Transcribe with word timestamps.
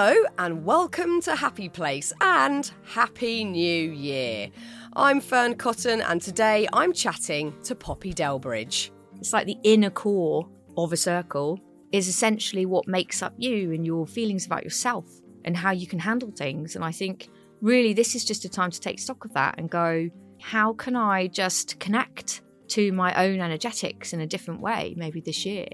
Hello, 0.00 0.22
and 0.38 0.64
welcome 0.64 1.20
to 1.22 1.34
Happy 1.34 1.68
Place 1.68 2.12
and 2.20 2.70
Happy 2.84 3.42
New 3.42 3.90
Year. 3.90 4.48
I'm 4.94 5.20
Fearne 5.20 5.58
Cotton, 5.58 6.02
and 6.02 6.22
today 6.22 6.68
I'm 6.72 6.92
chatting 6.92 7.52
to 7.64 7.74
Poppy 7.74 8.14
Delbridge. 8.14 8.90
It's 9.16 9.32
like 9.32 9.46
the 9.46 9.58
inner 9.64 9.90
core 9.90 10.48
of 10.76 10.92
a 10.92 10.96
circle 10.96 11.58
is 11.90 12.06
essentially 12.06 12.64
what 12.64 12.86
makes 12.86 13.24
up 13.24 13.34
you 13.38 13.72
and 13.72 13.84
your 13.84 14.06
feelings 14.06 14.46
about 14.46 14.62
yourself 14.62 15.04
and 15.44 15.56
how 15.56 15.72
you 15.72 15.88
can 15.88 15.98
handle 15.98 16.30
things. 16.30 16.76
And 16.76 16.84
I 16.84 16.92
think 16.92 17.28
really 17.60 17.92
this 17.92 18.14
is 18.14 18.24
just 18.24 18.44
a 18.44 18.48
time 18.48 18.70
to 18.70 18.78
take 18.78 19.00
stock 19.00 19.24
of 19.24 19.34
that 19.34 19.56
and 19.58 19.68
go, 19.68 20.08
how 20.40 20.74
can 20.74 20.94
I 20.94 21.26
just 21.26 21.80
connect 21.80 22.42
to 22.68 22.92
my 22.92 23.12
own 23.14 23.40
energetics 23.40 24.12
in 24.12 24.20
a 24.20 24.28
different 24.28 24.60
way, 24.60 24.94
maybe 24.96 25.20
this 25.20 25.44
year, 25.44 25.66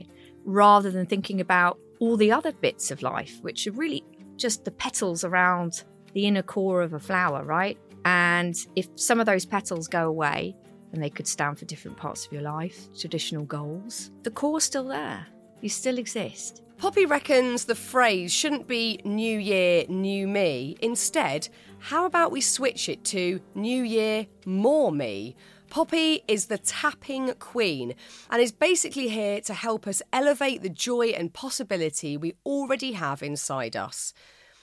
rather 0.47 0.91
than 0.91 1.05
thinking 1.05 1.43
about 1.43 1.79
all 2.01 2.17
the 2.17 2.33
other 2.33 2.53
bits 2.53 2.91
of 2.91 3.03
life, 3.03 3.39
which 3.43 3.67
are 3.67 3.73
really 3.73 4.05
just 4.37 4.65
the 4.65 4.71
petals 4.71 5.25
around 5.25 5.85
the 6.13 6.27
inner 6.27 6.43
core 6.43 6.83
of 6.83 6.93
a 6.93 7.01
flower, 7.01 7.45
right? 7.45 7.79
And 8.05 8.55
if 8.77 8.89
some 8.97 9.21
of 9.21 9.27
those 9.27 9.45
petals 9.45 9.89
go 9.89 10.07
away, 10.07 10.55
and 10.93 11.03
they 11.03 11.11
could 11.11 11.27
stand 11.27 11.59
for 11.59 11.65
different 11.65 11.97
parts 11.97 12.25
of 12.25 12.33
your 12.33 12.43
life, 12.43 12.89
traditional 12.97 13.45
goals, 13.45 14.13
the 14.23 14.31
core's 14.31 14.65
still 14.65 14.87
there. 14.89 15.27
You 15.61 15.69
still 15.69 15.99
exist. 15.99 16.63
Poppy 16.77 17.07
reckons 17.07 17.65
the 17.65 17.75
phrase 17.75 18.33
shouldn't 18.33 18.69
be 18.69 19.01
New 19.05 19.39
Year, 19.39 19.85
New 19.89 20.29
Me. 20.29 20.77
Instead, 20.81 21.49
how 21.79 22.05
about 22.05 22.31
we 22.31 22.41
switch 22.41 22.89
it 22.89 23.03
to 23.05 23.41
New 23.55 23.83
Year, 23.83 24.27
More 24.45 24.93
Me? 24.93 25.35
Poppy 25.75 26.23
is 26.29 26.47
the 26.47 26.59
tapping 26.59 27.35
queen 27.41 27.97
and 28.31 28.41
is 28.41 28.53
basically 28.53 29.09
here 29.09 29.41
to 29.41 29.53
help 29.53 29.89
us 29.89 30.03
elevate 30.13 30.63
the 30.63 30.69
joy 30.69 31.07
and 31.09 31.35
possibility 31.35 32.17
we 32.17 32.35
already 32.47 32.93
have 32.93 33.25
inside 33.25 33.75
us. 33.75 34.15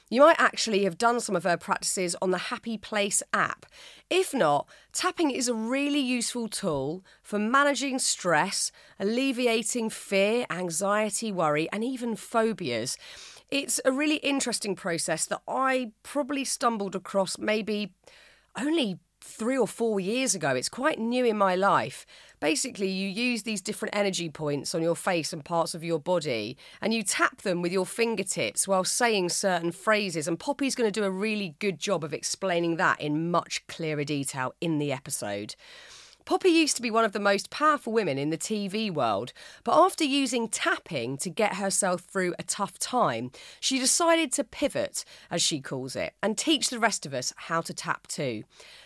You 0.09 0.21
might 0.21 0.39
actually 0.39 0.85
have 0.85 0.97
done 0.97 1.19
some 1.19 1.35
of 1.35 1.43
her 1.43 1.57
practices 1.57 2.15
on 2.21 2.31
the 2.31 2.37
Happy 2.37 2.77
Place 2.77 3.21
app. 3.33 3.65
If 4.09 4.33
not, 4.33 4.69
tapping 4.93 5.31
is 5.31 5.49
a 5.49 5.53
really 5.53 5.99
useful 5.99 6.47
tool 6.47 7.03
for 7.21 7.37
managing 7.37 7.99
stress, 7.99 8.71
alleviating 8.97 9.89
fear, 9.89 10.45
anxiety, 10.49 11.29
worry, 11.29 11.67
and 11.73 11.83
even 11.83 12.15
phobias. 12.15 12.97
It's 13.49 13.81
a 13.83 13.91
really 13.91 14.15
interesting 14.23 14.77
process 14.77 15.25
that 15.25 15.41
I 15.45 15.91
probably 16.03 16.45
stumbled 16.45 16.95
across 16.95 17.37
maybe 17.37 17.95
only 18.57 18.99
three 19.23 19.57
or 19.57 19.67
four 19.67 19.99
years 19.99 20.35
ago. 20.35 20.49
It's 20.49 20.69
quite 20.69 20.99
new 20.99 21.25
in 21.25 21.37
my 21.37 21.55
life. 21.55 22.05
Basically, 22.39 22.89
you 22.89 23.07
use 23.07 23.43
these 23.43 23.61
different 23.61 23.95
energy 23.95 24.29
points 24.29 24.73
on 24.73 24.81
your 24.81 24.95
face 24.95 25.31
and 25.31 25.45
parts 25.45 25.73
of 25.73 25.83
your 25.83 25.99
body, 25.99 26.57
and 26.81 26.93
you 26.93 27.03
tap 27.03 27.43
them 27.43 27.61
with 27.61 27.71
your 27.71 27.85
fingertips 27.85 28.67
while 28.67 28.83
saying 28.83 29.29
certain 29.29 29.71
phrases. 29.71 30.27
And 30.27 30.39
Poppy's 30.39 30.75
going 30.75 30.91
to 30.91 30.99
do 30.99 31.05
a 31.05 31.11
really 31.11 31.55
good 31.59 31.79
job 31.79 32.03
of 32.03 32.13
explaining 32.13 32.77
that 32.77 32.99
in 32.99 33.31
much 33.31 33.65
clearer 33.67 34.03
detail 34.03 34.53
in 34.59 34.79
the 34.79 34.91
episode. 34.91 35.55
Poppy 36.25 36.49
used 36.49 36.75
to 36.75 36.81
be 36.81 36.91
one 36.91 37.03
of 37.03 37.13
the 37.13 37.19
most 37.19 37.49
powerful 37.49 37.91
women 37.91 38.17
in 38.17 38.29
the 38.29 38.37
TV 38.37 38.91
world, 38.93 39.33
but 39.63 39.77
after 39.77 40.03
using 40.03 40.47
tapping 40.47 41.17
to 41.17 41.29
get 41.29 41.55
herself 41.55 42.01
through 42.01 42.35
a 42.37 42.43
tough 42.43 42.77
time, 42.77 43.31
she 43.59 43.79
decided 43.79 44.31
to 44.33 44.43
pivot, 44.43 45.03
as 45.31 45.41
she 45.41 45.59
calls 45.59 45.95
it, 45.95 46.13
and 46.21 46.37
teach 46.37 46.69
the 46.69 46.79
rest 46.79 47.05
of 47.05 47.13
us 47.13 47.33
how 47.35 47.61
to 47.61 47.73
tap 47.73 48.07
too. 48.07 48.43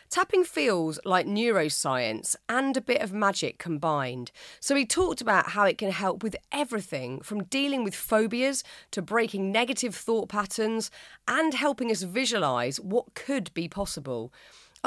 Tapping 0.10 0.44
feels 0.44 1.00
like 1.04 1.26
neuroscience 1.26 2.36
and 2.48 2.78
a 2.78 2.82
bit 2.82 3.02
of 3.02 3.12
magic 3.12 3.58
combined. 3.58 4.32
So, 4.60 4.76
he 4.76 4.86
talked 4.86 5.22
about 5.22 5.50
how 5.50 5.66
it 5.66 5.78
can 5.78 5.92
help 5.92 6.24
with 6.24 6.36
everything 6.52 7.22
from 7.22 7.44
dealing 7.46 7.84
with 7.84 7.96
phobias 7.96 8.64
to 8.92 9.02
breaking 9.02 9.52
negative 9.52 9.96
thought 9.96 10.30
patterns 10.30 10.92
and 11.28 11.54
helping 11.54 11.92
us 11.92 12.04
visualise 12.04 12.80
what 12.80 13.14
could 13.14 13.54
be 13.54 13.68
possible. 13.68 14.32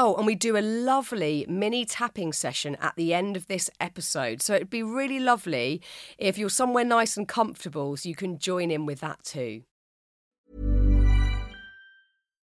Oh, 0.00 0.14
and 0.14 0.26
we 0.26 0.36
do 0.36 0.56
a 0.56 0.62
lovely 0.62 1.44
mini 1.48 1.84
tapping 1.84 2.32
session 2.32 2.76
at 2.80 2.94
the 2.94 3.12
end 3.12 3.36
of 3.36 3.48
this 3.48 3.68
episode. 3.80 4.40
So 4.40 4.54
it'd 4.54 4.70
be 4.70 4.84
really 4.84 5.18
lovely 5.18 5.82
if 6.18 6.38
you're 6.38 6.50
somewhere 6.50 6.84
nice 6.84 7.16
and 7.16 7.26
comfortable 7.26 7.96
so 7.96 8.08
you 8.08 8.14
can 8.14 8.38
join 8.38 8.70
in 8.70 8.86
with 8.86 9.00
that 9.00 9.24
too. 9.24 9.62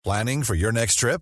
Planning 0.04 0.44
for 0.44 0.54
your 0.54 0.72
next 0.72 0.96
trip? 0.96 1.22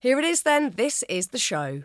Here 0.00 0.16
it 0.20 0.24
is 0.24 0.42
then. 0.42 0.70
This 0.76 1.02
is 1.08 1.28
the 1.28 1.38
show. 1.38 1.82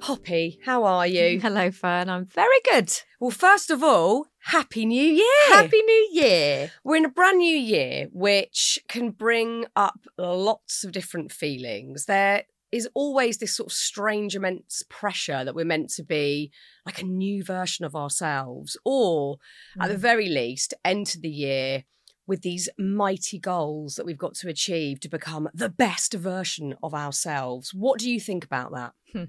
Poppy, 0.00 0.58
how 0.64 0.82
are 0.84 1.06
you? 1.06 1.40
Hello, 1.42 1.70
Fearne. 1.70 2.08
I'm 2.08 2.26
very 2.26 2.60
good. 2.64 2.92
Well, 3.18 3.30
first 3.30 3.70
of 3.70 3.82
all, 3.82 4.26
Happy 4.40 4.84
New 4.84 5.02
Year! 5.02 5.24
Happy 5.48 5.80
New 5.82 6.08
Year. 6.12 6.70
We're 6.84 6.96
in 6.96 7.04
a 7.06 7.10
brand 7.10 7.38
new 7.38 7.56
year, 7.56 8.08
which 8.12 8.78
can 8.88 9.10
bring 9.10 9.64
up 9.74 10.00
lots 10.18 10.84
of 10.84 10.92
different 10.92 11.32
feelings. 11.32 12.04
There 12.04 12.44
is 12.70 12.88
always 12.94 13.38
this 13.38 13.56
sort 13.56 13.68
of 13.70 13.72
strange, 13.72 14.36
immense 14.36 14.82
pressure 14.90 15.44
that 15.44 15.54
we're 15.54 15.64
meant 15.64 15.88
to 15.94 16.02
be 16.02 16.52
like 16.84 17.00
a 17.00 17.06
new 17.06 17.42
version 17.42 17.86
of 17.86 17.96
ourselves, 17.96 18.76
or 18.84 19.38
at 19.80 19.88
the 19.88 19.94
Mm. 19.94 20.00
very 20.00 20.28
least, 20.28 20.74
enter 20.84 21.18
the 21.18 21.30
year 21.30 21.84
with 22.26 22.42
these 22.42 22.68
mighty 22.76 23.38
goals 23.38 23.94
that 23.94 24.04
we've 24.04 24.18
got 24.18 24.34
to 24.34 24.48
achieve 24.48 25.00
to 25.00 25.08
become 25.08 25.48
the 25.54 25.68
best 25.70 26.12
version 26.12 26.74
of 26.82 26.92
ourselves. 26.92 27.72
What 27.72 27.98
do 27.98 28.10
you 28.10 28.20
think 28.20 28.44
about 28.44 28.72
that? 28.72 28.92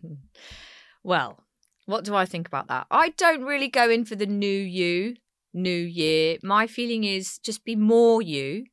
well, 1.03 1.43
what 1.87 2.03
do 2.03 2.13
I 2.13 2.25
think 2.25 2.47
about 2.47 2.67
that? 2.67 2.85
I 2.91 3.09
don't 3.11 3.43
really 3.43 3.69
go 3.69 3.89
in 3.89 4.03
for 4.03 4.15
the 4.15 4.25
new 4.25 4.45
you, 4.45 5.15
new 5.53 5.71
year. 5.71 6.37
My 6.43 6.67
feeling 6.67 7.05
is 7.05 7.39
just 7.39 7.63
be 7.63 7.77
more 7.77 8.21
you, 8.21 8.65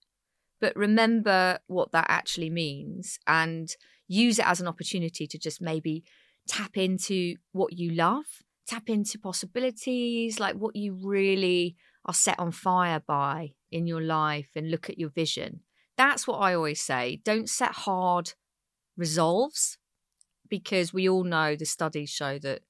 but 0.60 0.74
remember 0.74 1.60
what 1.68 1.92
that 1.92 2.06
actually 2.08 2.50
means 2.50 3.20
and 3.28 3.70
use 4.08 4.40
it 4.40 4.46
as 4.46 4.60
an 4.60 4.66
opportunity 4.66 5.28
to 5.28 5.38
just 5.38 5.62
maybe 5.62 6.02
tap 6.48 6.76
into 6.76 7.36
what 7.52 7.72
you 7.72 7.92
love, 7.92 8.24
tap 8.66 8.90
into 8.90 9.16
possibilities, 9.16 10.40
like 10.40 10.56
what 10.56 10.74
you 10.74 10.98
really 11.00 11.76
are 12.04 12.14
set 12.14 12.38
on 12.40 12.50
fire 12.50 13.00
by 13.06 13.52
in 13.70 13.86
your 13.86 14.02
life 14.02 14.50
and 14.56 14.72
look 14.72 14.90
at 14.90 14.98
your 14.98 15.10
vision. 15.10 15.60
That's 15.96 16.26
what 16.26 16.38
I 16.38 16.52
always 16.54 16.80
say. 16.80 17.20
Don't 17.24 17.48
set 17.48 17.72
hard 17.72 18.32
resolves 18.96 19.78
because 20.50 20.92
we 20.92 21.08
all 21.08 21.22
know 21.22 21.54
the 21.54 21.64
studies 21.64 22.10
show 22.10 22.40
that 22.40 22.62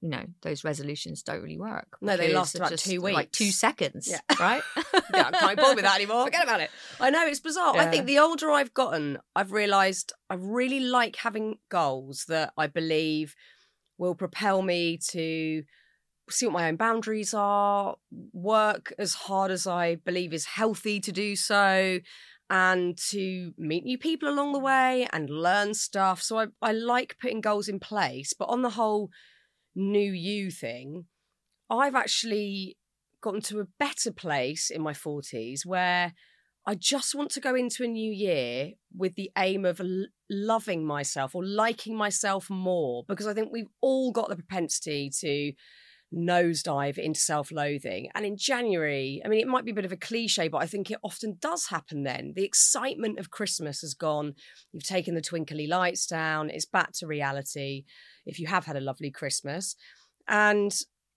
you 0.00 0.08
know 0.08 0.24
those 0.42 0.64
resolutions 0.64 1.22
don't 1.22 1.42
really 1.42 1.58
work. 1.58 1.96
No, 2.00 2.16
they 2.16 2.32
last 2.32 2.54
about 2.54 2.70
just 2.70 2.84
two 2.84 3.00
like 3.00 3.30
two 3.32 3.50
seconds, 3.50 4.08
Yeah. 4.10 4.20
right? 4.40 4.62
yeah, 5.14 5.28
I 5.28 5.30
can't 5.30 5.56
bother 5.56 5.74
with 5.74 5.84
that 5.84 5.96
anymore. 5.96 6.24
Forget 6.24 6.44
about 6.44 6.60
it. 6.60 6.70
I 7.00 7.10
know 7.10 7.26
it's 7.26 7.40
bizarre. 7.40 7.76
I 7.76 7.86
think 7.86 8.06
the 8.06 8.18
older 8.18 8.50
I've 8.50 8.74
gotten, 8.74 9.18
I've 9.36 9.52
realised 9.52 10.12
I 10.28 10.34
really 10.34 10.80
like 10.80 11.16
having 11.16 11.58
goals 11.68 12.24
that 12.28 12.52
I 12.56 12.66
believe 12.66 13.34
will 13.98 14.14
propel 14.14 14.62
me 14.62 14.98
to 15.10 15.62
see 16.30 16.46
what 16.46 16.52
my 16.52 16.68
own 16.68 16.76
boundaries 16.76 17.34
are, 17.34 17.96
work 18.32 18.92
as 18.98 19.14
hard 19.14 19.50
as 19.50 19.66
I 19.66 19.96
believe 19.96 20.32
is 20.32 20.46
healthy 20.46 21.00
to 21.00 21.12
do 21.12 21.36
so, 21.36 21.98
and 22.48 22.96
to 23.10 23.52
meet 23.58 23.84
new 23.84 23.98
people 23.98 24.28
along 24.28 24.52
the 24.52 24.58
way 24.58 25.06
and 25.12 25.28
learn 25.28 25.74
stuff. 25.74 26.22
So 26.22 26.38
I, 26.38 26.46
I 26.62 26.72
like 26.72 27.16
putting 27.20 27.40
goals 27.40 27.68
in 27.68 27.78
place. 27.78 28.32
But 28.32 28.48
on 28.48 28.62
the 28.62 28.70
whole 28.70 29.10
new 29.80 30.12
you 30.12 30.50
thing, 30.50 31.06
I've 31.68 31.94
actually 31.94 32.76
gotten 33.20 33.40
to 33.42 33.60
a 33.60 33.66
better 33.78 34.12
place 34.12 34.70
in 34.70 34.82
my 34.82 34.92
40s 34.92 35.66
where 35.66 36.14
I 36.66 36.74
just 36.74 37.14
want 37.14 37.30
to 37.32 37.40
go 37.40 37.54
into 37.54 37.84
a 37.84 37.88
new 37.88 38.12
year 38.12 38.72
with 38.96 39.14
the 39.14 39.30
aim 39.36 39.64
of 39.64 39.80
l- 39.80 40.06
loving 40.30 40.84
myself 40.84 41.34
or 41.34 41.44
liking 41.44 41.96
myself 41.96 42.50
more 42.50 43.04
because 43.08 43.26
I 43.26 43.34
think 43.34 43.50
we've 43.50 43.70
all 43.80 44.12
got 44.12 44.28
the 44.28 44.36
propensity 44.36 45.10
to 45.20 45.52
nosedive 46.14 46.98
into 46.98 47.20
self 47.20 47.52
loathing. 47.52 48.08
And 48.14 48.26
in 48.26 48.36
January, 48.36 49.22
I 49.24 49.28
mean, 49.28 49.40
it 49.40 49.46
might 49.46 49.64
be 49.64 49.70
a 49.70 49.74
bit 49.74 49.84
of 49.84 49.92
a 49.92 49.96
cliche, 49.96 50.48
but 50.48 50.62
I 50.62 50.66
think 50.66 50.90
it 50.90 50.98
often 51.02 51.36
does 51.40 51.66
happen 51.66 52.02
then. 52.02 52.32
The 52.34 52.44
excitement 52.44 53.18
of 53.18 53.30
Christmas 53.30 53.80
has 53.82 53.94
gone. 53.94 54.34
You've 54.72 54.84
taken 54.84 55.14
the 55.14 55.20
twinkly 55.20 55.66
lights 55.66 56.06
down, 56.06 56.50
it's 56.50 56.66
back 56.66 56.92
to 56.94 57.06
reality 57.06 57.84
if 58.26 58.38
you 58.38 58.46
have 58.48 58.66
had 58.66 58.76
a 58.76 58.80
lovely 58.80 59.10
Christmas. 59.10 59.76
And 60.28 60.72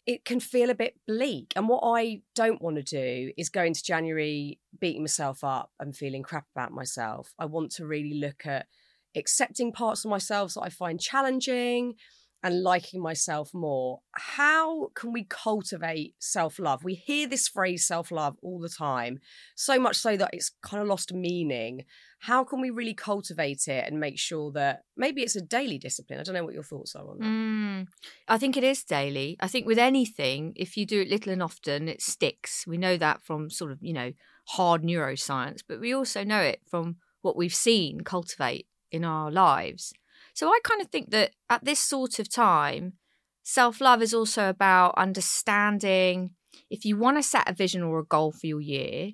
it 0.05 0.25
can 0.25 0.39
feel 0.39 0.69
a 0.69 0.75
bit 0.75 0.95
bleak. 1.07 1.53
And 1.55 1.69
what 1.69 1.81
I 1.83 2.21
don't 2.35 2.61
want 2.61 2.75
to 2.75 2.83
do 2.83 3.31
is 3.37 3.49
go 3.49 3.63
into 3.63 3.83
January 3.83 4.59
beating 4.79 5.03
myself 5.03 5.43
up 5.43 5.71
and 5.79 5.95
feeling 5.95 6.23
crap 6.23 6.45
about 6.55 6.71
myself. 6.71 7.33
I 7.39 7.45
want 7.45 7.71
to 7.73 7.85
really 7.85 8.19
look 8.19 8.45
at 8.45 8.67
accepting 9.15 9.71
parts 9.71 10.03
of 10.03 10.11
myself 10.11 10.55
that 10.55 10.61
I 10.61 10.69
find 10.69 10.99
challenging 10.99 11.95
and 12.43 12.61
liking 12.61 13.01
myself 13.01 13.53
more. 13.53 14.01
How 14.11 14.89
can 14.95 15.13
we 15.13 15.23
cultivate 15.23 16.13
self 16.19 16.59
love? 16.59 16.83
We 16.83 16.95
hear 16.95 17.27
this 17.27 17.47
phrase 17.47 17.87
self 17.87 18.11
love 18.11 18.35
all 18.43 18.59
the 18.59 18.69
time, 18.69 19.19
so 19.55 19.79
much 19.79 19.95
so 19.95 20.17
that 20.17 20.31
it's 20.33 20.51
kind 20.61 20.81
of 20.81 20.89
lost 20.89 21.13
meaning. 21.13 21.85
How 22.19 22.43
can 22.43 22.61
we 22.61 22.69
really 22.69 22.93
cultivate 22.93 23.67
it 23.67 23.85
and 23.87 23.99
make 23.99 24.19
sure 24.19 24.51
that 24.53 24.83
maybe 24.95 25.23
it's 25.23 25.35
a 25.35 25.41
daily 25.41 25.77
discipline? 25.77 26.19
I 26.19 26.23
don't 26.23 26.35
know 26.35 26.43
what 26.43 26.53
your 26.53 26.63
thoughts 26.63 26.95
are 26.95 27.09
on 27.09 27.19
that. 27.19 27.25
Mm, 27.25 27.87
I 28.27 28.37
think 28.37 28.55
it 28.55 28.63
is 28.63 28.83
daily. 28.83 29.37
I 29.39 29.47
think 29.47 29.65
with 29.65 29.79
anything, 29.79 30.53
if 30.55 30.77
you 30.77 30.85
do 30.85 31.01
it 31.01 31.09
little 31.09 31.33
and 31.33 31.43
often, 31.43 31.87
it 31.87 32.01
sticks. 32.01 32.65
We 32.67 32.77
know 32.77 32.97
that 32.97 33.23
from 33.23 33.49
sort 33.49 33.71
of, 33.71 33.79
you 33.81 33.93
know, 33.93 34.13
hard 34.49 34.83
neuroscience, 34.83 35.61
but 35.67 35.79
we 35.79 35.93
also 35.93 36.23
know 36.23 36.41
it 36.41 36.61
from 36.69 36.97
what 37.21 37.35
we've 37.37 37.55
seen 37.55 38.01
cultivate 38.01 38.67
in 38.91 39.03
our 39.03 39.31
lives. 39.31 39.93
So 40.33 40.49
I 40.49 40.59
kind 40.63 40.81
of 40.81 40.87
think 40.87 41.11
that 41.11 41.31
at 41.49 41.63
this 41.63 41.79
sort 41.79 42.19
of 42.19 42.29
time, 42.29 42.93
self 43.43 43.79
love 43.79 44.01
is 44.01 44.13
also 44.13 44.49
about 44.49 44.95
understanding 44.97 46.31
if 46.69 46.85
you 46.85 46.97
want 46.97 47.17
to 47.17 47.23
set 47.23 47.49
a 47.49 47.53
vision 47.53 47.83
or 47.83 47.99
a 47.99 48.05
goal 48.05 48.31
for 48.31 48.47
your 48.47 48.61
year, 48.61 49.11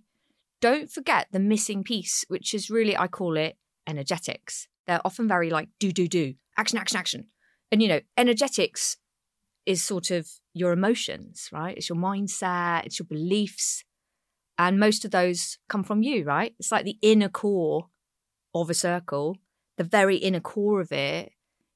don't 0.61 0.91
forget 0.91 1.27
the 1.31 1.39
missing 1.39 1.83
piece, 1.83 2.25
which 2.27 2.53
is 2.53 2.69
really, 2.69 2.97
I 2.97 3.07
call 3.07 3.37
it 3.37 3.57
energetics. 3.87 4.67
They're 4.87 5.01
often 5.05 5.27
very 5.27 5.49
like 5.49 5.69
do, 5.79 5.91
do, 5.91 6.07
do, 6.07 6.35
action, 6.57 6.77
action, 6.77 6.97
action. 6.97 7.27
And, 7.71 7.81
you 7.81 7.87
know, 7.87 8.01
energetics 8.17 8.97
is 9.65 9.83
sort 9.83 10.11
of 10.11 10.27
your 10.53 10.71
emotions, 10.71 11.49
right? 11.51 11.77
It's 11.77 11.89
your 11.89 11.97
mindset, 11.97 12.85
it's 12.85 12.99
your 12.99 13.05
beliefs. 13.05 13.83
And 14.57 14.79
most 14.79 15.05
of 15.05 15.11
those 15.11 15.57
come 15.69 15.83
from 15.83 16.01
you, 16.01 16.23
right? 16.23 16.53
It's 16.59 16.71
like 16.71 16.85
the 16.85 16.97
inner 17.01 17.29
core 17.29 17.87
of 18.53 18.69
a 18.69 18.73
circle 18.73 19.37
the 19.79 19.85
very 19.85 20.17
inner 20.17 20.41
core 20.41 20.81
of 20.81 20.91
it 20.91 21.31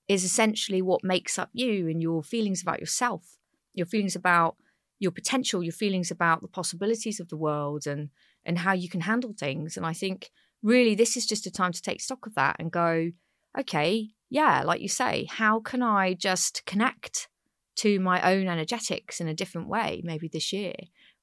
is 0.10 0.26
essentially 0.26 0.82
what 0.82 1.06
makes 1.06 1.40
up 1.40 1.50
you 1.54 1.88
and 1.88 2.02
your 2.02 2.22
feelings 2.22 2.62
about 2.62 2.82
yourself, 2.82 3.38
your 3.74 3.86
feelings 3.86 4.14
about 4.14 4.58
your 5.00 5.12
potential, 5.12 5.64
your 5.64 5.72
feelings 5.72 6.12
about 6.12 6.42
the 6.42 6.50
possibilities 6.50 7.22
of 7.22 7.30
the 7.30 7.38
world 7.38 7.88
and 7.88 8.10
and 8.46 8.60
how 8.60 8.74
you 8.74 8.90
can 8.90 9.00
handle 9.00 9.34
things. 9.34 9.78
And 9.78 9.86
I 9.86 9.94
think 9.94 10.32
really 10.62 10.96
this 10.96 11.16
is 11.16 11.26
just 11.26 11.48
a 11.48 11.52
time 11.52 11.72
to 11.72 11.82
take 11.82 12.02
stock 12.02 12.28
of 12.28 12.36
that 12.36 12.58
and 12.60 12.70
go, 12.70 13.12
okay, 13.58 14.10
yeah, 14.30 14.64
like 14.64 14.82
you 14.82 14.90
say, 14.90 15.26
how 15.30 15.62
can 15.62 15.82
I 15.82 16.14
just 16.14 16.66
connect 16.66 17.30
to 17.78 18.02
my 18.02 18.22
own 18.34 18.50
energetics 18.50 19.22
in 19.22 19.30
a 19.30 19.34
different 19.34 19.70
way, 19.70 20.02
maybe 20.04 20.28
this 20.28 20.52
year, 20.52 20.76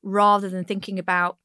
rather 0.03 0.49
than 0.49 0.65
thinking 0.65 0.99
about 0.99 1.37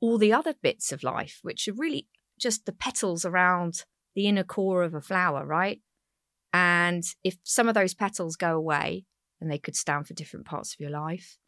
all 0.00 0.16
the 0.16 0.32
other 0.32 0.54
bits 0.62 0.92
of 0.92 1.02
life, 1.02 1.40
which 1.42 1.68
are 1.68 1.74
really 1.74 2.08
just 2.38 2.64
the 2.64 2.72
petals 2.72 3.26
around 3.26 3.84
the 4.18 4.26
inner 4.26 4.42
core 4.42 4.82
of 4.82 4.94
a 4.94 5.00
flower, 5.00 5.46
right? 5.46 5.80
And 6.52 7.04
if 7.22 7.36
some 7.44 7.68
of 7.68 7.76
those 7.76 7.94
petals 7.94 8.34
go 8.34 8.56
away, 8.56 9.04
and 9.40 9.48
they 9.48 9.58
could 9.58 9.76
stand 9.76 10.08
for 10.08 10.14
different 10.14 10.44
parts 10.44 10.74
of 10.74 10.80
your 10.80 10.90
life, 10.90 11.38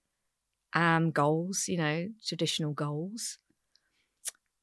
um, 0.72 1.10
goals, 1.10 1.64
you 1.66 1.76
know, 1.76 2.06
traditional 2.24 2.72
goals, 2.72 3.38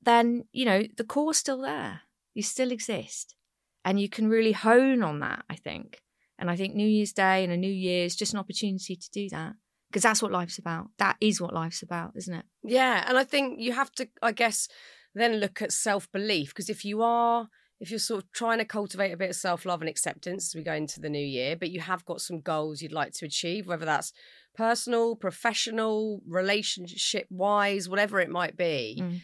then, 0.02 0.46
you 0.54 0.64
know, 0.64 0.84
the 0.96 1.04
core's 1.04 1.36
still 1.36 1.60
there. 1.60 2.04
You 2.34 2.44
still 2.44 2.72
exist. 2.72 3.36
And 3.84 4.00
you 4.00 4.08
can 4.08 4.30
really 4.30 4.54
hone 4.54 5.04
on 5.04 5.20
that, 5.20 5.44
I 5.50 5.56
think. 5.56 6.00
And 6.40 6.50
I 6.50 6.56
think 6.56 6.76
New 6.76 6.88
Year's 6.88 7.12
Day 7.12 7.44
and 7.44 7.52
a 7.52 7.58
new 7.58 7.70
year 7.70 8.06
is 8.06 8.16
just 8.16 8.32
an 8.32 8.40
opportunity 8.40 8.96
to 8.96 9.10
do 9.12 9.28
that 9.32 9.56
because 9.90 10.04
that's 10.04 10.22
what 10.22 10.32
life's 10.32 10.60
about. 10.60 10.92
That 10.98 11.18
is 11.20 11.42
what 11.42 11.54
life's 11.54 11.84
about, 11.84 12.14
isn't 12.16 12.34
it? 12.34 12.46
Yeah. 12.64 13.04
And 13.06 13.18
I 13.18 13.26
think 13.26 13.60
you 13.60 13.74
have 13.74 13.92
to, 13.96 14.08
I 14.22 14.32
guess, 14.32 14.70
then 15.14 15.42
look 15.42 15.62
at 15.62 15.74
self 15.74 16.10
belief 16.14 16.50
because 16.50 16.70
if 16.70 16.86
you 16.86 17.02
are 17.02 17.50
if 17.80 17.92
you're 17.92 18.00
sort 18.00 18.24
of 18.24 18.32
trying 18.32 18.58
to 18.58 18.66
cultivate 18.66 19.12
a 19.12 19.18
bit 19.18 19.30
of 19.30 19.36
self 19.36 19.66
love 19.66 19.82
and 19.82 19.90
acceptance 19.90 20.50
as 20.50 20.56
we 20.56 20.64
go 20.64 20.74
into 20.74 21.00
the 21.00 21.10
new 21.10 21.26
year, 21.26 21.56
but 21.56 21.70
you 21.70 21.80
have 21.80 22.06
got 22.06 22.22
some 22.22 22.40
goals 22.40 22.82
you'd 22.82 22.92
like 22.92 23.14
to 23.14 23.26
achieve, 23.26 23.68
whether 23.68 23.86
that's 23.86 24.14
personal, 24.56 25.16
professional, 25.16 26.22
relationship 26.28 27.28
wise, 27.30 27.88
whatever 27.88 28.20
it 28.20 28.30
might 28.30 28.58
be. 28.58 28.98
Mm. 29.02 29.22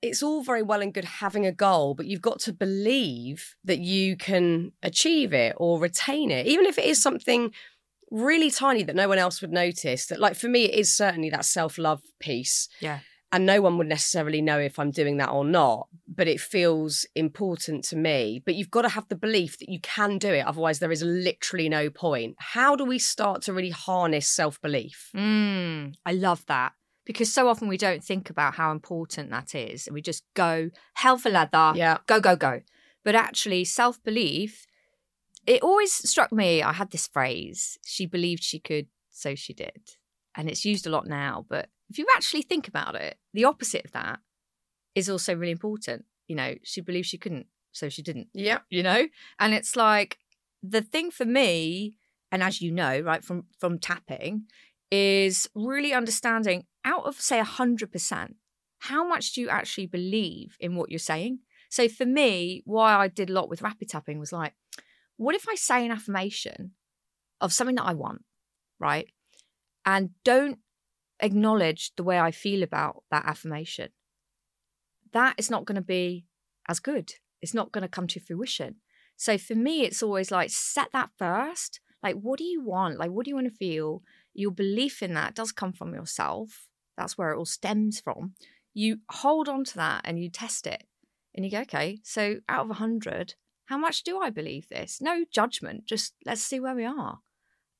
It's 0.00 0.22
all 0.22 0.44
very 0.44 0.62
well 0.62 0.82
and 0.82 0.94
good 0.94 1.04
having 1.04 1.44
a 1.44 1.52
goal, 1.52 1.94
but 1.94 2.06
you've 2.06 2.22
got 2.22 2.38
to 2.40 2.52
believe 2.52 3.56
that 3.64 3.80
you 3.80 4.16
can 4.16 4.72
achieve 4.82 5.32
it 5.32 5.54
or 5.56 5.80
retain 5.80 6.30
it, 6.30 6.46
even 6.46 6.66
if 6.66 6.78
it 6.78 6.84
is 6.84 7.02
something 7.02 7.52
really 8.10 8.50
tiny 8.50 8.84
that 8.84 8.94
no 8.94 9.08
one 9.08 9.18
else 9.18 9.40
would 9.40 9.50
notice. 9.50 10.06
That, 10.06 10.20
like, 10.20 10.36
for 10.36 10.48
me, 10.48 10.64
it 10.64 10.78
is 10.78 10.94
certainly 10.94 11.30
that 11.30 11.46
self 11.46 11.78
love 11.78 12.02
piece. 12.20 12.68
Yeah 12.80 13.00
and 13.30 13.44
no 13.44 13.60
one 13.60 13.76
would 13.76 13.86
necessarily 13.86 14.40
know 14.40 14.58
if 14.58 14.78
I'm 14.78 14.90
doing 14.90 15.18
that 15.18 15.30
or 15.30 15.44
not, 15.44 15.88
but 16.06 16.28
it 16.28 16.40
feels 16.40 17.04
important 17.14 17.84
to 17.84 17.96
me. 17.96 18.42
But 18.44 18.54
you've 18.54 18.70
got 18.70 18.82
to 18.82 18.88
have 18.88 19.08
the 19.08 19.16
belief 19.16 19.58
that 19.58 19.68
you 19.68 19.80
can 19.80 20.18
do 20.18 20.32
it, 20.32 20.46
otherwise, 20.46 20.78
there 20.78 20.92
is 20.92 21.02
literally 21.02 21.68
no 21.68 21.90
point. 21.90 22.36
How 22.38 22.74
do 22.74 22.84
we 22.84 22.98
start 22.98 23.42
to 23.42 23.52
really 23.52 23.70
harness 23.70 24.28
self 24.28 24.60
belief? 24.60 25.10
Mm, 25.14 25.94
I 26.06 26.12
love 26.12 26.44
that 26.46 26.72
because 27.04 27.32
so 27.32 27.48
often 27.48 27.68
we 27.68 27.76
don't 27.76 28.02
think 28.02 28.30
about 28.30 28.54
how 28.54 28.72
important 28.72 29.30
that 29.30 29.54
is, 29.54 29.86
and 29.86 29.94
we 29.94 30.00
just 30.00 30.24
go 30.34 30.70
hell 30.94 31.18
for 31.18 31.30
leather, 31.30 31.72
yeah, 31.74 31.98
go 32.06 32.20
go 32.20 32.34
go. 32.34 32.62
But 33.04 33.14
actually, 33.14 33.64
self 33.64 34.02
belief. 34.02 34.66
It 35.46 35.62
always 35.62 35.94
struck 35.94 36.30
me. 36.30 36.62
I 36.62 36.72
had 36.74 36.90
this 36.90 37.06
phrase: 37.06 37.78
"She 37.84 38.04
believed 38.06 38.42
she 38.42 38.58
could, 38.58 38.86
so 39.10 39.34
she 39.34 39.52
did," 39.52 39.96
and 40.34 40.48
it's 40.48 40.64
used 40.64 40.86
a 40.86 40.90
lot 40.90 41.06
now, 41.06 41.46
but 41.48 41.68
if 41.90 41.98
you 41.98 42.06
actually 42.14 42.42
think 42.42 42.68
about 42.68 42.94
it, 42.94 43.16
the 43.32 43.44
opposite 43.44 43.84
of 43.84 43.92
that 43.92 44.20
is 44.94 45.08
also 45.08 45.34
really 45.34 45.52
important. 45.52 46.04
You 46.26 46.36
know, 46.36 46.54
she 46.62 46.80
believed 46.80 47.06
she 47.06 47.18
couldn't, 47.18 47.46
so 47.72 47.88
she 47.88 48.02
didn't. 48.02 48.28
Yeah. 48.34 48.58
You 48.70 48.82
know? 48.82 49.06
And 49.38 49.54
it's 49.54 49.76
like 49.76 50.18
the 50.62 50.82
thing 50.82 51.10
for 51.10 51.24
me, 51.24 51.94
and 52.30 52.42
as 52.42 52.60
you 52.60 52.70
know, 52.70 53.00
right, 53.00 53.24
from 53.24 53.44
from 53.58 53.78
tapping, 53.78 54.44
is 54.90 55.48
really 55.54 55.92
understanding 55.92 56.64
out 56.84 57.04
of 57.04 57.20
say 57.20 57.38
a 57.38 57.44
hundred 57.44 57.92
percent, 57.92 58.36
how 58.80 59.06
much 59.06 59.32
do 59.32 59.40
you 59.40 59.48
actually 59.48 59.86
believe 59.86 60.56
in 60.60 60.76
what 60.76 60.90
you're 60.90 60.98
saying? 60.98 61.40
So 61.70 61.88
for 61.88 62.06
me, 62.06 62.62
why 62.64 62.94
I 62.94 63.08
did 63.08 63.30
a 63.30 63.32
lot 63.32 63.48
with 63.48 63.62
rapid 63.62 63.88
tapping 63.88 64.18
was 64.18 64.32
like, 64.32 64.54
what 65.16 65.34
if 65.34 65.46
I 65.48 65.54
say 65.54 65.84
an 65.84 65.92
affirmation 65.92 66.72
of 67.40 67.52
something 67.52 67.76
that 67.76 67.84
I 67.84 67.94
want, 67.94 68.22
right? 68.78 69.06
And 69.84 70.10
don't 70.24 70.58
acknowledge 71.20 71.92
the 71.96 72.04
way 72.04 72.18
I 72.18 72.30
feel 72.30 72.62
about 72.62 73.04
that 73.10 73.24
affirmation, 73.26 73.90
that 75.12 75.34
is 75.38 75.50
not 75.50 75.64
going 75.64 75.76
to 75.76 75.82
be 75.82 76.26
as 76.68 76.80
good. 76.80 77.12
It's 77.40 77.54
not 77.54 77.72
going 77.72 77.82
to 77.82 77.88
come 77.88 78.06
to 78.08 78.20
fruition. 78.20 78.76
So 79.16 79.38
for 79.38 79.54
me, 79.54 79.82
it's 79.82 80.02
always 80.02 80.30
like 80.30 80.50
set 80.50 80.88
that 80.92 81.10
first. 81.18 81.80
Like, 82.02 82.16
what 82.16 82.38
do 82.38 82.44
you 82.44 82.62
want? 82.62 82.98
Like, 82.98 83.10
what 83.10 83.24
do 83.24 83.30
you 83.30 83.34
want 83.34 83.48
to 83.48 83.54
feel? 83.54 84.02
Your 84.34 84.52
belief 84.52 85.02
in 85.02 85.14
that 85.14 85.34
does 85.34 85.50
come 85.50 85.72
from 85.72 85.94
yourself. 85.94 86.68
That's 86.96 87.18
where 87.18 87.32
it 87.32 87.36
all 87.36 87.44
stems 87.44 88.00
from. 88.00 88.34
You 88.74 88.98
hold 89.10 89.48
on 89.48 89.64
to 89.64 89.76
that 89.76 90.02
and 90.04 90.22
you 90.22 90.30
test 90.30 90.66
it. 90.66 90.84
And 91.34 91.44
you 91.44 91.50
go, 91.50 91.60
okay, 91.60 91.98
so 92.02 92.36
out 92.48 92.62
of 92.62 92.68
100, 92.68 93.34
how 93.66 93.78
much 93.78 94.02
do 94.02 94.18
I 94.18 94.30
believe 94.30 94.68
this? 94.68 95.00
No 95.00 95.24
judgment, 95.30 95.84
just 95.86 96.14
let's 96.24 96.40
see 96.40 96.58
where 96.58 96.74
we 96.74 96.84
are. 96.84 97.18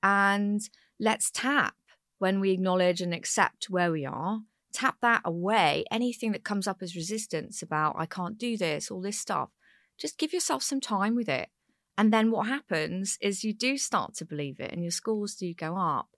And 0.02 0.60
let's 1.00 1.30
tap 1.30 1.74
when 2.18 2.40
we 2.40 2.50
acknowledge 2.50 3.00
and 3.00 3.14
accept 3.14 3.70
where 3.70 3.90
we 3.90 4.04
are, 4.04 4.40
tap 4.72 4.96
that 5.02 5.22
away. 5.24 5.84
Anything 5.90 6.32
that 6.32 6.44
comes 6.44 6.66
up 6.66 6.82
as 6.82 6.96
resistance 6.96 7.62
about, 7.62 7.96
I 7.98 8.06
can't 8.06 8.38
do 8.38 8.56
this, 8.56 8.90
all 8.90 9.00
this 9.00 9.18
stuff, 9.18 9.50
just 9.98 10.18
give 10.18 10.32
yourself 10.32 10.62
some 10.62 10.80
time 10.80 11.14
with 11.14 11.28
it. 11.28 11.48
And 11.96 12.12
then 12.12 12.30
what 12.30 12.46
happens 12.46 13.18
is 13.20 13.42
you 13.42 13.52
do 13.52 13.76
start 13.76 14.14
to 14.14 14.24
believe 14.24 14.60
it 14.60 14.72
and 14.72 14.82
your 14.82 14.92
scores 14.92 15.34
do 15.34 15.52
go 15.52 15.76
up. 15.76 16.08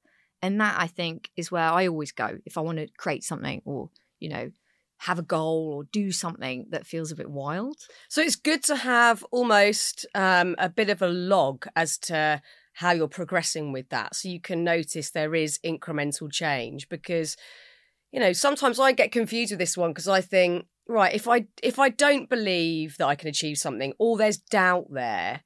And 0.43 0.61
that 0.61 0.77
I 0.79 0.87
think 0.87 1.31
is 1.37 1.51
where 1.51 1.63
I 1.63 1.87
always 1.87 2.13
go 2.13 2.39
if 2.45 2.57
I 2.57 2.61
want 2.61 2.79
to 2.79 2.89
create 2.97 3.25
something 3.25 3.63
or, 3.65 3.91
you 4.19 4.29
know, 4.29 4.51
have 4.99 5.19
a 5.19 5.23
goal 5.23 5.73
or 5.75 5.85
do 5.85 6.13
something 6.13 6.67
that 6.71 6.87
feels 6.87 7.11
a 7.11 7.17
bit 7.17 7.31
wild. 7.31 7.77
So 8.09 8.21
it's 8.21 8.37
good 8.37 8.63
to 8.65 8.77
have 8.77 9.25
almost 9.31 10.05
um, 10.15 10.55
a 10.59 10.69
bit 10.69 10.91
of 10.91 11.01
a 11.01 11.09
log 11.09 11.67
as 11.75 11.97
to 11.99 12.43
how 12.81 12.93
you're 12.93 13.09
progressing 13.09 13.73
with 13.73 13.91
that. 13.91 14.17
So 14.17 14.31
you 14.31 14.41
can 14.41 14.65
notice 14.65 15.11
there 15.11 15.35
is 15.35 15.59
incremental 15.63 16.33
change 16.33 16.89
because, 16.89 17.37
you 18.11 18.19
know, 18.19 18.33
sometimes 18.33 18.81
I 18.81 18.93
get 18.93 19.13
confused 19.13 19.53
with 19.53 19.59
this 19.59 19.77
one 19.77 19.91
because 19.91 20.09
I 20.09 20.23
think, 20.23 20.65
right, 20.89 21.15
if 21.15 21.29
I 21.29 21.47
if 21.63 21.79
I 21.79 21.91
don't 21.91 22.31
believe 22.31 22.97
that 22.97 23.07
I 23.07 23.17
can 23.17 23.29
achieve 23.29 23.59
something, 23.59 23.93
or 23.99 24.17
there's 24.17 24.39
doubt 24.39 24.87
there, 24.91 25.43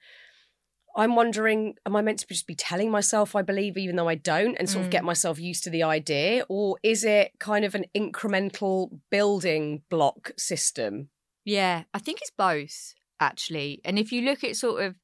I'm 0.96 1.16
wondering, 1.16 1.74
am 1.84 1.96
I 1.96 2.02
meant 2.02 2.20
to 2.20 2.26
just 2.28 2.46
be 2.46 2.54
telling 2.54 2.88
myself 2.92 3.34
I 3.34 3.42
believe 3.42 3.76
even 3.76 3.96
though 3.96 4.08
I 4.08 4.14
don't 4.14 4.54
and 4.56 4.70
sort 4.70 4.84
of 4.84 4.90
Mm. 4.90 4.92
get 4.92 5.04
myself 5.04 5.40
used 5.40 5.64
to 5.64 5.70
the 5.70 5.82
idea? 5.82 6.46
Or 6.48 6.78
is 6.84 7.02
it 7.02 7.32
kind 7.40 7.64
of 7.64 7.74
an 7.74 7.86
incremental 7.96 9.00
building 9.10 9.82
block 9.90 10.30
system? 10.38 11.08
Yeah, 11.44 11.82
I 11.92 11.98
think 11.98 12.20
it's 12.20 12.30
both 12.30 12.94
actually. 13.18 13.80
And 13.84 13.98
if 13.98 14.12
you 14.12 14.22
look 14.22 14.44
at 14.44 14.54
sort 14.54 14.84
of 14.84 14.94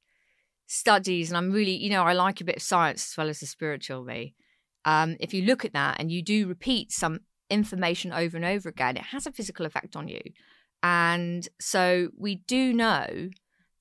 studies, 0.70 1.30
and 1.30 1.36
I'm 1.36 1.50
really, 1.50 1.76
you 1.76 1.90
know, 1.90 2.04
I 2.04 2.12
like 2.12 2.40
a 2.40 2.44
bit 2.44 2.56
of 2.56 2.62
science 2.62 3.10
as 3.10 3.16
well 3.16 3.28
as 3.28 3.40
the 3.40 3.46
spiritual 3.46 4.04
me. 4.04 4.34
Um, 4.84 5.16
if 5.18 5.34
you 5.34 5.42
look 5.42 5.64
at 5.64 5.72
that 5.72 5.96
and 5.98 6.10
you 6.12 6.22
do 6.22 6.46
repeat 6.46 6.92
some 6.92 7.20
information 7.50 8.12
over 8.12 8.36
and 8.36 8.46
over 8.46 8.68
again, 8.68 8.96
it 8.96 9.02
has 9.02 9.26
a 9.26 9.32
physical 9.32 9.66
effect 9.66 9.96
on 9.96 10.06
you. 10.06 10.20
And 10.82 11.46
so 11.60 12.10
we 12.16 12.36
do 12.36 12.72
know 12.72 13.30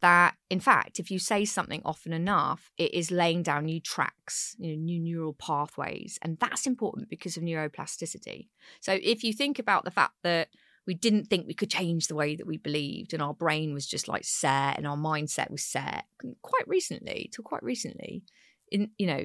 that, 0.02 0.36
in 0.50 0.60
fact, 0.60 1.00
if 1.00 1.12
you 1.12 1.20
say 1.20 1.46
something 1.46 1.82
often 1.86 2.12
enough, 2.12 2.72
it 2.78 2.94
is 2.94 3.12
laying 3.12 3.44
down 3.44 3.66
new 3.66 3.80
tracks, 3.80 4.56
you 4.58 4.76
know, 4.76 4.82
new 4.82 5.00
neural 5.00 5.34
pathways. 5.34 6.18
And 6.22 6.40
that's 6.40 6.66
important 6.66 7.10
because 7.10 7.38
of 7.38 7.44
neuroplasticity. 7.44 8.48
So 8.82 8.98
if 9.02 9.24
you 9.24 9.32
think 9.32 9.60
about 9.60 9.86
the 9.86 9.92
fact 9.92 10.14
that 10.24 10.50
we 10.88 10.94
didn't 10.94 11.26
think 11.26 11.46
we 11.46 11.54
could 11.54 11.70
change 11.70 12.08
the 12.08 12.16
way 12.16 12.36
that 12.36 12.48
we 12.48 12.58
believed 12.58 13.14
and 13.14 13.22
our 13.22 13.34
brain 13.34 13.74
was 13.74 13.86
just 13.88 14.08
like 14.08 14.24
set 14.24 14.78
and 14.78 14.88
our 14.88 14.98
mindset 14.98 15.52
was 15.52 15.64
set 15.64 16.06
mm, 16.24 16.36
quite 16.42 16.68
recently 16.68 17.30
till 17.34 17.44
quite 17.44 17.64
recently. 17.64 18.24
In 18.72 18.92
you 18.98 19.08
know 19.08 19.24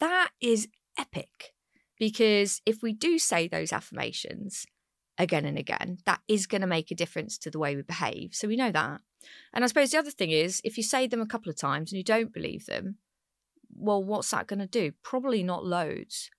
that 0.00 0.30
is 0.40 0.68
epic 0.98 1.54
because 1.98 2.60
if 2.66 2.82
we 2.82 2.92
do 2.92 3.18
say 3.18 3.48
those 3.48 3.72
affirmations 3.72 4.66
again 5.18 5.44
and 5.44 5.58
again 5.58 5.98
that 6.04 6.20
is 6.28 6.46
going 6.46 6.60
to 6.60 6.66
make 6.66 6.90
a 6.90 6.96
difference 6.96 7.38
to 7.38 7.50
the 7.50 7.58
way 7.58 7.74
we 7.74 7.82
behave. 7.82 8.34
So 8.34 8.48
we 8.48 8.56
know 8.56 8.72
that. 8.72 9.00
And 9.52 9.64
i 9.64 9.66
suppose 9.66 9.90
the 9.90 9.98
other 9.98 10.10
thing 10.10 10.30
is 10.30 10.60
if 10.62 10.76
you 10.76 10.82
say 10.82 11.06
them 11.06 11.20
a 11.20 11.26
couple 11.26 11.50
of 11.50 11.56
times 11.56 11.90
and 11.90 11.98
you 11.98 12.04
don't 12.04 12.32
believe 12.32 12.66
them 12.66 12.96
well 13.74 14.02
what's 14.02 14.30
that 14.30 14.46
going 14.46 14.60
to 14.60 14.66
do? 14.66 14.92
Probably 15.02 15.42
not 15.42 15.64
loads. 15.64 16.30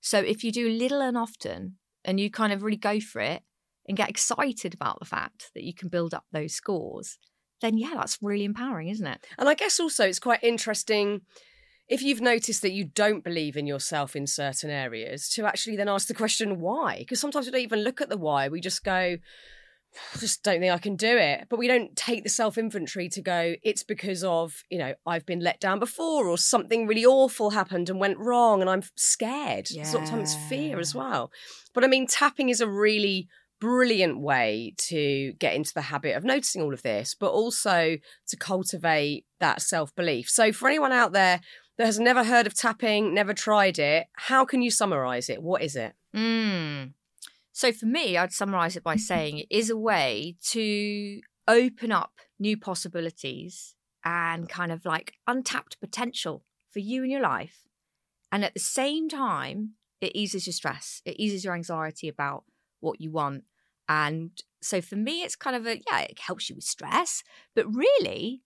So 0.00 0.18
if 0.18 0.44
you 0.44 0.52
do 0.52 0.68
little 0.68 1.00
and 1.00 1.16
often 1.16 1.76
and 2.04 2.20
you 2.20 2.30
kind 2.30 2.52
of 2.52 2.62
really 2.62 2.76
go 2.76 3.00
for 3.00 3.20
it 3.20 3.42
and 3.86 3.96
get 3.96 4.10
excited 4.10 4.74
about 4.74 4.98
the 4.98 5.04
fact 5.04 5.50
that 5.54 5.64
you 5.64 5.74
can 5.74 5.88
build 5.88 6.14
up 6.14 6.24
those 6.32 6.54
scores, 6.54 7.18
then 7.60 7.78
yeah, 7.78 7.92
that's 7.94 8.18
really 8.20 8.44
empowering, 8.44 8.88
isn't 8.88 9.06
it? 9.06 9.26
And 9.38 9.48
I 9.48 9.54
guess 9.54 9.80
also 9.80 10.06
it's 10.06 10.18
quite 10.18 10.42
interesting 10.42 11.22
if 11.88 12.02
you've 12.02 12.20
noticed 12.20 12.62
that 12.62 12.72
you 12.72 12.84
don't 12.84 13.22
believe 13.22 13.56
in 13.56 13.66
yourself 13.66 14.16
in 14.16 14.26
certain 14.26 14.70
areas 14.70 15.28
to 15.30 15.44
actually 15.44 15.76
then 15.76 15.88
ask 15.88 16.08
the 16.08 16.14
question 16.14 16.60
why. 16.60 16.98
Because 16.98 17.20
sometimes 17.20 17.46
we 17.46 17.52
don't 17.52 17.60
even 17.60 17.84
look 17.84 18.00
at 18.00 18.08
the 18.08 18.16
why. 18.16 18.48
We 18.48 18.60
just 18.60 18.84
go, 18.84 18.92
I 20.14 20.18
just 20.18 20.42
don't 20.42 20.60
think 20.60 20.72
I 20.72 20.78
can 20.78 20.96
do 20.96 21.16
it. 21.16 21.46
But 21.50 21.58
we 21.58 21.68
don't 21.68 21.94
take 21.94 22.22
the 22.22 22.30
self 22.30 22.56
inventory 22.56 23.08
to 23.10 23.20
go, 23.20 23.54
it's 23.62 23.82
because 23.82 24.24
of, 24.24 24.62
you 24.70 24.78
know, 24.78 24.94
I've 25.06 25.26
been 25.26 25.40
let 25.40 25.60
down 25.60 25.78
before 25.78 26.26
or 26.26 26.38
something 26.38 26.86
really 26.86 27.04
awful 27.04 27.50
happened 27.50 27.90
and 27.90 28.00
went 28.00 28.18
wrong 28.18 28.62
and 28.62 28.70
I'm 28.70 28.82
scared. 28.96 29.68
Sometimes 29.84 30.34
fear 30.48 30.78
as 30.78 30.94
well. 30.94 31.30
But 31.74 31.84
I 31.84 31.86
mean, 31.86 32.06
tapping 32.06 32.48
is 32.48 32.62
a 32.62 32.68
really 32.68 33.28
brilliant 33.64 34.20
way 34.20 34.74
to 34.76 35.32
get 35.38 35.54
into 35.54 35.72
the 35.74 35.82
habit 35.82 36.16
of 36.16 36.24
noticing 36.24 36.60
all 36.62 36.74
of 36.74 36.82
this, 36.82 37.14
but 37.18 37.30
also 37.30 37.96
to 38.28 38.36
cultivate 38.36 39.24
that 39.40 39.62
self 39.62 39.94
belief. 39.94 40.28
So, 40.28 40.52
for 40.52 40.68
anyone 40.68 40.92
out 40.92 41.12
there 41.12 41.40
that 41.78 41.86
has 41.86 41.98
never 41.98 42.24
heard 42.24 42.46
of 42.46 42.54
tapping, 42.54 43.14
never 43.14 43.32
tried 43.32 43.78
it, 43.78 44.06
how 44.14 44.44
can 44.44 44.62
you 44.62 44.70
summarize 44.70 45.28
it? 45.28 45.42
What 45.42 45.62
is 45.62 45.76
it? 45.76 45.94
Mm. 46.14 46.92
So 47.52 47.72
for 47.72 47.86
me, 47.86 48.16
I'd 48.16 48.32
summarize 48.32 48.76
it 48.76 48.82
by 48.82 48.96
saying 49.10 49.38
it 49.38 49.46
is 49.48 49.70
a 49.70 49.76
way 49.76 50.36
to 50.50 51.20
open 51.48 51.92
up 51.92 52.12
new 52.38 52.58
possibilities 52.58 53.74
and 54.04 54.48
kind 54.48 54.72
of 54.72 54.84
like 54.84 55.14
untapped 55.26 55.80
potential 55.80 56.44
for 56.70 56.80
you 56.80 57.04
in 57.04 57.10
your 57.10 57.22
life. 57.22 57.60
And 58.30 58.44
at 58.44 58.54
the 58.54 58.60
same 58.60 59.08
time, 59.08 59.74
it 60.00 60.12
eases 60.14 60.46
your 60.46 60.52
stress, 60.52 61.00
it 61.04 61.18
eases 61.18 61.44
your 61.44 61.54
anxiety 61.54 62.08
about 62.08 62.44
what 62.80 63.00
you 63.00 63.10
want. 63.10 63.44
And 63.88 64.30
so 64.62 64.80
for 64.80 64.96
me, 64.96 65.22
it's 65.22 65.36
kind 65.36 65.56
of 65.56 65.66
a, 65.66 65.80
yeah, 65.90 66.00
it 66.00 66.18
helps 66.18 66.48
you 66.48 66.56
with 66.56 66.64
stress, 66.64 67.22
but 67.54 67.72
really, 67.74 68.42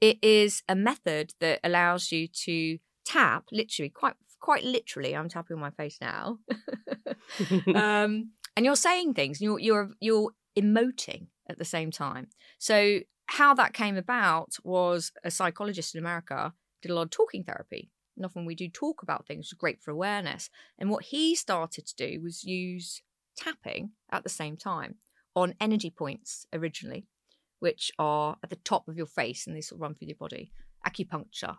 it 0.00 0.18
is 0.22 0.62
a 0.68 0.74
method 0.74 1.32
that 1.40 1.60
allows 1.62 2.10
you 2.10 2.26
to 2.26 2.78
tap 3.04 3.44
literally 3.50 3.88
quite 3.88 4.14
quite 4.38 4.62
literally 4.62 5.16
i'm 5.16 5.28
tapping 5.28 5.56
on 5.56 5.60
my 5.60 5.70
face 5.70 5.98
now. 6.00 6.38
Um, 7.74 8.30
and 8.56 8.64
you're 8.64 8.76
saying 8.76 9.14
things 9.14 9.40
you're 9.40 9.58
you're 9.58 9.90
you're 10.00 10.30
emoting 10.58 11.26
at 11.48 11.58
the 11.58 11.64
same 11.64 11.90
time. 11.90 12.28
So 12.58 13.00
how 13.26 13.54
that 13.54 13.72
came 13.72 13.96
about 13.96 14.50
was 14.62 15.12
a 15.24 15.30
psychologist 15.30 15.94
in 15.94 16.00
america 16.00 16.52
did 16.80 16.90
a 16.90 16.94
lot 16.94 17.02
of 17.02 17.10
talking 17.10 17.44
therapy 17.44 17.90
and 18.16 18.26
often 18.26 18.44
we 18.44 18.54
do 18.54 18.68
talk 18.68 19.02
about 19.02 19.26
things 19.26 19.38
which 19.38 19.52
is 19.52 19.58
great 19.58 19.80
for 19.80 19.90
awareness. 19.90 20.50
And 20.78 20.90
what 20.90 21.04
he 21.04 21.34
started 21.34 21.86
to 21.86 21.96
do 21.96 22.20
was 22.20 22.44
use 22.44 23.02
tapping 23.36 23.90
at 24.10 24.22
the 24.22 24.28
same 24.28 24.56
time 24.56 24.96
on 25.34 25.54
energy 25.60 25.90
points 25.90 26.46
originally 26.52 27.06
which 27.58 27.92
are 27.98 28.36
at 28.42 28.50
the 28.50 28.56
top 28.56 28.88
of 28.88 28.96
your 28.96 29.06
face 29.06 29.46
and 29.46 29.56
they 29.56 29.60
sort 29.60 29.78
of 29.78 29.82
run 29.82 29.94
through 29.94 30.08
your 30.08 30.16
body 30.16 30.50
acupuncture 30.86 31.56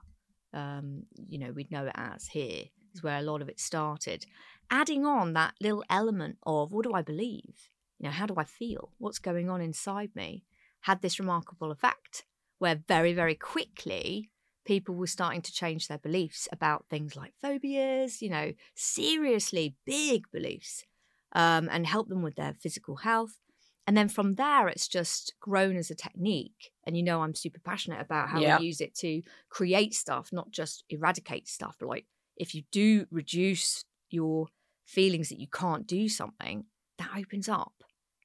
um, 0.54 1.04
you 1.28 1.40
know, 1.40 1.52
we'd 1.52 1.72
know 1.72 1.88
it 1.88 1.96
as 1.96 2.28
here, 2.28 2.66
is 2.94 3.04
where 3.04 3.18
a 3.18 3.24
lot 3.24 3.42
of 3.42 3.50
it 3.50 3.60
started. 3.60 4.26
Adding 4.70 5.06
on 5.06 5.34
that 5.34 5.56
little 5.60 5.84
element 5.90 6.38
of 6.44 6.72
what 6.72 6.86
do 6.86 6.94
I 6.94 7.02
believe? 7.02 7.70
You 8.00 8.06
know, 8.06 8.12
how 8.12 8.26
do 8.26 8.36
I 8.38 8.44
feel? 8.44 8.92
What's 8.98 9.20
going 9.20 9.50
on 9.50 9.62
inside 9.62 10.12
me? 10.16 10.44
Had 10.82 11.02
this 11.02 11.20
remarkable 11.20 11.72
effect 11.72 12.26
where 12.60 12.76
very, 12.88 13.14
very 13.14 13.36
quickly 13.36 14.30
people 14.66 14.96
were 14.96 15.08
starting 15.08 15.42
to 15.42 15.52
change 15.52 15.88
their 15.88 15.98
beliefs 15.98 16.48
about 16.52 16.86
things 16.90 17.16
like 17.16 17.34
phobias, 17.42 18.22
you 18.22 18.30
know, 18.30 18.54
seriously 18.76 19.76
big 19.86 20.24
beliefs, 20.32 20.86
um, 21.34 21.68
and 21.72 21.86
help 21.88 22.08
them 22.10 22.22
with 22.22 22.36
their 22.36 22.54
physical 22.54 22.98
health. 22.98 23.38
And 23.86 23.98
then 23.98 24.08
from 24.08 24.36
there, 24.36 24.70
it's 24.70 24.88
just 24.88 25.34
grown 25.42 25.76
as 25.76 25.92
a 25.92 25.96
technique. 25.96 26.72
And 26.86 26.96
you 26.96 27.04
know, 27.04 27.22
I'm 27.22 27.36
super 27.36 27.60
passionate 27.60 28.00
about 28.00 28.30
how 28.30 28.40
Yeah. 28.40 28.60
we 28.60 28.66
use 28.68 28.80
it 28.80 28.96
to 28.96 29.22
create 29.50 29.94
stuff, 29.94 30.30
not 30.32 30.52
just 30.52 30.86
eradicate 30.90 31.48
stuff. 31.50 31.76
But 31.80 31.90
like, 31.90 32.06
if 32.38 32.56
you 32.56 32.64
do 32.72 33.06
reduce 33.12 33.84
your 34.10 34.48
feelings 34.86 35.30
that 35.30 35.40
you 35.40 35.48
can't 35.48 35.86
do 35.86 36.08
something, 36.08 36.66
that 36.98 37.10
opens 37.18 37.50
up, 37.50 37.74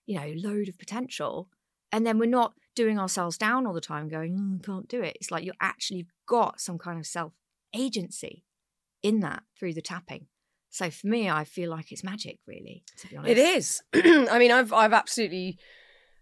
you 0.07 0.17
know, 0.19 0.33
load 0.37 0.69
of 0.69 0.79
potential. 0.79 1.49
And 1.91 2.07
then 2.07 2.19
we're 2.19 2.27
not 2.27 2.55
doing 2.77 2.99
ourselves 2.99 3.37
down 3.39 3.67
all 3.67 3.73
the 3.73 3.81
time, 3.81 4.09
going, 4.09 4.37
oh, 4.39 4.59
I 4.63 4.65
can't 4.65 4.89
do 4.89 5.03
it. 5.03 5.17
It's 5.21 5.31
like 5.31 5.45
you're 5.45 5.55
actually 5.61 6.07
got 6.27 6.61
some 6.61 6.79
kind 6.79 6.99
of 6.99 7.07
self 7.07 7.33
agency 7.75 8.45
in 9.03 9.21
that 9.21 9.43
through 9.59 9.75
the 9.75 9.83
tapping. 9.83 10.27
So 10.71 10.91
for 10.91 11.07
me, 11.07 11.31
I 11.31 11.45
feel 11.45 11.71
like 11.71 11.91
it's 11.93 12.05
magic, 12.05 12.39
really. 12.47 12.83
To 12.99 13.09
be 13.09 13.17
honest, 13.17 13.31
It 13.31 13.39
is. 13.39 13.83
I 14.31 14.39
mean, 14.39 14.53
I've 14.53 14.73
I've 14.73 14.93
absolutely 14.93 15.59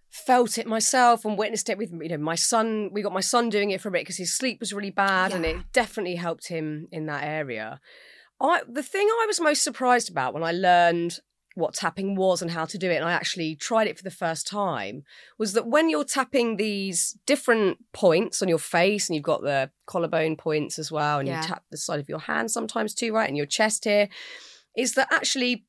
felt 0.09 0.57
it 0.57 0.67
myself 0.67 1.25
and 1.25 1.37
witnessed 1.37 1.69
it 1.69 1.79
with 1.79 1.93
you 1.93 2.09
know 2.09 2.19
my 2.19 2.37
son. 2.37 2.91
We 2.93 3.03
got 3.03 3.12
my 3.12 3.21
son 3.21 3.50
doing 3.50 3.71
it 3.71 3.81
for 3.81 3.88
a 3.88 3.93
bit 3.93 4.03
because 4.03 4.17
his 4.17 4.37
sleep 4.37 4.61
was 4.61 4.73
really 4.73 4.91
bad, 4.91 5.33
and 5.33 5.45
it 5.45 5.57
definitely 5.73 6.17
helped 6.17 6.49
him 6.49 6.88
in 6.93 7.07
that 7.07 7.25
area. 7.25 7.81
I 8.41 8.62
the 8.69 8.83
thing 8.83 9.07
I 9.09 9.26
was 9.26 9.41
most 9.41 9.62
surprised 9.62 10.11
about 10.11 10.35
when 10.35 10.45
I 10.45 10.53
learned 10.53 11.19
what 11.57 11.75
tapping 11.75 12.15
was 12.15 12.43
and 12.43 12.51
how 12.51 12.67
to 12.67 12.79
do 12.79 12.91
it, 12.91 12.97
and 12.97 13.05
I 13.05 13.13
actually 13.13 13.57
tried 13.57 13.89
it 13.89 13.97
for 13.97 14.05
the 14.05 14.11
first 14.11 14.47
time, 14.47 15.03
was 15.39 15.55
that 15.55 15.67
when 15.67 15.89
you're 15.91 16.05
tapping 16.05 16.57
these 16.57 17.19
different 17.27 17.79
points 17.93 18.43
on 18.43 18.49
your 18.49 18.59
face, 18.59 19.09
and 19.09 19.17
you've 19.17 19.25
got 19.25 19.43
the 19.43 19.71
collarbone 19.87 20.37
points 20.37 20.79
as 20.79 20.93
well, 20.93 21.19
and 21.19 21.27
Yeah. 21.27 21.41
you 21.41 21.49
tap 21.49 21.65
the 21.71 21.79
side 21.79 21.99
of 21.99 22.09
your 22.09 22.21
hand 22.21 22.51
sometimes 22.51 22.95
too, 22.95 23.13
right, 23.13 23.29
and 23.29 23.37
your 23.37 23.47
chest 23.47 23.85
here, 23.85 24.09
is 24.77 24.93
that 24.95 25.09
actually 25.11 25.65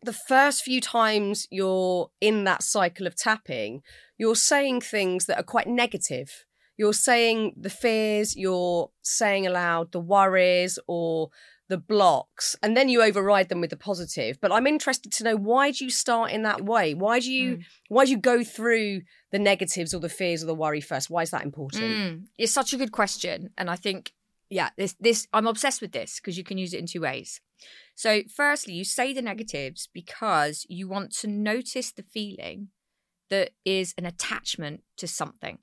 the 0.00 0.12
first 0.12 0.62
few 0.62 0.80
times 0.80 1.46
you're 1.50 2.10
in 2.20 2.44
that 2.44 2.62
cycle 2.62 3.06
of 3.06 3.16
tapping, 3.16 3.82
you're 4.18 4.36
saying 4.36 4.80
things 4.80 5.26
that 5.26 5.38
are 5.38 5.44
quite 5.44 5.66
negative. 5.66 6.44
You're 6.76 6.94
saying 6.94 7.54
the 7.56 7.70
fears, 7.70 8.34
you're 8.36 8.90
saying 9.02 9.46
aloud 9.46 9.92
the 9.92 10.00
worries 10.00 10.78
or 10.86 11.30
the 11.72 11.78
blocks, 11.78 12.54
and 12.62 12.76
then 12.76 12.90
you 12.90 13.02
override 13.02 13.48
them 13.48 13.62
with 13.62 13.70
the 13.70 13.76
positive. 13.76 14.38
But 14.42 14.52
I'm 14.52 14.66
interested 14.66 15.10
to 15.12 15.24
know 15.24 15.36
why 15.36 15.70
do 15.70 15.84
you 15.86 15.90
start 15.90 16.30
in 16.30 16.42
that 16.42 16.62
way? 16.62 16.92
Why 16.92 17.18
do 17.18 17.32
you 17.32 17.56
Mm. 17.56 17.64
why 17.88 18.04
do 18.04 18.10
you 18.10 18.18
go 18.18 18.44
through 18.44 19.02
the 19.30 19.38
negatives 19.38 19.94
or 19.94 20.00
the 20.00 20.10
fears 20.10 20.42
or 20.42 20.46
the 20.46 20.54
worry 20.54 20.82
first? 20.82 21.08
Why 21.08 21.22
is 21.22 21.30
that 21.30 21.44
important? 21.44 21.96
Mm, 21.98 22.26
it's 22.36 22.52
such 22.52 22.74
a 22.74 22.76
good 22.76 22.92
question, 22.92 23.50
and 23.56 23.70
I 23.70 23.76
think 23.76 24.12
yeah, 24.50 24.68
this 24.76 24.94
this 25.00 25.26
I'm 25.32 25.46
obsessed 25.46 25.80
with 25.80 25.92
this 25.92 26.20
because 26.20 26.36
you 26.36 26.44
can 26.44 26.58
use 26.58 26.74
it 26.74 26.80
in 26.80 26.86
two 26.86 27.00
ways. 27.00 27.40
So, 27.94 28.22
firstly, 28.34 28.74
you 28.74 28.84
say 28.84 29.14
the 29.14 29.22
negatives 29.22 29.88
because 29.92 30.66
you 30.68 30.88
want 30.88 31.12
to 31.20 31.26
notice 31.26 31.90
the 31.90 32.02
feeling 32.02 32.68
that 33.30 33.50
is 33.64 33.94
an 33.96 34.04
attachment 34.04 34.82
to 34.98 35.06
something. 35.06 35.58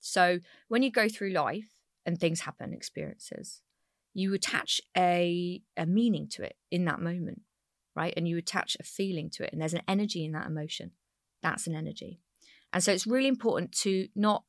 So, 0.00 0.40
when 0.68 0.82
you 0.82 0.90
go 0.90 1.08
through 1.08 1.32
life 1.32 1.70
and 2.04 2.18
things 2.18 2.40
happen, 2.40 2.72
experiences, 2.74 3.62
you 4.14 4.34
attach 4.34 4.80
a 4.96 5.62
a 5.76 5.86
meaning 5.86 6.28
to 6.28 6.42
it 6.42 6.56
in 6.70 6.84
that 6.86 7.00
moment, 7.00 7.42
right? 7.94 8.14
And 8.16 8.28
you 8.28 8.36
attach 8.36 8.76
a 8.78 8.84
feeling 8.84 9.30
to 9.30 9.44
it, 9.44 9.52
and 9.52 9.60
there's 9.60 9.74
an 9.74 9.82
energy 9.88 10.24
in 10.24 10.32
that 10.32 10.46
emotion. 10.46 10.92
That's 11.42 11.66
an 11.66 11.74
energy. 11.74 12.20
And 12.72 12.82
so 12.82 12.92
it's 12.92 13.06
really 13.06 13.28
important 13.28 13.72
to 13.80 14.08
not 14.14 14.44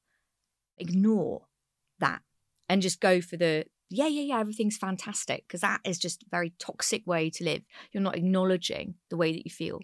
ignore 0.77 1.47
that 1.99 2.21
and 2.69 2.81
just 2.81 2.99
go 2.99 3.21
for 3.21 3.37
the 3.37 3.65
yeah, 3.93 4.07
yeah, 4.07 4.21
yeah, 4.21 4.39
everything's 4.39 4.77
fantastic 4.77 5.43
because 5.47 5.61
that 5.61 5.81
is 5.83 5.99
just 5.99 6.23
a 6.23 6.29
very 6.31 6.53
toxic 6.59 7.05
way 7.05 7.29
to 7.29 7.43
live. 7.43 7.63
You're 7.91 8.01
not 8.01 8.15
acknowledging 8.15 8.95
the 9.09 9.17
way 9.17 9.33
that 9.33 9.45
you 9.45 9.51
feel. 9.51 9.81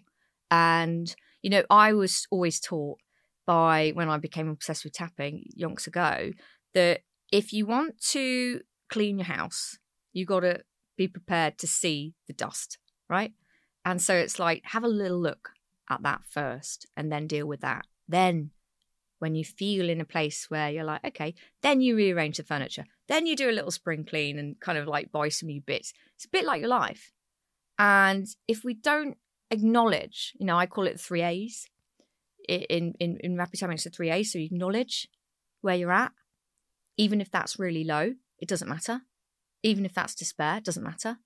And, 0.50 1.14
you 1.42 1.50
know, 1.50 1.64
I 1.68 1.92
was 1.92 2.26
always 2.30 2.58
taught 2.58 2.98
by 3.46 3.92
when 3.94 4.08
I 4.08 4.16
became 4.16 4.48
obsessed 4.48 4.84
with 4.84 4.94
tapping 4.94 5.44
yonks 5.58 5.86
ago 5.86 6.32
that 6.72 7.00
if 7.30 7.52
you 7.52 7.66
want 7.66 8.00
to 8.12 8.62
clean 8.88 9.18
your 9.18 9.26
house, 9.26 9.78
you 10.12 10.24
got 10.24 10.40
to 10.40 10.62
be 10.96 11.08
prepared 11.08 11.58
to 11.58 11.66
see 11.66 12.14
the 12.26 12.32
dust, 12.32 12.78
right? 13.08 13.32
And 13.84 14.02
so 14.02 14.14
it's 14.14 14.38
like 14.38 14.62
have 14.66 14.84
a 14.84 14.88
little 14.88 15.20
look 15.20 15.50
at 15.88 16.02
that 16.02 16.22
first 16.28 16.86
and 16.96 17.10
then 17.10 17.26
deal 17.26 17.46
with 17.46 17.60
that. 17.60 17.86
Then 18.08 18.50
when 19.18 19.34
you 19.34 19.44
feel 19.44 19.88
in 19.88 20.00
a 20.00 20.04
place 20.04 20.46
where 20.48 20.70
you're 20.70 20.84
like, 20.84 21.04
okay, 21.04 21.34
then 21.62 21.80
you 21.80 21.96
rearrange 21.96 22.36
the 22.36 22.42
furniture. 22.42 22.84
Then 23.08 23.26
you 23.26 23.36
do 23.36 23.50
a 23.50 23.52
little 23.52 23.70
spring 23.70 24.04
clean 24.04 24.38
and 24.38 24.60
kind 24.60 24.78
of 24.78 24.86
like 24.86 25.10
buy 25.10 25.28
some 25.28 25.48
new 25.48 25.60
bits. 25.60 25.92
It's 26.14 26.26
a 26.26 26.30
bit 26.30 26.44
like 26.44 26.60
your 26.60 26.68
life. 26.68 27.12
And 27.78 28.26
if 28.46 28.64
we 28.64 28.74
don't 28.74 29.16
acknowledge, 29.50 30.34
you 30.38 30.46
know, 30.46 30.56
I 30.56 30.66
call 30.66 30.86
it 30.86 30.94
the 30.94 31.02
three 31.02 31.22
A's. 31.22 31.66
In 32.48 32.94
in 32.98 33.18
in 33.18 33.36
rapid 33.36 33.60
tapping, 33.60 33.74
it's 33.74 33.84
the 33.84 33.90
three 33.90 34.10
A's. 34.10 34.32
So 34.32 34.38
you 34.38 34.46
acknowledge 34.46 35.08
where 35.60 35.76
you're 35.76 35.92
at, 35.92 36.12
even 36.96 37.20
if 37.20 37.30
that's 37.30 37.58
really 37.58 37.84
low, 37.84 38.14
it 38.38 38.48
doesn't 38.48 38.68
matter. 38.68 39.02
Even 39.62 39.84
if 39.84 39.94
that's 39.94 40.14
despair, 40.14 40.58
it 40.58 40.64
doesn't 40.64 40.82
matter. 40.82 41.18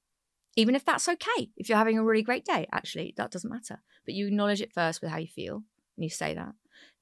Even 0.56 0.74
if 0.74 0.84
that's 0.84 1.08
okay, 1.08 1.50
if 1.56 1.68
you're 1.68 1.78
having 1.78 1.98
a 1.98 2.04
really 2.04 2.22
great 2.22 2.44
day, 2.44 2.66
actually, 2.72 3.14
that 3.16 3.30
doesn't 3.30 3.50
matter. 3.50 3.82
But 4.04 4.14
you 4.14 4.26
acknowledge 4.26 4.60
it 4.60 4.72
first 4.72 5.00
with 5.00 5.10
how 5.10 5.18
you 5.18 5.26
feel, 5.26 5.62
and 5.96 6.04
you 6.04 6.10
say 6.10 6.34
that. 6.34 6.54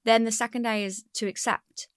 Then 0.05 0.25
the 0.25 0.33
second 0.33 0.67
A 0.67 0.85
is 0.85 1.05
to 1.15 1.27
accept. 1.27 1.89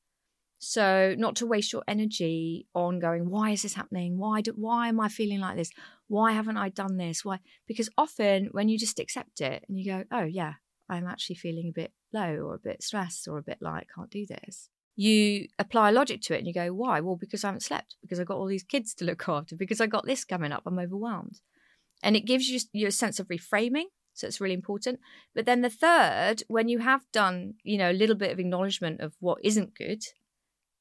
So 0.60 1.13
not 1.17 1.36
to 1.38 1.46
waste 1.46 1.74
your 1.74 1.84
energy 1.88 2.67
on 2.74 3.00
going, 3.00 3.29
why 3.29 3.51
is 3.51 3.63
this 3.63 3.74
happening? 3.74 4.17
Why 4.17 4.41
do, 4.41 4.53
why 4.55 4.88
am 4.88 5.00
I 5.00 5.10
feeling 5.10 5.41
like 5.41 5.58
this? 5.58 5.72
Why 6.08 6.32
haven't 6.32 6.58
I 6.58 6.70
done 6.70 6.98
this? 6.98 7.25
Why? 7.25 7.39
Because 7.67 7.89
often 7.98 8.48
when 8.51 8.70
you 8.70 8.77
just 8.77 9.00
accept 9.00 9.41
it 9.41 9.65
and 9.67 9.77
you 9.77 9.91
go, 9.91 10.03
oh 10.12 10.24
yeah, 10.24 10.53
I'm 10.89 11.05
actually 11.05 11.36
feeling 11.36 11.67
a 11.70 11.74
bit 11.74 11.91
low 12.13 12.36
or 12.36 12.55
a 12.55 12.60
bit 12.60 12.82
stressed 12.82 13.27
or 13.27 13.38
a 13.38 13.43
bit 13.43 13.58
like 13.62 13.88
can't 13.93 14.10
do 14.10 14.25
this. 14.25 14.70
You 14.96 15.48
apply 15.58 15.92
logic 15.92 16.22
to 16.24 16.36
it 16.36 16.40
and 16.40 16.48
you 16.48 16.54
go, 16.54 16.68
why? 16.74 17.00
Well, 17.00 17.16
because 17.16 17.44
I 17.44 17.48
haven't 17.48 17.62
slept, 17.62 17.96
because 18.02 18.20
I've 18.20 18.28
got 18.28 18.38
all 18.38 18.46
these 18.46 18.64
kids 18.64 18.94
to 18.96 19.06
look 19.06 19.24
after, 19.28 19.56
because 19.56 19.82
I 19.82 19.88
got 19.88 20.06
this 20.06 20.24
coming 20.24 20.52
up, 20.52 20.64
I'm 20.66 20.80
overwhelmed. 20.80 21.42
And 22.02 22.16
it 22.16 22.26
gives 22.26 22.50
you, 22.50 22.88
a 22.88 22.92
sense 22.92 23.20
of 23.20 23.28
reframing 23.30 23.86
so 24.14 24.28
it's 24.28 24.40
really 24.40 24.54
important. 24.54 25.00
But 25.34 25.46
then 25.46 25.62
the 25.62 25.70
third, 25.70 26.44
when 26.48 26.70
you 26.70 26.80
have 26.80 27.02
done, 27.12 27.56
you 27.64 27.78
know, 27.78 27.92
a 27.92 27.94
little 27.94 28.16
bit 28.16 28.32
of 28.32 28.40
acknowledgement 28.40 29.02
of 29.02 29.16
what 29.20 29.40
isn't 29.44 29.76
good, 29.76 30.04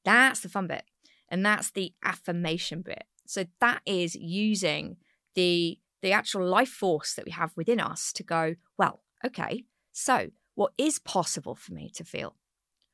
that's 0.05 0.41
the 0.41 0.49
fun 0.49 0.67
bit. 0.67 0.85
And 1.29 1.45
that's 1.45 1.71
the 1.71 1.95
affirmation 2.05 2.83
bit. 2.83 3.05
So 3.27 3.47
that 3.61 3.81
is 3.87 4.15
using 4.15 4.97
the 5.35 5.79
the 6.03 6.13
actual 6.13 6.45
life 6.45 6.69
force 6.69 7.15
that 7.15 7.25
we 7.25 7.31
have 7.31 7.53
within 7.57 7.79
us 7.79 8.13
to 8.13 8.25
go, 8.25 8.57
well, 8.77 9.03
okay, 9.25 9.65
so 9.93 10.31
what 10.57 10.73
is 10.77 10.99
possible 10.99 11.55
for 11.55 11.73
me 11.73 11.89
to 11.95 12.03
feel? 12.03 12.35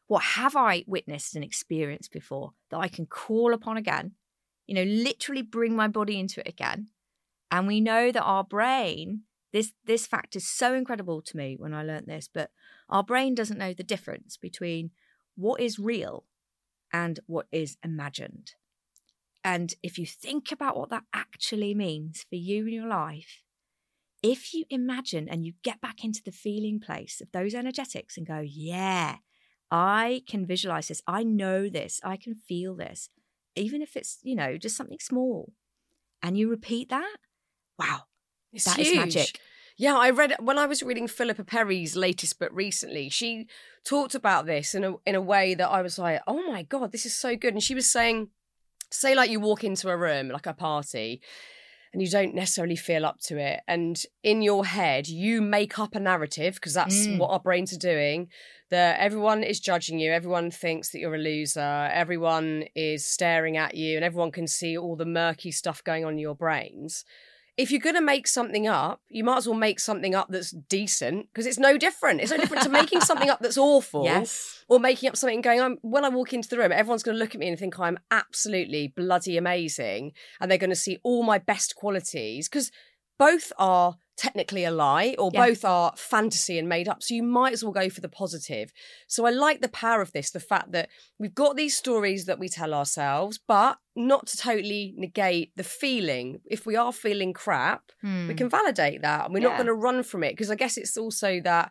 What 0.09 0.23
have 0.23 0.57
I 0.57 0.85
witnessed 0.87 1.35
and 1.35 1.45
experienced 1.45 2.13
before 2.13 2.53
that 2.71 2.79
I 2.79 2.89
can 2.89 3.07
call 3.07 3.55
upon 3.55 3.77
again? 3.77 4.13
You 4.67 4.75
know, 4.75 4.83
literally 4.83 5.43
bring 5.43 5.77
my 5.77 5.89
body 5.89 6.19
into 6.19 6.41
it 6.41 6.49
again. 6.49 6.89
And 7.51 7.67
we 7.67 7.81
know 7.81 8.11
that 8.11 8.23
our 8.23 8.45
brain 8.45 9.23
this 9.53 9.73
this 9.85 10.07
fact 10.07 10.37
is 10.37 10.47
so 10.47 10.75
incredible 10.75 11.23
to 11.23 11.37
me 11.37 11.57
when 11.59 11.73
I 11.73 11.83
learnt 11.83 12.07
this, 12.07 12.29
but 12.33 12.51
our 12.89 13.03
brain 13.03 13.35
doesn't 13.35 13.59
know 13.59 13.73
the 13.73 13.83
difference 13.83 14.37
between 14.37 14.91
what 15.37 15.61
is 15.61 15.79
real 15.79 16.25
and 16.93 17.21
what 17.27 17.47
is 17.53 17.77
imagined. 17.83 18.53
And 19.45 19.75
if 19.83 19.99
you 19.99 20.07
think 20.07 20.53
about 20.53 20.77
what 20.77 20.91
that 20.91 21.05
actually 21.15 21.75
means 21.75 22.27
for 22.29 22.37
you 22.37 22.67
in 22.67 22.73
your 22.73 22.89
life, 22.89 23.43
if 24.23 24.53
you 24.53 24.65
imagine 24.69 25.29
and 25.29 25.47
you 25.47 25.55
get 25.63 25.81
back 25.81 26.05
into 26.05 26.23
the 26.23 26.33
feeling 26.33 26.81
place 26.81 27.21
of 27.21 27.31
those 27.33 27.55
energetics 27.55 28.17
and 28.17 28.27
go, 28.27 28.41
yeah, 28.45 29.17
I 29.71 30.23
can 30.27 30.47
visualize 30.47 30.89
this, 30.89 31.03
I 31.07 31.25
know 31.25 31.69
this, 31.69 32.01
I 32.05 32.17
can 32.17 32.35
feel 32.35 32.75
this, 32.75 33.11
even 33.55 33.83
if 33.83 33.97
it's, 33.97 34.19
you 34.23 34.35
know, 34.35 34.57
just 34.57 34.77
something 34.77 34.99
small, 35.01 35.53
and 36.23 36.37
you 36.37 36.49
repeat 36.49 36.89
that, 36.91 37.17
wow, 37.79 38.05
it's 38.53 38.65
that 38.65 38.77
huge. 38.77 38.89
is 38.89 38.97
magic. 38.97 39.41
Yeah, 39.77 39.97
I 39.97 40.11
read 40.11 40.35
when 40.41 40.59
I 40.59 40.67
was 40.67 40.83
reading 40.83 41.07
Philippa 41.07 41.45
Perry's 41.45 41.95
latest 41.95 42.41
book 42.41 42.51
recently. 42.53 43.09
She 43.11 43.47
talked 43.85 44.17
about 44.17 44.45
this 44.45 44.75
in 44.75 44.83
a 44.83 44.95
in 45.07 45.15
a 45.15 45.21
way 45.21 45.55
that 45.55 45.69
I 45.69 45.83
was 45.83 46.01
like, 46.01 46.21
"Oh 46.27 46.51
my 46.51 46.65
god, 46.65 46.91
this 46.91 47.07
is 47.07 47.15
so 47.15 47.37
good." 47.37 47.55
And 47.55 47.63
she 47.63 47.77
was 47.77 47.89
saying, 47.89 48.31
say 48.91 49.15
like 49.15 49.31
you 49.31 49.41
walk 49.41 49.65
into 49.65 49.89
a 49.89 49.97
room 49.97 50.29
like 50.29 50.47
a 50.47 50.53
party 50.53 51.21
and 51.93 52.03
you 52.03 52.09
don't 52.09 52.35
necessarily 52.35 52.77
feel 52.77 53.07
up 53.07 53.19
to 53.21 53.39
it 53.39 53.61
and 53.67 54.03
in 54.23 54.43
your 54.43 54.65
head 54.67 55.09
you 55.09 55.41
make 55.41 55.79
up 55.79 55.95
a 55.95 56.01
narrative 56.01 56.55
because 56.55 56.75
that's 56.75 57.07
Mm. 57.07 57.19
what 57.19 57.31
our 57.31 57.41
brains 57.41 57.73
are 57.73 57.79
doing 57.79 58.29
that 58.71 59.01
everyone 59.01 59.43
is 59.43 59.61
judging 59.61 59.99
you 59.99 60.13
everyone 60.13 60.51
thinks 60.51 60.91
that 60.91 60.99
you're 60.99 61.15
a 61.15 61.19
loser 61.19 61.89
everyone 61.93 62.65
is 62.75 63.07
staring 63.07 63.57
at 63.57 63.75
you 63.75 63.97
and 63.97 64.05
everyone 64.05 64.31
can 64.31 64.47
see 64.47 64.77
all 64.77 64.97
the 64.97 65.07
murky 65.07 65.51
stuff 65.51 65.83
going 65.85 66.05
on 66.05 66.13
in 66.13 66.19
your 66.19 66.35
brains 66.35 67.05
if 67.59 67.73
you're 67.73 67.81
going 67.81 67.97
to 67.97 68.01
make 68.01 68.29
something 68.29 68.69
up, 68.69 69.03
you 69.09 69.25
might 69.25 69.39
as 69.39 69.49
well 69.49 69.59
make 69.59 69.81
something 69.81 70.15
up 70.15 70.29
that's 70.31 70.53
decent 70.53 71.27
because 71.27 71.45
it's 71.45 71.59
no 71.59 71.77
different. 71.77 72.21
It's 72.21 72.31
no 72.31 72.37
different 72.39 72.63
to 72.63 72.69
making 72.69 73.01
something 73.01 73.29
up 73.29 73.41
that's 73.41 73.59
awful 73.59 74.05
Yes. 74.05 74.65
or 74.69 74.79
making 74.79 75.09
up 75.09 75.17
something 75.17 75.39
and 75.39 75.45
going, 75.45 75.61
I'm, 75.61 75.77
when 75.83 76.05
I 76.05 76.09
walk 76.09 76.33
into 76.33 76.49
the 76.49 76.57
room, 76.57 76.71
everyone's 76.71 77.03
going 77.03 77.17
to 77.17 77.19
look 77.19 77.35
at 77.35 77.41
me 77.41 77.49
and 77.49 77.59
think 77.59 77.79
I'm 77.81 77.99
absolutely 78.13 78.95
bloody 78.97 79.37
amazing. 79.37 80.13
And 80.41 80.49
they're 80.49 80.57
going 80.57 80.71
to 80.71 80.77
see 80.77 80.99
all 81.03 81.25
my 81.25 81.39
best 81.39 81.75
qualities 81.75 82.49
because 82.49 82.71
both 83.19 83.53
are 83.59 83.97
technically 84.19 84.65
a 84.65 84.71
lie 84.71 85.15
or 85.19 85.31
Yeah. 85.33 85.47
both 85.47 85.65
are 85.65 85.93
fantasy 85.97 86.59
and 86.59 86.69
made 86.69 86.89
up. 86.89 87.03
So 87.03 87.15
you 87.15 87.23
might 87.23 87.53
as 87.55 87.63
well 87.65 87.73
go 87.73 87.89
for 87.89 88.01
the 88.03 88.09
positive. 88.09 88.73
So 89.07 89.25
I 89.25 89.31
like 89.31 89.61
the 89.63 89.69
power 89.69 90.03
of 90.03 90.13
this, 90.13 90.31
the 90.31 90.41
fact 90.41 90.73
that 90.73 90.91
we've 91.19 91.35
got 91.35 91.57
these 91.57 91.77
stories 91.77 92.27
that 92.27 92.39
we 92.39 92.49
tell 92.49 92.75
ourselves, 92.75 93.39
but 93.47 93.79
not 93.97 94.27
to 94.27 94.37
totally 94.37 94.93
negate 94.97 95.53
the 95.57 95.65
feeling. 95.65 96.41
If 96.45 96.67
we 96.67 96.77
are 96.77 96.93
feeling 96.93 97.33
crap, 97.33 97.85
we 98.03 98.09
Hmm. 98.09 98.33
can 98.33 98.51
validate 98.51 99.03
that 99.03 99.25
and 99.25 99.33
we're 99.35 99.41
not 99.41 99.57
going 99.57 99.67
to 99.67 99.75
run 99.75 100.03
from 100.03 100.23
it 100.25 100.33
because 100.33 100.51
I 100.51 100.57
guess 100.57 100.77
it's 100.77 100.97
also 100.97 101.41
that 101.41 101.71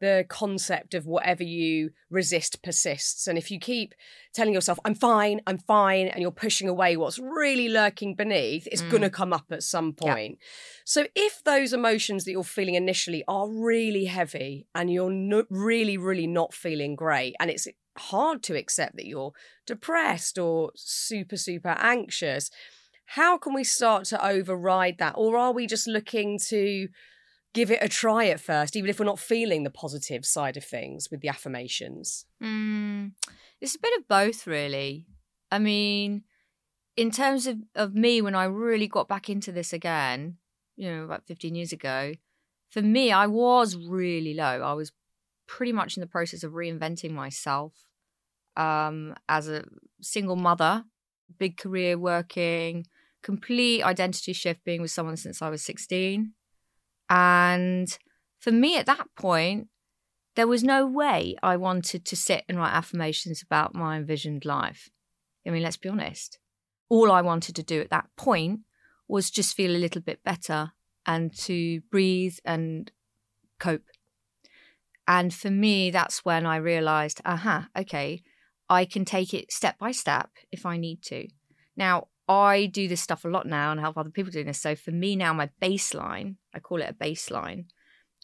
the 0.00 0.24
concept 0.28 0.94
of 0.94 1.06
whatever 1.06 1.42
you 1.42 1.90
resist 2.10 2.62
persists. 2.62 3.26
And 3.26 3.38
if 3.38 3.50
you 3.50 3.58
keep 3.58 3.94
telling 4.32 4.52
yourself, 4.52 4.78
I'm 4.84 4.94
fine, 4.94 5.40
I'm 5.46 5.58
fine, 5.58 6.08
and 6.08 6.20
you're 6.20 6.30
pushing 6.30 6.68
away 6.68 6.96
what's 6.96 7.18
really 7.18 7.68
lurking 7.68 8.14
beneath, 8.14 8.66
it's 8.70 8.82
Mm. 8.82 8.90
going 8.90 9.02
to 9.02 9.10
come 9.10 9.32
up 9.32 9.46
at 9.50 9.62
some 9.62 9.94
Yeah. 10.02 10.14
point. 10.14 10.38
So 10.84 11.06
if 11.14 11.42
those 11.44 11.72
emotions 11.72 12.24
that 12.24 12.32
you're 12.32 12.44
feeling 12.44 12.74
initially 12.74 13.24
are 13.28 13.48
really 13.48 14.06
heavy 14.06 14.66
and 14.74 14.92
you're 14.92 15.10
no- 15.12 15.46
really, 15.48 15.96
really 15.96 16.26
not 16.26 16.52
feeling 16.52 16.96
great, 16.96 17.34
and 17.40 17.50
it's 17.50 17.68
hard 17.96 18.42
to 18.42 18.56
accept 18.56 18.96
that 18.96 19.06
you're 19.06 19.32
depressed 19.66 20.38
or 20.38 20.72
super, 20.74 21.36
super 21.36 21.76
anxious, 21.78 22.50
how 23.06 23.38
can 23.38 23.54
we 23.54 23.64
start 23.64 24.04
to 24.06 24.26
override 24.26 24.98
that? 24.98 25.14
Or 25.16 25.36
are 25.36 25.52
we 25.52 25.66
just 25.66 25.86
looking 25.86 26.38
to 26.48 26.88
give 27.54 27.70
it 27.70 27.78
a 27.80 27.88
try 27.88 28.26
at 28.26 28.40
first, 28.40 28.76
even 28.76 28.90
if 28.90 28.98
we're 28.98 29.06
not 29.06 29.18
feeling 29.18 29.62
the 29.62 29.70
positive 29.70 30.26
side 30.26 30.56
of 30.56 30.64
things 30.64 31.10
with 31.10 31.20
the 31.20 31.28
affirmations? 31.28 32.26
Mm, 32.42 33.12
it's 33.60 33.76
a 33.76 33.80
bit 33.80 33.98
of 33.98 34.08
both, 34.08 34.46
really. 34.46 35.06
I 35.50 35.58
mean, 35.58 36.24
in 36.96 37.10
terms 37.10 37.46
of, 37.46 37.58
of 37.74 37.94
me, 37.94 38.20
when 38.20 38.34
I 38.34 38.44
really 38.44 38.88
got 38.88 39.08
back 39.08 39.30
into 39.30 39.52
this 39.52 39.72
again, 39.72 40.36
you 40.76 40.90
know, 40.90 41.04
about 41.04 41.26
15 41.26 41.54
years 41.54 41.72
ago, 41.72 42.14
for 42.70 42.82
me, 42.82 43.12
I 43.12 43.26
was 43.28 43.76
really 43.76 44.34
low. 44.34 44.60
I 44.62 44.72
was 44.72 44.92
pretty 45.46 45.72
much 45.72 45.96
in 45.96 46.00
the 46.00 46.08
process 46.08 46.42
of 46.42 46.52
reinventing 46.52 47.12
myself 47.12 47.86
um, 48.56 49.14
as 49.28 49.48
a 49.48 49.64
single 50.00 50.36
mother, 50.36 50.84
big 51.38 51.56
career 51.56 51.96
working, 51.96 52.86
complete 53.22 53.82
identity 53.82 54.32
shift 54.32 54.64
being 54.64 54.82
with 54.82 54.90
someone 54.90 55.16
since 55.16 55.40
I 55.40 55.50
was 55.50 55.62
16. 55.62 56.32
And 57.08 57.96
for 58.38 58.50
me 58.50 58.76
at 58.76 58.86
that 58.86 59.06
point, 59.16 59.68
there 60.36 60.46
was 60.46 60.64
no 60.64 60.86
way 60.86 61.36
I 61.42 61.56
wanted 61.56 62.04
to 62.06 62.16
sit 62.16 62.44
and 62.48 62.58
write 62.58 62.74
affirmations 62.74 63.42
about 63.42 63.74
my 63.74 63.96
envisioned 63.96 64.44
life. 64.44 64.90
I 65.46 65.50
mean, 65.50 65.62
let's 65.62 65.76
be 65.76 65.88
honest. 65.88 66.38
All 66.88 67.12
I 67.12 67.22
wanted 67.22 67.54
to 67.56 67.62
do 67.62 67.80
at 67.80 67.90
that 67.90 68.08
point 68.16 68.60
was 69.06 69.30
just 69.30 69.54
feel 69.54 69.74
a 69.74 69.78
little 69.78 70.00
bit 70.00 70.24
better 70.24 70.72
and 71.06 71.36
to 71.38 71.80
breathe 71.90 72.36
and 72.44 72.90
cope. 73.58 73.84
And 75.06 75.32
for 75.32 75.50
me, 75.50 75.90
that's 75.90 76.24
when 76.24 76.46
I 76.46 76.56
realized, 76.56 77.20
aha, 77.24 77.68
okay, 77.76 78.22
I 78.68 78.86
can 78.86 79.04
take 79.04 79.34
it 79.34 79.52
step 79.52 79.78
by 79.78 79.92
step 79.92 80.30
if 80.50 80.64
I 80.64 80.78
need 80.78 81.02
to. 81.02 81.28
Now, 81.76 82.08
I 82.26 82.66
do 82.66 82.88
this 82.88 83.02
stuff 83.02 83.24
a 83.24 83.28
lot 83.28 83.46
now 83.46 83.70
and 83.70 83.80
help 83.80 83.98
other 83.98 84.10
people 84.10 84.32
doing 84.32 84.46
this. 84.46 84.60
So 84.60 84.74
for 84.74 84.90
me 84.90 85.14
now, 85.14 85.32
my 85.32 85.50
baseline, 85.60 86.36
I 86.54 86.58
call 86.58 86.80
it 86.80 86.90
a 86.90 87.04
baseline, 87.04 87.66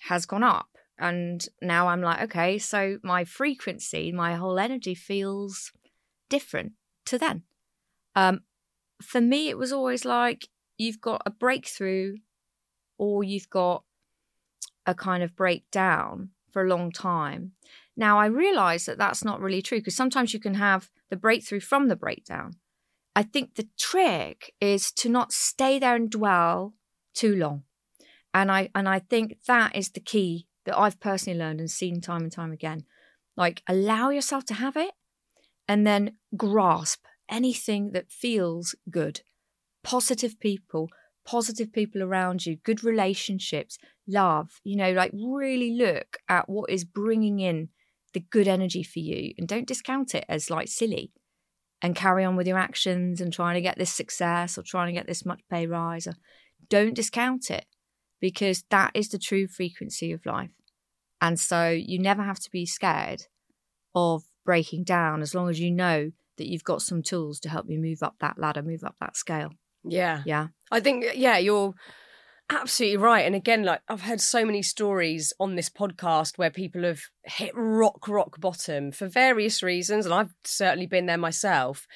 has 0.02 0.26
gone 0.26 0.42
up. 0.42 0.68
And 0.98 1.46
now 1.62 1.88
I'm 1.88 2.02
like, 2.02 2.22
okay, 2.24 2.58
so 2.58 2.98
my 3.02 3.24
frequency, 3.24 4.12
my 4.12 4.34
whole 4.34 4.58
energy 4.58 4.94
feels 4.94 5.72
different 6.28 6.72
to 7.06 7.18
then. 7.18 7.42
Um, 8.14 8.40
for 9.02 9.20
me, 9.20 9.48
it 9.48 9.58
was 9.58 9.72
always 9.72 10.04
like 10.04 10.48
you've 10.76 11.00
got 11.00 11.22
a 11.24 11.30
breakthrough 11.30 12.16
or 12.98 13.24
you've 13.24 13.48
got 13.48 13.84
a 14.86 14.94
kind 14.94 15.22
of 15.22 15.36
breakdown 15.36 16.30
for 16.52 16.64
a 16.64 16.68
long 16.68 16.92
time. 16.92 17.52
Now, 17.96 18.18
I 18.18 18.26
realize 18.26 18.86
that 18.86 18.98
that's 18.98 19.24
not 19.24 19.40
really 19.40 19.62
true 19.62 19.78
because 19.78 19.96
sometimes 19.96 20.34
you 20.34 20.40
can 20.40 20.54
have 20.54 20.90
the 21.08 21.16
breakthrough 21.16 21.60
from 21.60 21.88
the 21.88 21.96
breakdown. 21.96 22.56
I 23.14 23.22
think 23.22 23.54
the 23.54 23.68
trick 23.78 24.54
is 24.60 24.92
to 24.92 25.08
not 25.08 25.32
stay 25.32 25.78
there 25.78 25.96
and 25.96 26.10
dwell 26.10 26.74
too 27.14 27.34
long. 27.34 27.64
And 28.32 28.50
I 28.50 28.70
and 28.74 28.88
I 28.88 29.00
think 29.00 29.38
that 29.46 29.74
is 29.74 29.90
the 29.90 30.00
key 30.00 30.46
that 30.64 30.78
I've 30.78 31.00
personally 31.00 31.38
learned 31.38 31.60
and 31.60 31.70
seen 31.70 32.00
time 32.00 32.22
and 32.22 32.32
time 32.32 32.52
again. 32.52 32.84
Like 33.36 33.62
allow 33.68 34.10
yourself 34.10 34.44
to 34.46 34.54
have 34.54 34.76
it 34.76 34.92
and 35.66 35.86
then 35.86 36.16
grasp 36.36 37.04
anything 37.28 37.92
that 37.92 38.10
feels 38.10 38.74
good. 38.90 39.22
Positive 39.82 40.38
people, 40.38 40.88
positive 41.24 41.72
people 41.72 42.02
around 42.02 42.46
you, 42.46 42.56
good 42.56 42.84
relationships, 42.84 43.78
love, 44.06 44.60
you 44.62 44.76
know, 44.76 44.92
like 44.92 45.12
really 45.12 45.72
look 45.72 46.18
at 46.28 46.48
what 46.48 46.70
is 46.70 46.84
bringing 46.84 47.40
in 47.40 47.70
the 48.12 48.20
good 48.20 48.48
energy 48.48 48.82
for 48.82 48.98
you 48.98 49.32
and 49.38 49.48
don't 49.48 49.68
discount 49.68 50.14
it 50.14 50.24
as 50.28 50.50
like 50.50 50.68
silly 50.68 51.12
and 51.82 51.96
carry 51.96 52.24
on 52.24 52.36
with 52.36 52.46
your 52.46 52.58
actions 52.58 53.20
and 53.20 53.32
trying 53.32 53.54
to 53.54 53.60
get 53.60 53.78
this 53.78 53.92
success 53.92 54.58
or 54.58 54.62
trying 54.62 54.86
to 54.88 54.92
get 54.92 55.06
this 55.06 55.24
much 55.24 55.40
pay 55.50 55.66
rise. 55.66 56.06
Or 56.06 56.14
don't 56.68 56.94
discount 56.94 57.50
it 57.50 57.64
because 58.20 58.64
that 58.70 58.90
is 58.94 59.08
the 59.08 59.18
true 59.18 59.46
frequency 59.46 60.12
of 60.12 60.26
life. 60.26 60.50
And 61.20 61.38
so 61.38 61.70
you 61.70 61.98
never 61.98 62.22
have 62.22 62.40
to 62.40 62.50
be 62.50 62.66
scared 62.66 63.22
of 63.94 64.22
breaking 64.44 64.84
down 64.84 65.22
as 65.22 65.34
long 65.34 65.48
as 65.48 65.60
you 65.60 65.70
know 65.70 66.10
that 66.38 66.46
you've 66.46 66.64
got 66.64 66.82
some 66.82 67.02
tools 67.02 67.40
to 67.40 67.48
help 67.48 67.66
you 67.68 67.78
move 67.78 68.02
up 68.02 68.16
that 68.20 68.38
ladder, 68.38 68.62
move 68.62 68.84
up 68.84 68.96
that 69.00 69.16
scale. 69.16 69.50
Yeah. 69.84 70.22
Yeah. 70.24 70.48
I 70.70 70.80
think, 70.80 71.04
yeah, 71.14 71.38
you're 71.38 71.74
absolutely 72.50 72.96
right. 72.98 73.24
And 73.24 73.34
again, 73.34 73.62
like 73.62 73.80
I've 73.88 74.02
heard 74.02 74.20
so 74.20 74.44
many 74.44 74.62
stories 74.62 75.32
on 75.40 75.54
this 75.54 75.70
podcast 75.70 76.36
where 76.36 76.50
people 76.50 76.82
have 76.82 77.00
hit 77.24 77.52
rock, 77.54 78.08
rock 78.08 78.40
bottom 78.40 78.92
for 78.92 79.06
various 79.06 79.62
reasons. 79.62 80.04
And 80.04 80.14
I've 80.14 80.34
certainly 80.44 80.86
been 80.86 81.06
there 81.06 81.18
myself. 81.18 81.86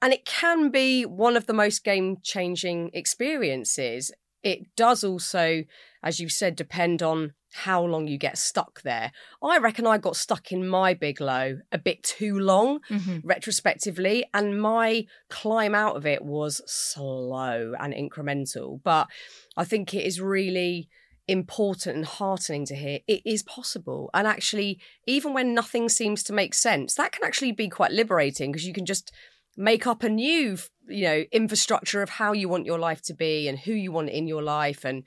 And 0.00 0.12
it 0.12 0.24
can 0.24 0.70
be 0.70 1.04
one 1.04 1.36
of 1.36 1.46
the 1.46 1.52
most 1.52 1.84
game 1.84 2.18
changing 2.22 2.90
experiences. 2.94 4.10
It 4.42 4.74
does 4.76 5.02
also, 5.02 5.64
as 6.04 6.20
you 6.20 6.28
said, 6.28 6.54
depend 6.54 7.02
on 7.02 7.32
how 7.52 7.82
long 7.82 8.06
you 8.06 8.18
get 8.18 8.36
stuck 8.36 8.82
there. 8.82 9.10
I 9.42 9.58
reckon 9.58 9.86
I 9.86 9.96
got 9.96 10.16
stuck 10.16 10.52
in 10.52 10.68
my 10.68 10.92
big 10.92 11.20
low 11.20 11.58
a 11.72 11.78
bit 11.78 12.02
too 12.02 12.38
long 12.38 12.80
Mm-hmm. 12.90 13.26
retrospectively, 13.26 14.24
and 14.34 14.60
my 14.60 15.06
climb 15.30 15.74
out 15.74 15.96
of 15.96 16.06
it 16.06 16.22
was 16.22 16.60
slow 16.66 17.74
and 17.80 17.94
incremental. 17.94 18.80
But 18.82 19.08
I 19.56 19.64
think 19.64 19.94
it 19.94 20.04
is 20.04 20.20
really 20.20 20.88
important 21.26 21.96
and 21.96 22.04
heartening 22.04 22.66
to 22.66 22.76
hear 22.76 22.98
it 23.06 23.22
is 23.24 23.42
possible. 23.42 24.10
And 24.12 24.26
actually, 24.26 24.80
even 25.06 25.32
when 25.32 25.54
nothing 25.54 25.88
seems 25.88 26.22
to 26.24 26.34
make 26.34 26.52
sense, 26.54 26.94
that 26.96 27.12
can 27.12 27.24
actually 27.24 27.52
be 27.52 27.68
quite 27.68 27.92
liberating 27.92 28.52
because 28.52 28.66
you 28.66 28.74
can 28.74 28.84
just 28.84 29.10
make 29.56 29.86
up 29.86 30.02
a 30.02 30.08
new, 30.08 30.58
you 30.88 31.04
know, 31.04 31.24
infrastructure 31.32 32.02
of 32.02 32.10
how 32.10 32.32
you 32.32 32.48
want 32.48 32.66
your 32.66 32.78
life 32.78 33.00
to 33.02 33.14
be 33.14 33.48
and 33.48 33.60
who 33.60 33.72
you 33.72 33.90
want 33.92 34.10
in 34.10 34.26
your 34.26 34.42
life 34.42 34.84
and 34.84 35.04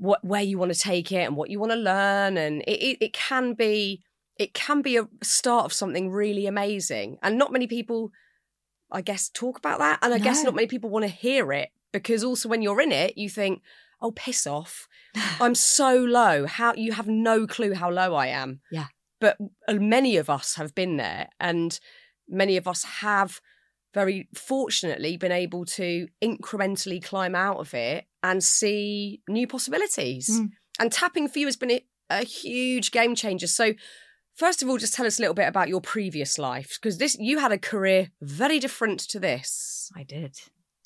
what 0.00 0.24
where 0.24 0.40
you 0.40 0.56
want 0.56 0.72
to 0.72 0.78
take 0.78 1.12
it 1.12 1.26
and 1.26 1.36
what 1.36 1.50
you 1.50 1.60
want 1.60 1.72
to 1.72 1.76
learn. 1.76 2.38
And 2.38 2.62
it, 2.62 2.82
it, 2.82 2.98
it 3.00 3.12
can 3.12 3.52
be 3.52 4.02
it 4.38 4.54
can 4.54 4.80
be 4.80 4.96
a 4.96 5.06
start 5.22 5.66
of 5.66 5.72
something 5.74 6.10
really 6.10 6.46
amazing. 6.46 7.18
And 7.22 7.36
not 7.36 7.52
many 7.52 7.66
people, 7.66 8.10
I 8.90 9.02
guess, 9.02 9.28
talk 9.28 9.58
about 9.58 9.78
that. 9.80 9.98
And 10.00 10.14
I 10.14 10.18
guess 10.18 10.42
not 10.42 10.54
many 10.54 10.66
people 10.66 10.88
want 10.88 11.04
to 11.04 11.10
hear 11.10 11.52
it 11.52 11.68
because 11.92 12.24
also 12.24 12.48
when 12.48 12.62
you're 12.62 12.80
in 12.80 12.92
it, 12.92 13.18
you 13.18 13.28
think, 13.28 13.60
oh, 14.00 14.12
piss 14.12 14.46
off. 14.46 14.88
I'm 15.40 15.54
so 15.54 15.94
low. 15.96 16.46
How 16.46 16.72
you 16.74 16.92
have 16.92 17.06
no 17.06 17.46
clue 17.46 17.74
how 17.74 17.90
low 17.90 18.14
I 18.14 18.28
am. 18.28 18.60
Yeah. 18.72 18.86
But 19.20 19.36
uh, 19.68 19.74
many 19.74 20.16
of 20.16 20.30
us 20.30 20.54
have 20.54 20.74
been 20.74 20.96
there, 20.96 21.28
and 21.38 21.78
many 22.26 22.56
of 22.56 22.66
us 22.66 22.84
have 22.84 23.42
very 23.92 24.28
fortunately 24.34 25.16
been 25.16 25.32
able 25.32 25.64
to 25.64 26.08
incrementally 26.22 27.02
climb 27.02 27.34
out 27.34 27.58
of 27.58 27.74
it 27.74 28.04
and 28.22 28.42
see 28.42 29.20
new 29.28 29.46
possibilities. 29.46 30.28
Mm. 30.28 30.50
And 30.78 30.92
tapping 30.92 31.28
for 31.28 31.38
you 31.38 31.46
has 31.46 31.56
been 31.56 31.70
a, 31.70 31.84
a 32.08 32.24
huge 32.24 32.90
game 32.90 33.14
changer. 33.14 33.46
So, 33.46 33.74
first 34.34 34.62
of 34.62 34.68
all, 34.68 34.78
just 34.78 34.94
tell 34.94 35.06
us 35.06 35.18
a 35.18 35.22
little 35.22 35.34
bit 35.34 35.48
about 35.48 35.68
your 35.68 35.80
previous 35.80 36.38
life 36.38 36.78
because 36.80 36.98
this 36.98 37.16
you 37.18 37.38
had 37.38 37.52
a 37.52 37.58
career 37.58 38.10
very 38.20 38.58
different 38.58 39.00
to 39.10 39.20
this. 39.20 39.90
I 39.96 40.04
did. 40.04 40.36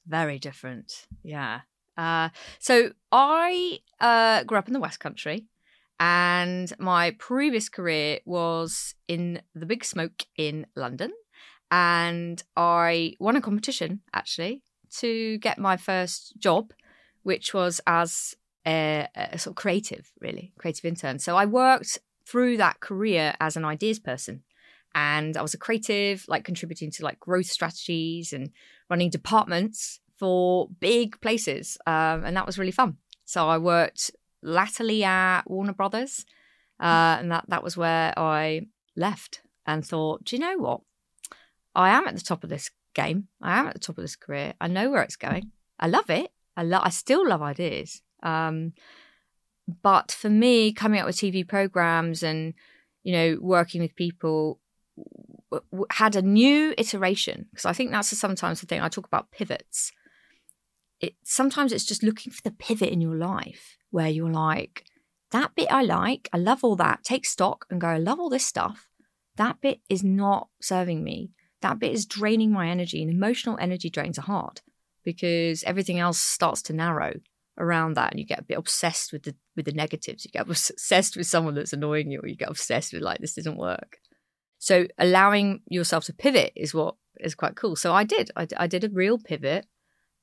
Very 0.06 0.38
different. 0.38 1.06
Yeah. 1.22 1.60
Uh, 1.96 2.30
so 2.58 2.90
I 3.12 3.78
uh, 4.00 4.44
grew 4.44 4.58
up 4.58 4.66
in 4.66 4.74
the 4.74 4.80
West 4.80 5.00
Country, 5.00 5.46
and 6.00 6.72
my 6.78 7.12
previous 7.12 7.68
career 7.68 8.18
was 8.24 8.94
in 9.06 9.40
the 9.54 9.66
Big 9.66 9.84
Smoke 9.84 10.24
in 10.36 10.66
London. 10.74 11.12
And 11.74 12.40
I 12.56 13.16
won 13.18 13.34
a 13.34 13.40
competition 13.40 13.98
actually 14.12 14.62
to 14.98 15.38
get 15.38 15.58
my 15.58 15.76
first 15.76 16.38
job, 16.38 16.72
which 17.24 17.52
was 17.52 17.80
as 17.84 18.36
a, 18.64 19.08
a 19.16 19.36
sort 19.38 19.54
of 19.54 19.56
creative, 19.56 20.12
really, 20.20 20.52
creative 20.56 20.84
intern. 20.84 21.18
So 21.18 21.36
I 21.36 21.46
worked 21.46 21.98
through 22.24 22.58
that 22.58 22.78
career 22.78 23.34
as 23.40 23.56
an 23.56 23.64
ideas 23.64 23.98
person. 23.98 24.44
And 24.94 25.36
I 25.36 25.42
was 25.42 25.52
a 25.52 25.58
creative, 25.58 26.24
like 26.28 26.44
contributing 26.44 26.92
to 26.92 27.02
like 27.02 27.18
growth 27.18 27.46
strategies 27.46 28.32
and 28.32 28.50
running 28.88 29.10
departments 29.10 29.98
for 30.16 30.68
big 30.78 31.20
places. 31.20 31.76
Um, 31.88 32.24
and 32.24 32.36
that 32.36 32.46
was 32.46 32.56
really 32.56 32.70
fun. 32.70 32.98
So 33.24 33.48
I 33.48 33.58
worked 33.58 34.12
latterly 34.44 35.02
at 35.02 35.42
Warner 35.50 35.72
Brothers. 35.72 36.24
Uh, 36.78 37.16
and 37.18 37.32
that, 37.32 37.46
that 37.48 37.64
was 37.64 37.76
where 37.76 38.16
I 38.16 38.68
left 38.94 39.42
and 39.66 39.84
thought, 39.84 40.22
do 40.22 40.36
you 40.36 40.40
know 40.40 40.56
what? 40.56 40.82
I 41.74 41.90
am 41.90 42.06
at 42.06 42.14
the 42.14 42.22
top 42.22 42.44
of 42.44 42.50
this 42.50 42.70
game. 42.94 43.28
I 43.42 43.58
am 43.58 43.66
at 43.66 43.74
the 43.74 43.80
top 43.80 43.98
of 43.98 44.04
this 44.04 44.16
career. 44.16 44.54
I 44.60 44.68
know 44.68 44.90
where 44.90 45.02
it's 45.02 45.16
going. 45.16 45.50
I 45.78 45.88
love 45.88 46.10
it. 46.10 46.30
I 46.56 46.62
love. 46.62 46.82
I 46.84 46.90
still 46.90 47.28
love 47.28 47.42
ideas. 47.42 48.02
Um, 48.22 48.72
but 49.82 50.12
for 50.12 50.30
me, 50.30 50.72
coming 50.72 51.00
up 51.00 51.06
with 51.06 51.16
TV 51.16 51.46
programs 51.46 52.22
and 52.22 52.54
you 53.02 53.12
know 53.12 53.38
working 53.40 53.82
with 53.82 53.96
people 53.96 54.60
w- 55.50 55.66
w- 55.72 55.86
had 55.90 56.16
a 56.16 56.22
new 56.22 56.74
iteration 56.78 57.46
because 57.50 57.64
I 57.64 57.72
think 57.72 57.90
that's 57.90 58.16
sometimes 58.16 58.60
the 58.60 58.66
thing 58.66 58.80
I 58.80 58.88
talk 58.88 59.06
about 59.06 59.30
pivots. 59.30 59.92
It 61.00 61.14
sometimes 61.24 61.72
it's 61.72 61.84
just 61.84 62.02
looking 62.02 62.32
for 62.32 62.42
the 62.42 62.52
pivot 62.52 62.90
in 62.90 63.00
your 63.00 63.16
life 63.16 63.76
where 63.90 64.08
you're 64.08 64.30
like 64.30 64.84
that 65.34 65.56
bit 65.56 65.66
I 65.68 65.82
like, 65.82 66.28
I 66.32 66.38
love 66.38 66.62
all 66.62 66.76
that. 66.76 67.02
Take 67.02 67.26
stock 67.26 67.66
and 67.68 67.80
go. 67.80 67.88
I 67.88 67.98
love 67.98 68.20
all 68.20 68.30
this 68.30 68.46
stuff. 68.46 68.86
That 69.34 69.60
bit 69.60 69.80
is 69.88 70.04
not 70.04 70.48
serving 70.60 71.02
me. 71.02 71.32
That 71.64 71.78
bit 71.78 71.92
is 71.92 72.04
draining 72.04 72.52
my 72.52 72.68
energy, 72.68 73.00
and 73.00 73.10
emotional 73.10 73.56
energy 73.58 73.88
drains 73.88 74.18
are 74.18 74.22
hard 74.22 74.60
because 75.02 75.64
everything 75.64 75.98
else 75.98 76.18
starts 76.18 76.60
to 76.64 76.74
narrow 76.74 77.14
around 77.56 77.94
that 77.94 78.10
and 78.10 78.20
you 78.20 78.26
get 78.26 78.40
a 78.40 78.44
bit 78.44 78.58
obsessed 78.58 79.14
with 79.14 79.22
the 79.22 79.34
with 79.56 79.64
the 79.64 79.72
negatives. 79.72 80.26
You 80.26 80.30
get 80.30 80.42
obsessed 80.46 81.16
with 81.16 81.26
someone 81.26 81.54
that's 81.54 81.72
annoying 81.72 82.10
you 82.10 82.20
or 82.20 82.28
you 82.28 82.36
get 82.36 82.50
obsessed 82.50 82.92
with 82.92 83.00
like 83.00 83.20
this 83.20 83.36
doesn't 83.36 83.56
work. 83.56 83.96
So 84.58 84.88
allowing 84.98 85.62
yourself 85.66 86.04
to 86.04 86.12
pivot 86.12 86.52
is 86.54 86.74
what 86.74 86.96
is 87.18 87.34
quite 87.34 87.56
cool. 87.56 87.76
So 87.76 87.94
i 87.94 88.04
did 88.04 88.30
i, 88.36 88.46
I 88.58 88.66
did 88.66 88.84
a 88.84 88.90
real 88.90 89.16
pivot 89.16 89.64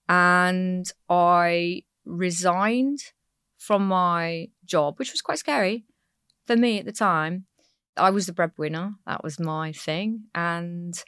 and 0.08 0.86
i 1.10 1.82
resigned 2.06 3.00
from 3.58 3.88
my 3.88 4.50
job 4.64 5.00
which 5.00 5.12
was 5.12 5.24
quite 5.24 5.40
scary 5.40 5.86
for 6.46 6.56
me 6.56 6.78
at 6.78 6.86
the 6.86 6.92
time. 6.92 7.48
I 7.98 8.12
was 8.12 8.28
the 8.28 8.34
breadwinner. 8.34 8.94
That 9.08 9.24
was 9.24 9.40
my 9.40 9.72
thing. 9.72 10.26
And 10.36 11.04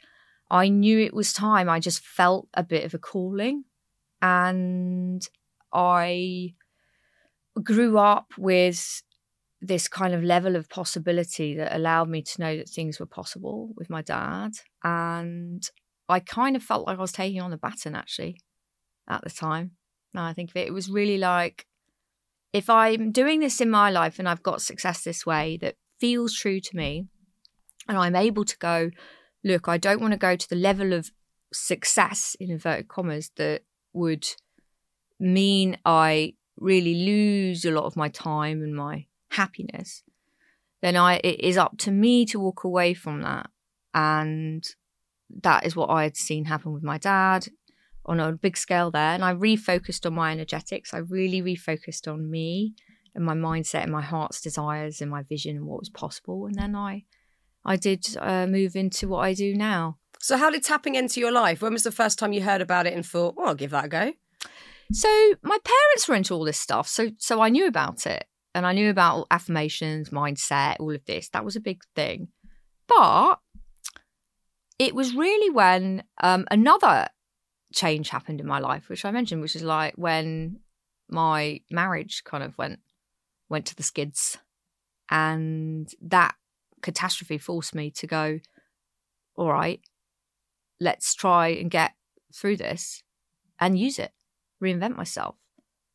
i 0.54 0.68
knew 0.68 0.98
it 0.98 1.12
was 1.12 1.32
time 1.32 1.68
i 1.68 1.78
just 1.78 2.00
felt 2.02 2.48
a 2.54 2.62
bit 2.62 2.84
of 2.84 2.94
a 2.94 2.98
calling 2.98 3.64
and 4.24 5.28
I 5.74 6.54
grew 7.62 7.98
up 7.98 8.32
with 8.38 9.02
this 9.60 9.86
kind 9.86 10.14
of 10.14 10.22
level 10.22 10.56
of 10.56 10.70
possibility 10.70 11.54
that 11.56 11.76
allowed 11.76 12.08
me 12.08 12.22
to 12.22 12.40
know 12.40 12.56
that 12.56 12.68
things 12.68 12.98
were 12.98 13.06
possible 13.06 13.72
with 13.76 13.90
my 13.90 14.00
dad. 14.00 14.52
And 14.82 15.62
I 16.08 16.20
kind 16.20 16.56
of 16.56 16.62
felt 16.62 16.86
like 16.86 16.96
I 16.96 17.02
was 17.02 17.12
taking 17.12 17.42
on 17.42 17.50
the 17.50 17.58
baton 17.58 17.94
actually 17.94 18.40
at 19.08 19.22
the 19.22 19.30
time. 19.30 19.72
Now 20.14 20.24
I 20.24 20.32
think 20.32 20.50
of 20.50 20.56
it, 20.56 20.68
it 20.68 20.74
was 20.74 20.88
really 20.88 21.18
like 21.18 21.66
if 22.54 22.70
I'm 22.70 23.10
doing 23.10 23.40
this 23.40 23.60
in 23.60 23.68
my 23.68 23.90
life 23.90 24.18
and 24.18 24.28
I've 24.28 24.42
got 24.42 24.62
success 24.62 25.02
this 25.02 25.26
way 25.26 25.58
that 25.60 25.74
feels 25.98 26.34
true 26.34 26.60
to 26.60 26.76
me, 26.76 27.08
and 27.88 27.98
I'm 27.98 28.16
able 28.16 28.44
to 28.44 28.56
go, 28.58 28.90
look, 29.44 29.68
I 29.68 29.78
don't 29.78 30.00
want 30.00 30.12
to 30.12 30.18
go 30.18 30.34
to 30.34 30.48
the 30.48 30.56
level 30.56 30.92
of 30.92 31.10
success 31.52 32.36
in 32.40 32.50
inverted 32.50 32.88
commas 32.88 33.30
that 33.36 33.62
would 33.92 34.26
mean 35.20 35.76
I 35.84 36.34
really 36.56 36.94
lose 36.94 37.64
a 37.64 37.70
lot 37.70 37.84
of 37.84 37.96
my 37.96 38.08
time 38.08 38.62
and 38.62 38.74
my 38.74 39.06
happiness. 39.30 40.02
then 40.80 40.96
I 40.96 41.16
it 41.24 41.40
is 41.40 41.56
up 41.56 41.78
to 41.78 41.90
me 41.90 42.26
to 42.26 42.38
walk 42.38 42.64
away 42.64 42.94
from 42.94 43.22
that. 43.22 43.50
And 43.94 44.64
that 45.42 45.64
is 45.64 45.76
what 45.76 45.90
I 45.90 46.02
had 46.02 46.16
seen 46.16 46.44
happen 46.44 46.72
with 46.72 46.82
my 46.82 46.98
dad 46.98 47.48
on 48.04 48.20
a 48.20 48.32
big 48.32 48.56
scale 48.56 48.90
there. 48.90 49.14
And 49.14 49.24
I 49.24 49.34
refocused 49.34 50.04
on 50.04 50.14
my 50.14 50.32
energetics. 50.32 50.92
I 50.92 50.98
really 50.98 51.40
refocused 51.40 52.12
on 52.12 52.30
me 52.30 52.74
and 53.14 53.24
my 53.24 53.34
mindset 53.34 53.84
and 53.84 53.92
my 53.92 54.02
heart's 54.02 54.40
desires 54.40 55.00
and 55.00 55.10
my 55.10 55.22
vision 55.22 55.56
and 55.56 55.66
what 55.66 55.80
was 55.80 55.88
possible. 55.88 56.46
And 56.46 56.56
then 56.56 56.74
I 56.74 57.04
I 57.64 57.76
did 57.76 58.06
uh, 58.20 58.46
move 58.46 58.76
into 58.76 59.08
what 59.08 59.20
I 59.20 59.34
do 59.34 59.54
now. 59.54 59.98
So, 60.20 60.36
how 60.36 60.50
did 60.50 60.62
tapping 60.62 60.94
into 60.94 61.20
your 61.20 61.32
life? 61.32 61.62
When 61.62 61.72
was 61.72 61.82
the 61.82 61.92
first 61.92 62.18
time 62.18 62.32
you 62.32 62.42
heard 62.42 62.60
about 62.60 62.86
it 62.86 62.94
and 62.94 63.04
thought, 63.04 63.36
well, 63.36 63.48
I'll 63.48 63.54
give 63.54 63.70
that 63.72 63.86
a 63.86 63.88
go? 63.88 64.12
So, 64.92 65.08
my 65.42 65.58
parents 65.64 66.08
were 66.08 66.14
into 66.14 66.34
all 66.34 66.44
this 66.44 66.60
stuff, 66.60 66.88
so 66.88 67.10
so 67.18 67.40
I 67.40 67.48
knew 67.48 67.66
about 67.66 68.06
it, 68.06 68.24
and 68.54 68.66
I 68.66 68.72
knew 68.72 68.90
about 68.90 69.26
affirmations, 69.30 70.10
mindset, 70.10 70.76
all 70.80 70.94
of 70.94 71.04
this. 71.06 71.28
That 71.30 71.44
was 71.44 71.56
a 71.56 71.60
big 71.60 71.82
thing, 71.94 72.28
but 72.86 73.36
it 74.78 74.94
was 74.94 75.14
really 75.14 75.50
when 75.50 76.04
um, 76.22 76.46
another 76.50 77.08
change 77.72 78.08
happened 78.08 78.40
in 78.40 78.46
my 78.46 78.58
life, 78.58 78.88
which 78.88 79.04
I 79.04 79.10
mentioned, 79.10 79.40
which 79.40 79.56
is 79.56 79.62
like 79.62 79.94
when 79.96 80.60
my 81.08 81.60
marriage 81.70 82.24
kind 82.24 82.42
of 82.42 82.56
went 82.58 82.80
went 83.48 83.66
to 83.66 83.76
the 83.76 83.82
skids, 83.82 84.38
and 85.10 85.88
that 86.02 86.34
catastrophe 86.84 87.38
forced 87.38 87.74
me 87.74 87.90
to 87.90 88.06
go. 88.06 88.38
All 89.36 89.50
right, 89.50 89.80
let's 90.80 91.14
try 91.14 91.48
and 91.48 91.70
get 91.70 91.92
through 92.32 92.58
this 92.58 93.02
and 93.58 93.78
use 93.78 93.98
it, 93.98 94.12
reinvent 94.62 94.96
myself, 94.96 95.34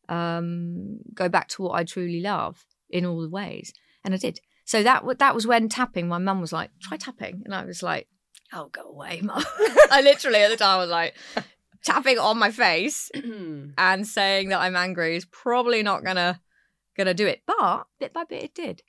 um, 0.09 0.99
go 1.13 1.29
back 1.29 1.47
to 1.49 1.61
what 1.61 1.79
I 1.79 1.83
truly 1.85 2.19
love 2.19 2.65
in 2.89 3.05
all 3.05 3.21
the 3.21 3.29
ways. 3.29 3.71
And 4.03 4.13
I 4.13 4.17
did. 4.17 4.41
So 4.65 4.83
that 4.83 5.03
that 5.19 5.35
was 5.35 5.47
when 5.47 5.69
tapping. 5.69 6.07
My 6.07 6.17
mum 6.17 6.41
was 6.41 6.53
like, 6.53 6.71
"Try 6.81 6.97
tapping," 6.97 7.41
and 7.45 7.55
I 7.55 7.65
was 7.65 7.81
like, 7.81 8.07
"Oh, 8.53 8.69
go 8.71 8.81
away, 8.81 9.21
mum." 9.23 9.43
I 9.91 10.01
literally 10.03 10.39
at 10.39 10.49
the 10.49 10.57
time 10.57 10.79
was 10.79 10.89
like 10.89 11.15
tapping 11.83 12.19
on 12.19 12.37
my 12.37 12.51
face 12.51 13.09
and 13.77 14.07
saying 14.07 14.49
that 14.49 14.59
I'm 14.59 14.75
angry 14.75 15.15
is 15.15 15.25
probably 15.25 15.81
not 15.81 16.03
gonna 16.03 16.41
gonna 16.97 17.13
do 17.13 17.27
it. 17.27 17.41
But 17.45 17.87
bit 17.99 18.13
by 18.13 18.25
bit, 18.25 18.43
it 18.43 18.53
did. 18.53 18.81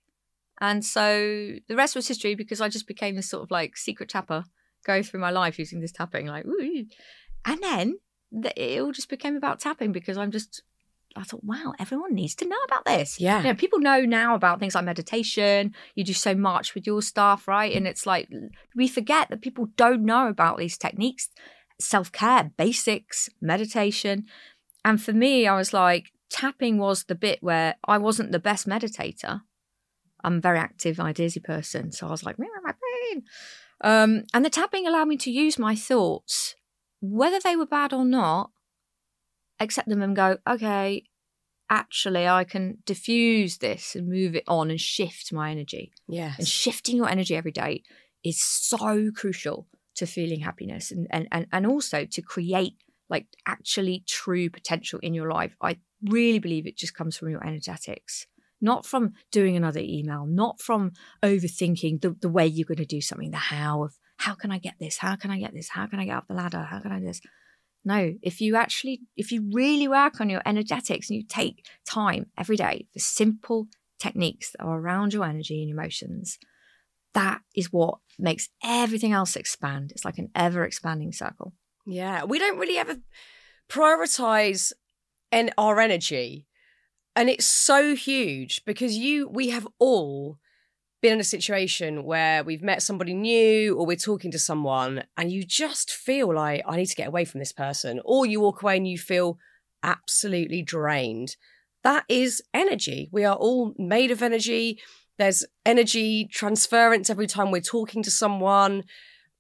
And 0.60 0.84
so 0.84 1.54
the 1.68 1.76
rest 1.76 1.96
was 1.96 2.06
history 2.06 2.34
because 2.34 2.60
I 2.60 2.68
just 2.68 2.86
became 2.86 3.16
this 3.16 3.30
sort 3.30 3.42
of 3.42 3.50
like 3.50 3.76
secret 3.76 4.10
tapper 4.10 4.44
going 4.84 5.02
through 5.02 5.20
my 5.20 5.30
life 5.30 5.58
using 5.58 5.80
this 5.80 5.92
tapping, 5.92 6.26
like, 6.26 6.46
Ooh. 6.46 6.84
and 7.44 7.62
then 7.62 7.98
it 8.56 8.80
all 8.80 8.92
just 8.92 9.08
became 9.08 9.36
about 9.36 9.60
tapping 9.60 9.92
because 9.92 10.16
I'm 10.16 10.30
just, 10.30 10.62
I 11.16 11.24
thought, 11.24 11.42
wow, 11.42 11.74
everyone 11.78 12.14
needs 12.14 12.34
to 12.36 12.46
know 12.46 12.58
about 12.66 12.84
this. 12.84 13.18
Yeah. 13.18 13.38
You 13.38 13.48
know, 13.48 13.54
people 13.54 13.80
know 13.80 14.02
now 14.02 14.34
about 14.34 14.60
things 14.60 14.74
like 14.74 14.84
meditation. 14.84 15.74
You 15.94 16.04
do 16.04 16.12
so 16.12 16.34
much 16.34 16.74
with 16.74 16.86
your 16.86 17.02
stuff, 17.02 17.48
right? 17.48 17.74
And 17.74 17.86
it's 17.86 18.06
like, 18.06 18.28
we 18.76 18.86
forget 18.86 19.28
that 19.30 19.42
people 19.42 19.68
don't 19.76 20.04
know 20.04 20.28
about 20.28 20.58
these 20.58 20.78
techniques, 20.78 21.28
self 21.80 22.12
care, 22.12 22.52
basics, 22.56 23.28
meditation. 23.40 24.26
And 24.84 25.02
for 25.02 25.12
me, 25.12 25.46
I 25.46 25.56
was 25.56 25.72
like, 25.72 26.12
tapping 26.30 26.78
was 26.78 27.04
the 27.04 27.14
bit 27.14 27.42
where 27.42 27.74
I 27.84 27.98
wasn't 27.98 28.32
the 28.32 28.38
best 28.38 28.68
meditator. 28.68 29.42
I'm 30.24 30.38
a 30.38 30.40
very 30.40 30.58
active, 30.58 30.96
ideasy 30.96 31.42
person. 31.42 31.92
So 31.92 32.06
I 32.06 32.10
was 32.10 32.24
like, 32.24 32.38
my 32.38 32.46
brain. 32.62 33.22
Um, 33.82 34.24
and 34.34 34.44
the 34.44 34.50
tapping 34.50 34.86
allowed 34.86 35.08
me 35.08 35.16
to 35.18 35.30
use 35.30 35.58
my 35.58 35.74
thoughts, 35.74 36.54
whether 37.00 37.40
they 37.40 37.56
were 37.56 37.66
bad 37.66 37.92
or 37.92 38.04
not, 38.04 38.50
accept 39.58 39.88
them 39.88 40.02
and 40.02 40.16
go, 40.16 40.38
okay, 40.48 41.04
actually, 41.70 42.26
I 42.26 42.44
can 42.44 42.78
diffuse 42.84 43.58
this 43.58 43.94
and 43.94 44.08
move 44.08 44.34
it 44.34 44.44
on 44.48 44.70
and 44.70 44.80
shift 44.80 45.32
my 45.32 45.50
energy. 45.50 45.92
Yes. 46.08 46.38
And 46.38 46.48
shifting 46.48 46.96
your 46.96 47.08
energy 47.08 47.36
every 47.36 47.52
day 47.52 47.82
is 48.24 48.40
so 48.40 49.10
crucial 49.14 49.66
to 49.96 50.06
feeling 50.06 50.40
happiness 50.40 50.90
and, 50.90 51.06
and, 51.10 51.28
and, 51.32 51.46
and 51.52 51.66
also 51.66 52.04
to 52.04 52.22
create 52.22 52.74
like 53.08 53.26
actually 53.46 54.04
true 54.06 54.48
potential 54.50 54.98
in 55.02 55.14
your 55.14 55.30
life. 55.30 55.56
I 55.60 55.78
really 56.04 56.38
believe 56.38 56.66
it 56.66 56.76
just 56.76 56.94
comes 56.94 57.16
from 57.16 57.28
your 57.28 57.46
energetics 57.46 58.26
not 58.60 58.84
from 58.86 59.12
doing 59.30 59.56
another 59.56 59.80
email, 59.82 60.26
not 60.26 60.60
from 60.60 60.92
overthinking 61.22 62.00
the, 62.02 62.16
the 62.20 62.28
way 62.28 62.46
you're 62.46 62.66
going 62.66 62.78
to 62.78 62.84
do 62.84 63.00
something, 63.00 63.30
the 63.30 63.36
how 63.36 63.84
of 63.84 63.94
how 64.18 64.34
can 64.34 64.52
I 64.52 64.58
get 64.58 64.74
this? 64.78 64.98
How 64.98 65.16
can 65.16 65.30
I 65.30 65.38
get 65.38 65.54
this? 65.54 65.70
How 65.70 65.86
can 65.86 65.98
I 65.98 66.04
get 66.04 66.16
up 66.16 66.28
the 66.28 66.34
ladder? 66.34 66.62
How 66.62 66.80
can 66.80 66.92
I 66.92 66.98
do 66.98 67.06
this? 67.06 67.22
No, 67.84 68.12
if 68.22 68.42
you 68.42 68.56
actually, 68.56 69.00
if 69.16 69.32
you 69.32 69.50
really 69.52 69.88
work 69.88 70.20
on 70.20 70.28
your 70.28 70.42
energetics 70.44 71.08
and 71.08 71.16
you 71.16 71.24
take 71.26 71.64
time 71.88 72.26
every 72.36 72.56
day 72.56 72.86
for 72.92 72.98
simple 72.98 73.68
techniques 73.98 74.50
that 74.52 74.62
are 74.62 74.78
around 74.78 75.14
your 75.14 75.24
energy 75.24 75.62
and 75.62 75.70
emotions, 75.70 76.38
that 77.14 77.40
is 77.56 77.72
what 77.72 77.98
makes 78.18 78.48
everything 78.62 79.12
else 79.12 79.36
expand. 79.36 79.92
It's 79.92 80.04
like 80.04 80.18
an 80.18 80.28
ever 80.34 80.64
expanding 80.64 81.12
circle. 81.12 81.54
Yeah, 81.86 82.24
we 82.24 82.38
don't 82.38 82.58
really 82.58 82.76
ever 82.76 82.98
prioritize 83.70 84.72
en- 85.32 85.50
our 85.56 85.80
energy 85.80 86.46
and 87.16 87.28
it's 87.28 87.46
so 87.46 87.94
huge 87.94 88.64
because 88.64 88.96
you 88.96 89.28
we 89.28 89.50
have 89.50 89.66
all 89.78 90.38
been 91.00 91.14
in 91.14 91.20
a 91.20 91.24
situation 91.24 92.04
where 92.04 92.44
we've 92.44 92.62
met 92.62 92.82
somebody 92.82 93.14
new 93.14 93.76
or 93.76 93.86
we're 93.86 93.96
talking 93.96 94.30
to 94.30 94.38
someone 94.38 95.02
and 95.16 95.32
you 95.32 95.42
just 95.44 95.90
feel 95.90 96.34
like 96.34 96.62
I 96.66 96.76
need 96.76 96.86
to 96.86 96.96
get 96.96 97.08
away 97.08 97.24
from 97.24 97.38
this 97.38 97.52
person 97.52 98.00
or 98.04 98.26
you 98.26 98.40
walk 98.40 98.62
away 98.62 98.76
and 98.76 98.86
you 98.86 98.98
feel 98.98 99.38
absolutely 99.82 100.62
drained. 100.62 101.36
That 101.82 102.04
is 102.08 102.42
energy. 102.52 103.08
We 103.12 103.24
are 103.24 103.36
all 103.36 103.74
made 103.78 104.10
of 104.10 104.22
energy. 104.22 104.78
There's 105.16 105.44
energy 105.64 106.28
transference 106.30 107.08
every 107.08 107.26
time 107.26 107.50
we're 107.50 107.62
talking 107.62 108.02
to 108.02 108.10
someone 108.10 108.84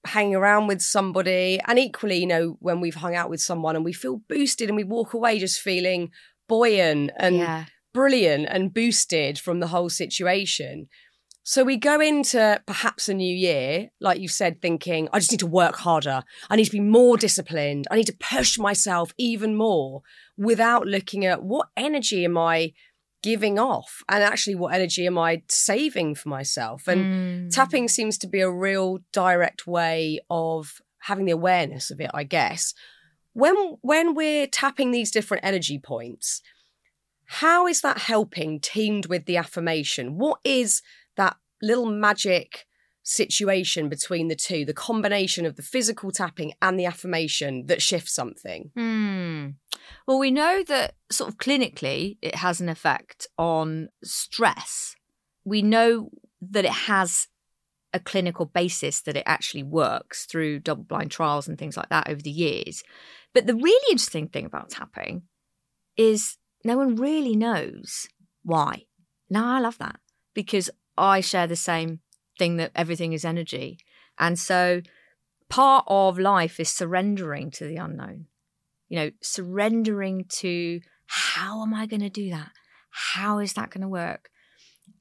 hanging 0.06 0.34
around 0.34 0.66
with 0.66 0.80
somebody. 0.80 1.60
And 1.66 1.78
equally 1.78 2.20
you 2.20 2.26
know 2.26 2.56
when 2.60 2.80
we've 2.80 2.94
hung 2.94 3.14
out 3.14 3.28
with 3.28 3.42
someone 3.42 3.76
and 3.76 3.84
we 3.84 3.92
feel 3.92 4.22
boosted 4.28 4.70
and 4.70 4.76
we 4.76 4.84
walk 4.84 5.12
away 5.12 5.38
just 5.38 5.60
feeling 5.60 6.10
buoyant 6.50 7.12
and 7.16 7.36
yeah. 7.36 7.64
brilliant 7.94 8.48
and 8.50 8.74
boosted 8.74 9.38
from 9.38 9.60
the 9.60 9.68
whole 9.68 9.88
situation. 9.88 10.88
So 11.44 11.62
we 11.64 11.76
go 11.76 12.00
into 12.00 12.60
perhaps 12.66 13.08
a 13.08 13.14
new 13.14 13.34
year, 13.34 13.90
like 14.00 14.20
you 14.20 14.28
said, 14.28 14.60
thinking, 14.60 15.08
I 15.12 15.20
just 15.20 15.30
need 15.30 15.40
to 15.40 15.46
work 15.46 15.76
harder. 15.76 16.22
I 16.50 16.56
need 16.56 16.66
to 16.66 16.72
be 16.72 16.80
more 16.80 17.16
disciplined. 17.16 17.86
I 17.90 17.96
need 17.96 18.08
to 18.08 18.16
push 18.16 18.58
myself 18.58 19.12
even 19.16 19.56
more 19.56 20.02
without 20.36 20.86
looking 20.86 21.24
at 21.24 21.42
what 21.42 21.68
energy 21.76 22.24
am 22.24 22.36
I 22.36 22.72
giving 23.22 23.58
off 23.58 24.02
and 24.08 24.24
actually 24.24 24.56
what 24.56 24.74
energy 24.74 25.06
am 25.06 25.18
I 25.18 25.42
saving 25.48 26.16
for 26.16 26.28
myself. 26.30 26.88
And 26.88 27.04
mm. 27.04 27.54
tapping 27.54 27.86
seems 27.86 28.18
to 28.18 28.26
be 28.26 28.40
a 28.40 28.50
real 28.50 28.98
direct 29.12 29.66
way 29.66 30.20
of 30.28 30.80
having 31.02 31.26
the 31.26 31.32
awareness 31.32 31.90
of 31.90 32.00
it, 32.00 32.10
I 32.12 32.24
guess 32.24 32.74
when 33.32 33.76
when 33.82 34.14
we're 34.14 34.46
tapping 34.46 34.90
these 34.90 35.10
different 35.10 35.44
energy 35.44 35.78
points 35.78 36.42
how 37.32 37.68
is 37.68 37.80
that 37.82 37.98
helping 37.98 38.58
teamed 38.58 39.06
with 39.06 39.26
the 39.26 39.36
affirmation? 39.36 40.18
What 40.18 40.40
is 40.42 40.82
that 41.16 41.36
little 41.62 41.86
magic 41.86 42.66
situation 43.04 43.88
between 43.88 44.26
the 44.26 44.34
two 44.34 44.64
the 44.64 44.74
combination 44.74 45.46
of 45.46 45.54
the 45.54 45.62
physical 45.62 46.10
tapping 46.10 46.52
and 46.60 46.78
the 46.78 46.86
affirmation 46.86 47.66
that 47.66 47.80
shifts 47.80 48.12
something? 48.12 48.72
Hmm. 48.76 49.50
well 50.08 50.18
we 50.18 50.32
know 50.32 50.64
that 50.66 50.96
sort 51.08 51.30
of 51.30 51.38
clinically 51.38 52.18
it 52.20 52.34
has 52.34 52.60
an 52.60 52.68
effect 52.68 53.28
on 53.38 53.90
stress. 54.02 54.96
We 55.44 55.62
know 55.62 56.10
that 56.42 56.64
it 56.64 56.72
has 56.72 57.28
a 57.94 58.00
clinical 58.00 58.46
basis 58.46 59.02
that 59.02 59.16
it 59.16 59.24
actually 59.24 59.62
works 59.62 60.26
through 60.26 60.58
double 60.58 60.84
blind 60.84 61.12
trials 61.12 61.46
and 61.46 61.56
things 61.56 61.76
like 61.76 61.90
that 61.90 62.08
over 62.08 62.20
the 62.20 62.30
years 62.30 62.82
but 63.32 63.46
the 63.46 63.54
really 63.54 63.92
interesting 63.92 64.28
thing 64.28 64.44
about 64.44 64.70
tapping 64.70 65.22
is 65.96 66.36
no 66.64 66.76
one 66.76 66.96
really 66.96 67.36
knows 67.36 68.08
why. 68.42 68.84
Now, 69.28 69.56
I 69.56 69.60
love 69.60 69.78
that 69.78 70.00
because 70.34 70.70
I 70.96 71.20
share 71.20 71.46
the 71.46 71.56
same 71.56 72.00
thing 72.38 72.56
that 72.56 72.72
everything 72.74 73.12
is 73.12 73.24
energy. 73.24 73.78
And 74.18 74.38
so 74.38 74.82
part 75.48 75.84
of 75.86 76.18
life 76.18 76.58
is 76.58 76.68
surrendering 76.68 77.50
to 77.52 77.64
the 77.64 77.76
unknown, 77.76 78.26
you 78.88 78.98
know, 78.98 79.10
surrendering 79.20 80.24
to 80.28 80.80
how 81.06 81.62
am 81.62 81.74
I 81.74 81.86
going 81.86 82.00
to 82.00 82.10
do 82.10 82.30
that? 82.30 82.50
How 82.90 83.38
is 83.38 83.52
that 83.54 83.70
going 83.70 83.82
to 83.82 83.88
work? 83.88 84.30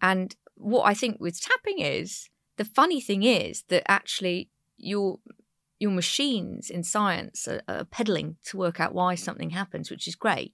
And 0.01 0.35
what 0.55 0.83
I 0.83 0.93
think 0.93 1.19
with 1.19 1.41
tapping 1.41 1.79
is 1.79 2.29
the 2.57 2.65
funny 2.65 3.01
thing 3.01 3.23
is 3.23 3.63
that 3.69 3.89
actually 3.89 4.49
you're 4.77 5.19
your 5.79 5.91
machines 5.91 6.69
in 6.69 6.83
science 6.83 7.47
are, 7.47 7.61
are 7.67 7.85
peddling 7.85 8.35
to 8.45 8.57
work 8.57 8.79
out 8.79 8.93
why 8.93 9.15
something 9.15 9.51
happens, 9.51 9.89
which 9.89 10.07
is 10.07 10.15
great. 10.15 10.53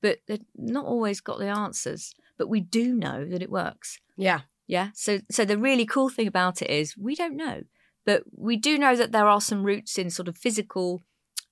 But 0.00 0.18
they've 0.26 0.44
not 0.56 0.86
always 0.86 1.20
got 1.20 1.38
the 1.38 1.48
answers. 1.48 2.14
But 2.36 2.48
we 2.48 2.60
do 2.60 2.94
know 2.94 3.24
that 3.26 3.42
it 3.42 3.50
works. 3.50 4.00
Yeah. 4.16 4.40
Yeah. 4.66 4.88
So 4.94 5.20
so 5.30 5.44
the 5.44 5.58
really 5.58 5.86
cool 5.86 6.08
thing 6.08 6.26
about 6.26 6.62
it 6.62 6.70
is 6.70 6.96
we 6.96 7.14
don't 7.14 7.36
know. 7.36 7.62
But 8.04 8.24
we 8.36 8.56
do 8.56 8.78
know 8.78 8.96
that 8.96 9.12
there 9.12 9.26
are 9.26 9.40
some 9.40 9.64
roots 9.64 9.98
in 9.98 10.10
sort 10.10 10.28
of 10.28 10.36
physical 10.36 11.02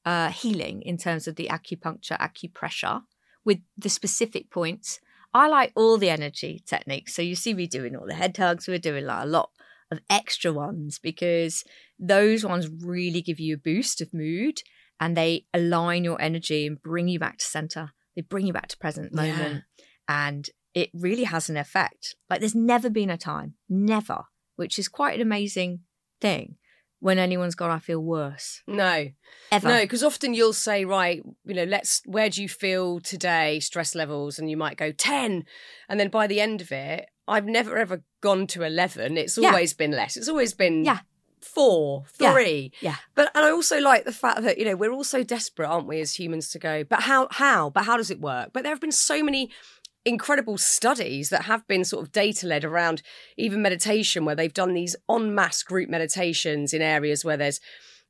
uh, 0.04 0.28
healing 0.28 0.82
in 0.82 0.98
terms 0.98 1.26
of 1.26 1.36
the 1.36 1.48
acupuncture, 1.48 2.18
acupressure, 2.18 3.02
with 3.44 3.60
the 3.76 3.88
specific 3.88 4.50
points. 4.50 5.00
I 5.32 5.48
like 5.48 5.72
all 5.74 5.96
the 5.96 6.10
energy 6.10 6.62
techniques. 6.66 7.14
So 7.14 7.22
you 7.22 7.34
see 7.36 7.54
me 7.54 7.66
doing 7.66 7.96
all 7.96 8.06
the 8.06 8.14
head 8.14 8.34
tugs. 8.34 8.68
We're 8.68 8.78
doing 8.78 9.06
like 9.06 9.24
a 9.24 9.28
lot 9.28 9.50
of 9.92 10.00
extra 10.10 10.52
ones 10.52 10.98
because 10.98 11.64
those 11.98 12.44
ones 12.44 12.68
really 12.68 13.22
give 13.22 13.38
you 13.38 13.54
a 13.54 13.58
boost 13.58 14.00
of 14.00 14.12
mood 14.12 14.62
and 14.98 15.16
they 15.16 15.46
align 15.52 16.04
your 16.04 16.20
energy 16.20 16.66
and 16.66 16.82
bring 16.82 17.08
you 17.08 17.18
back 17.18 17.38
to 17.38 17.44
center. 17.44 17.92
They 18.16 18.22
bring 18.22 18.46
you 18.46 18.52
back 18.52 18.68
to 18.68 18.78
present 18.78 19.14
moment. 19.14 19.64
And 20.08 20.48
it 20.74 20.90
really 20.94 21.24
has 21.24 21.48
an 21.48 21.56
effect. 21.56 22.16
Like 22.28 22.40
there's 22.40 22.54
never 22.54 22.90
been 22.90 23.10
a 23.10 23.18
time, 23.18 23.54
never, 23.68 24.24
which 24.56 24.78
is 24.78 24.88
quite 24.88 25.14
an 25.14 25.22
amazing 25.22 25.80
thing 26.20 26.56
when 27.02 27.18
anyone's 27.18 27.56
gone, 27.56 27.72
I 27.72 27.80
feel 27.80 27.98
worse. 27.98 28.62
No, 28.68 29.08
Ever. 29.50 29.68
no, 29.68 29.80
because 29.80 30.04
often 30.04 30.34
you'll 30.34 30.52
say, 30.52 30.84
right, 30.84 31.20
you 31.44 31.54
know, 31.54 31.64
let's. 31.64 32.00
Where 32.06 32.30
do 32.30 32.40
you 32.40 32.48
feel 32.48 33.00
today? 33.00 33.58
Stress 33.58 33.96
levels, 33.96 34.38
and 34.38 34.48
you 34.48 34.56
might 34.56 34.76
go 34.76 34.92
ten, 34.92 35.44
and 35.88 35.98
then 35.98 36.10
by 36.10 36.28
the 36.28 36.40
end 36.40 36.60
of 36.60 36.70
it, 36.70 37.08
I've 37.28 37.46
never 37.46 37.76
ever 37.78 38.02
gone 38.20 38.46
to 38.48 38.62
eleven. 38.62 39.16
It's 39.16 39.38
Yeah. 39.38 39.50
always 39.50 39.74
been 39.74 39.92
less. 39.92 40.16
It's 40.16 40.28
always 40.28 40.54
been 40.54 40.84
Yeah. 40.84 41.00
four, 41.40 42.04
Yeah. 42.18 42.32
three. 42.32 42.72
Yeah. 42.80 42.96
But 43.14 43.30
and 43.34 43.44
I 43.44 43.50
also 43.50 43.80
like 43.80 44.04
the 44.04 44.12
fact 44.12 44.42
that 44.42 44.58
you 44.58 44.64
know 44.64 44.76
we're 44.76 44.92
all 44.92 45.04
so 45.04 45.22
desperate, 45.22 45.66
aren't 45.68 45.86
we, 45.88 46.00
as 46.00 46.18
humans, 46.18 46.50
to 46.50 46.58
go. 46.58 46.84
But 46.84 47.02
how? 47.02 47.28
How? 47.30 47.70
But 47.70 47.84
how 47.84 47.96
does 47.96 48.10
it 48.10 48.20
work? 48.20 48.50
But 48.52 48.62
there 48.62 48.72
have 48.72 48.80
been 48.80 48.92
so 48.92 49.22
many 49.22 49.50
incredible 50.04 50.58
studies 50.58 51.30
that 51.30 51.44
have 51.44 51.66
been 51.68 51.84
sort 51.84 52.04
of 52.04 52.10
data 52.10 52.44
led 52.46 52.64
around 52.64 53.02
even 53.36 53.62
meditation, 53.62 54.24
where 54.24 54.34
they've 54.34 54.52
done 54.52 54.74
these 54.74 54.96
en 55.08 55.32
masse 55.34 55.62
group 55.62 55.88
meditations 55.88 56.72
in 56.74 56.82
areas 56.82 57.24
where 57.24 57.36
there's 57.36 57.60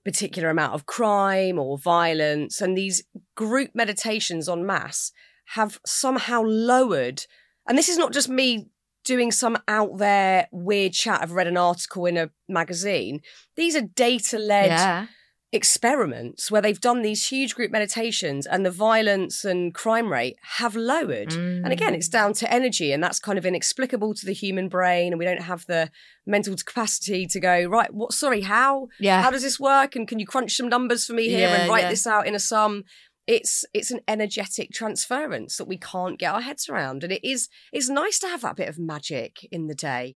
particular 0.04 0.48
amount 0.48 0.72
of 0.74 0.86
crime 0.86 1.58
or 1.58 1.76
violence, 1.78 2.60
and 2.62 2.76
these 2.76 3.04
group 3.34 3.70
meditations 3.74 4.48
en 4.48 4.64
masse 4.66 5.12
have 5.54 5.78
somehow 5.84 6.42
lowered. 6.42 7.26
And 7.68 7.76
this 7.78 7.88
is 7.90 7.98
not 7.98 8.12
just 8.12 8.28
me 8.28 8.68
doing 9.04 9.32
some 9.32 9.58
out 9.68 9.98
there 9.98 10.48
weird 10.52 10.92
chat. 10.92 11.20
I've 11.22 11.32
read 11.32 11.46
an 11.46 11.56
article 11.56 12.06
in 12.06 12.16
a 12.16 12.30
magazine. 12.48 13.20
These 13.56 13.76
are 13.76 13.82
data 13.82 14.38
led 14.38 14.70
Yeah. 14.70 15.06
experiments 15.54 16.50
where 16.50 16.62
they've 16.62 16.80
done 16.80 17.02
these 17.02 17.26
huge 17.26 17.54
group 17.54 17.70
meditations 17.70 18.46
and 18.46 18.64
the 18.64 18.70
violence 18.70 19.44
and 19.44 19.74
crime 19.74 20.10
rate 20.10 20.36
have 20.56 20.74
lowered. 20.74 21.32
And 21.32 21.66
mm. 21.66 21.70
again, 21.70 21.94
it's 21.94 22.08
down 22.08 22.32
to 22.34 22.50
energy, 22.50 22.90
and 22.90 23.02
that's 23.02 23.18
kind 23.18 23.38
of 23.38 23.44
inexplicable 23.44 24.14
to 24.14 24.24
the 24.24 24.32
human 24.32 24.68
brain. 24.68 25.12
And 25.12 25.18
we 25.18 25.26
don't 25.26 25.42
have 25.42 25.66
the 25.66 25.90
mental 26.26 26.54
capacity 26.56 27.26
to 27.26 27.38
go, 27.38 27.64
right, 27.66 27.92
what, 27.92 28.12
sorry, 28.12 28.40
how? 28.40 28.88
Yeah. 28.98 29.20
How 29.20 29.30
does 29.30 29.42
this 29.42 29.60
work? 29.60 29.94
And 29.94 30.08
can 30.08 30.18
you 30.18 30.26
crunch 30.26 30.56
some 30.56 30.68
numbers 30.68 31.04
for 31.04 31.12
me 31.12 31.28
here 31.28 31.48
Yeah, 31.48 31.54
and 31.54 31.70
write 31.70 31.82
yeah. 31.84 31.90
this 31.90 32.06
out 32.06 32.26
in 32.26 32.34
a 32.34 32.40
sum? 32.40 32.84
It's 33.26 33.64
it's 33.72 33.90
an 33.90 34.00
energetic 34.08 34.72
transference 34.72 35.56
that 35.56 35.68
we 35.68 35.78
can't 35.78 36.18
get 36.18 36.34
our 36.34 36.40
heads 36.40 36.68
around. 36.68 37.04
And 37.04 37.12
it 37.12 37.26
is 37.26 37.48
it's 37.72 37.88
nice 37.88 38.18
to 38.20 38.28
have 38.28 38.42
that 38.42 38.56
bit 38.56 38.68
of 38.68 38.78
magic 38.78 39.46
in 39.52 39.68
the 39.68 39.74
day. 39.74 40.14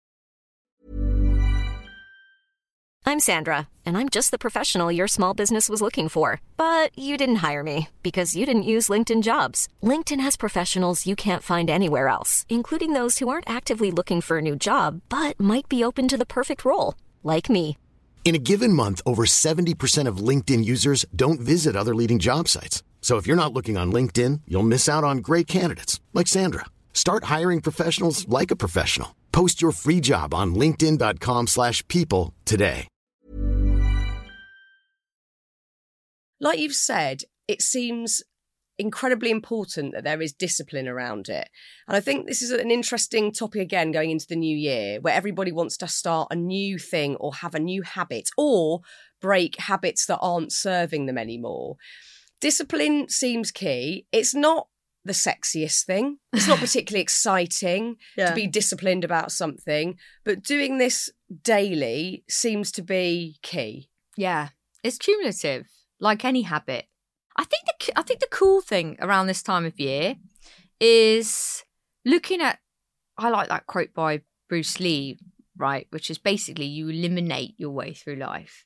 I'm 3.08 3.20
Sandra, 3.20 3.68
and 3.86 3.96
I'm 4.00 4.10
just 4.10 4.32
the 4.32 4.40
professional 4.40 4.92
your 4.92 5.08
small 5.08 5.36
business 5.36 5.70
was 5.70 5.80
looking 5.80 6.10
for. 6.10 6.42
But 6.58 6.98
you 6.98 7.18
didn't 7.18 7.48
hire 7.48 7.62
me 7.62 7.90
because 8.02 8.36
you 8.36 8.48
didn't 8.48 8.72
use 8.74 8.90
LinkedIn 8.90 9.22
jobs. 9.22 9.68
LinkedIn 9.84 10.20
has 10.22 10.36
professionals 10.36 11.06
you 11.06 11.16
can't 11.16 11.44
find 11.44 11.70
anywhere 11.70 12.08
else, 12.08 12.48
including 12.50 12.94
those 12.94 13.20
who 13.20 13.30
aren't 13.30 13.50
actively 13.50 13.92
looking 13.92 14.22
for 14.22 14.40
a 14.40 14.42
new 14.42 14.56
job 14.56 15.02
but 15.10 15.40
might 15.40 15.70
be 15.70 15.84
open 15.84 16.08
to 16.08 16.18
the 16.18 16.26
perfect 16.26 16.66
role, 16.66 16.96
like 17.24 17.48
me. 17.48 17.78
In 18.26 18.34
a 18.34 18.40
given 18.40 18.74
month, 18.74 19.04
over 19.06 19.26
70% 19.26 20.08
of 20.08 20.18
LinkedIn 20.18 20.66
users 20.66 21.06
don't 21.16 21.40
visit 21.40 21.76
other 21.76 21.94
leading 21.94 22.18
job 22.18 22.48
sites. 22.48 22.82
So 23.06 23.18
if 23.18 23.28
you're 23.28 23.36
not 23.44 23.54
looking 23.54 23.78
on 23.78 23.94
LinkedIn, 23.94 24.42
you'll 24.48 24.64
miss 24.64 24.90
out 24.90 25.04
on 25.04 25.20
great 25.20 25.46
candidates 25.46 26.02
like 26.14 26.26
Sandra. 26.26 26.66
Start 26.92 27.26
hiring 27.26 27.62
professionals 27.62 28.28
like 28.28 28.50
a 28.50 28.56
professional. 28.56 29.16
Post 29.32 29.62
your 29.62 29.74
free 29.74 30.00
job 30.02 30.34
on 30.34 30.56
linkedin.com/people 30.56 32.34
today. 32.46 32.88
like 36.40 36.60
you've 36.60 36.74
said, 36.74 37.22
it 37.48 37.62
seems 37.62 38.24
incredibly 38.78 39.30
important 39.30 39.94
that 39.94 40.04
there 40.04 40.22
is 40.22 40.34
discipline 40.34 40.88
around 40.88 41.30
it. 41.30 41.50
And 41.88 41.96
I 41.96 42.00
think 42.00 42.26
this 42.26 42.42
is 42.42 42.52
an 42.52 42.72
interesting 42.72 43.32
topic 43.32 43.62
again 43.62 43.92
going 43.92 44.12
into 44.12 44.28
the 44.28 44.36
new 44.36 44.58
year 44.58 45.00
where 45.00 45.14
everybody 45.14 45.52
wants 45.52 45.78
to 45.78 45.88
start 45.88 46.30
a 46.32 46.36
new 46.36 46.78
thing 46.80 47.16
or 47.18 47.36
have 47.36 47.56
a 47.56 47.60
new 47.60 47.84
habit 47.84 48.30
or 48.36 48.82
break 49.22 49.58
habits 49.58 50.06
that 50.08 50.20
aren't 50.20 50.52
serving 50.52 51.06
them 51.06 51.18
anymore. 51.18 51.78
Discipline 52.42 53.10
seems 53.10 53.52
key. 53.52 54.06
It's 54.12 54.36
not 54.36 54.68
the 55.04 55.14
sexiest 55.14 55.86
thing. 55.86 56.18
It's 56.34 56.48
not 56.48 56.60
particularly 56.66 57.02
exciting 57.02 57.98
Yeah. 58.18 58.30
to 58.30 58.36
be 58.36 58.48
disciplined 58.48 59.04
about 59.04 59.32
something, 59.32 59.98
but 60.24 60.42
doing 60.44 60.78
this 60.78 61.12
daily 61.44 62.24
seems 62.30 62.72
to 62.74 62.82
be 62.82 63.38
key. 63.42 63.90
Yeah, 64.18 64.50
it's 64.84 64.98
cumulative, 64.98 65.68
like 66.00 66.26
any 66.26 66.42
habit. 66.44 66.86
I 67.38 67.44
think 67.44 67.64
the 67.66 68.00
I 68.00 68.02
think 68.02 68.20
the 68.22 68.28
cool 68.32 68.62
thing 68.62 68.98
around 69.02 69.28
this 69.28 69.44
time 69.44 69.66
of 69.66 69.80
year 69.80 70.16
is 70.80 71.64
looking 72.06 72.42
at. 72.42 72.60
I 73.18 73.30
like 73.30 73.50
that 73.50 73.66
quote 73.68 73.94
by 73.94 74.22
Bruce 74.50 74.80
Lee, 74.80 75.18
right? 75.58 75.88
Which 75.92 76.10
is 76.10 76.18
basically 76.18 76.66
you 76.66 76.90
eliminate 76.90 77.56
your 77.58 77.72
way 77.72 77.94
through 77.94 78.16
life, 78.18 78.66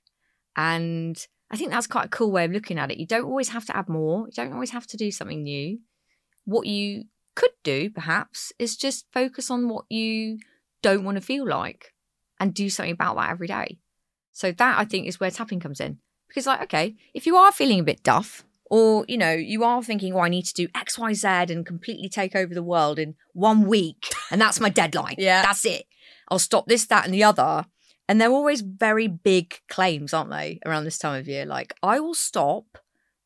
and 0.55 1.17
I 1.51 1.57
think 1.57 1.71
that's 1.71 1.87
quite 1.87 2.05
a 2.05 2.09
cool 2.09 2.31
way 2.31 2.45
of 2.45 2.51
looking 2.51 2.77
at 2.77 2.91
it. 2.91 2.97
You 2.97 3.07
don't 3.07 3.25
always 3.25 3.49
have 3.49 3.65
to 3.65 3.75
add 3.75 3.89
more. 3.89 4.27
You 4.27 4.33
don't 4.35 4.53
always 4.53 4.71
have 4.71 4.87
to 4.87 4.97
do 4.97 5.11
something 5.11 5.43
new. 5.43 5.79
What 6.45 6.67
you 6.67 7.05
could 7.35 7.51
do, 7.63 7.89
perhaps, 7.89 8.53
is 8.59 8.77
just 8.77 9.05
focus 9.11 9.49
on 9.49 9.69
what 9.69 9.85
you 9.89 10.39
don't 10.81 11.03
want 11.03 11.17
to 11.17 11.21
feel 11.21 11.47
like, 11.47 11.93
and 12.39 12.53
do 12.53 12.69
something 12.69 12.93
about 12.93 13.15
that 13.15 13.31
every 13.31 13.47
day. 13.47 13.79
So 14.31 14.51
that 14.51 14.79
I 14.79 14.85
think 14.85 15.07
is 15.07 15.19
where 15.19 15.31
tapping 15.31 15.59
comes 15.59 15.79
in. 15.79 15.99
Because 16.27 16.45
like, 16.45 16.61
okay, 16.63 16.95
if 17.13 17.25
you 17.25 17.35
are 17.35 17.51
feeling 17.51 17.79
a 17.79 17.83
bit 17.83 18.03
duff, 18.03 18.45
or 18.69 19.03
you 19.07 19.17
know, 19.17 19.33
you 19.33 19.63
are 19.63 19.83
thinking, 19.83 20.13
oh, 20.13 20.19
I 20.19 20.29
need 20.29 20.45
to 20.45 20.53
do 20.53 20.67
X, 20.75 20.97
Y, 20.99 21.13
Z 21.13 21.27
and 21.27 21.65
completely 21.65 22.07
take 22.07 22.35
over 22.35 22.53
the 22.53 22.63
world 22.63 22.99
in 22.99 23.15
one 23.33 23.65
week, 23.65 24.13
and 24.31 24.39
that's 24.39 24.59
my 24.59 24.69
deadline. 24.69 25.15
Yeah. 25.17 25.41
That's 25.41 25.65
it. 25.65 25.85
I'll 26.29 26.39
stop 26.39 26.67
this, 26.67 26.85
that, 26.85 27.05
and 27.05 27.13
the 27.13 27.23
other. 27.23 27.65
And 28.09 28.19
they're 28.19 28.31
always 28.31 28.61
very 28.61 29.07
big 29.07 29.59
claims, 29.69 30.15
aren't 30.15 30.31
they, 30.31 30.59
around 30.65 30.83
this 30.83 30.97
time 30.97 31.19
of 31.19 31.27
year? 31.27 31.45
Like, 31.45 31.75
I 31.83 31.99
will 31.99 32.15
stop 32.15 32.65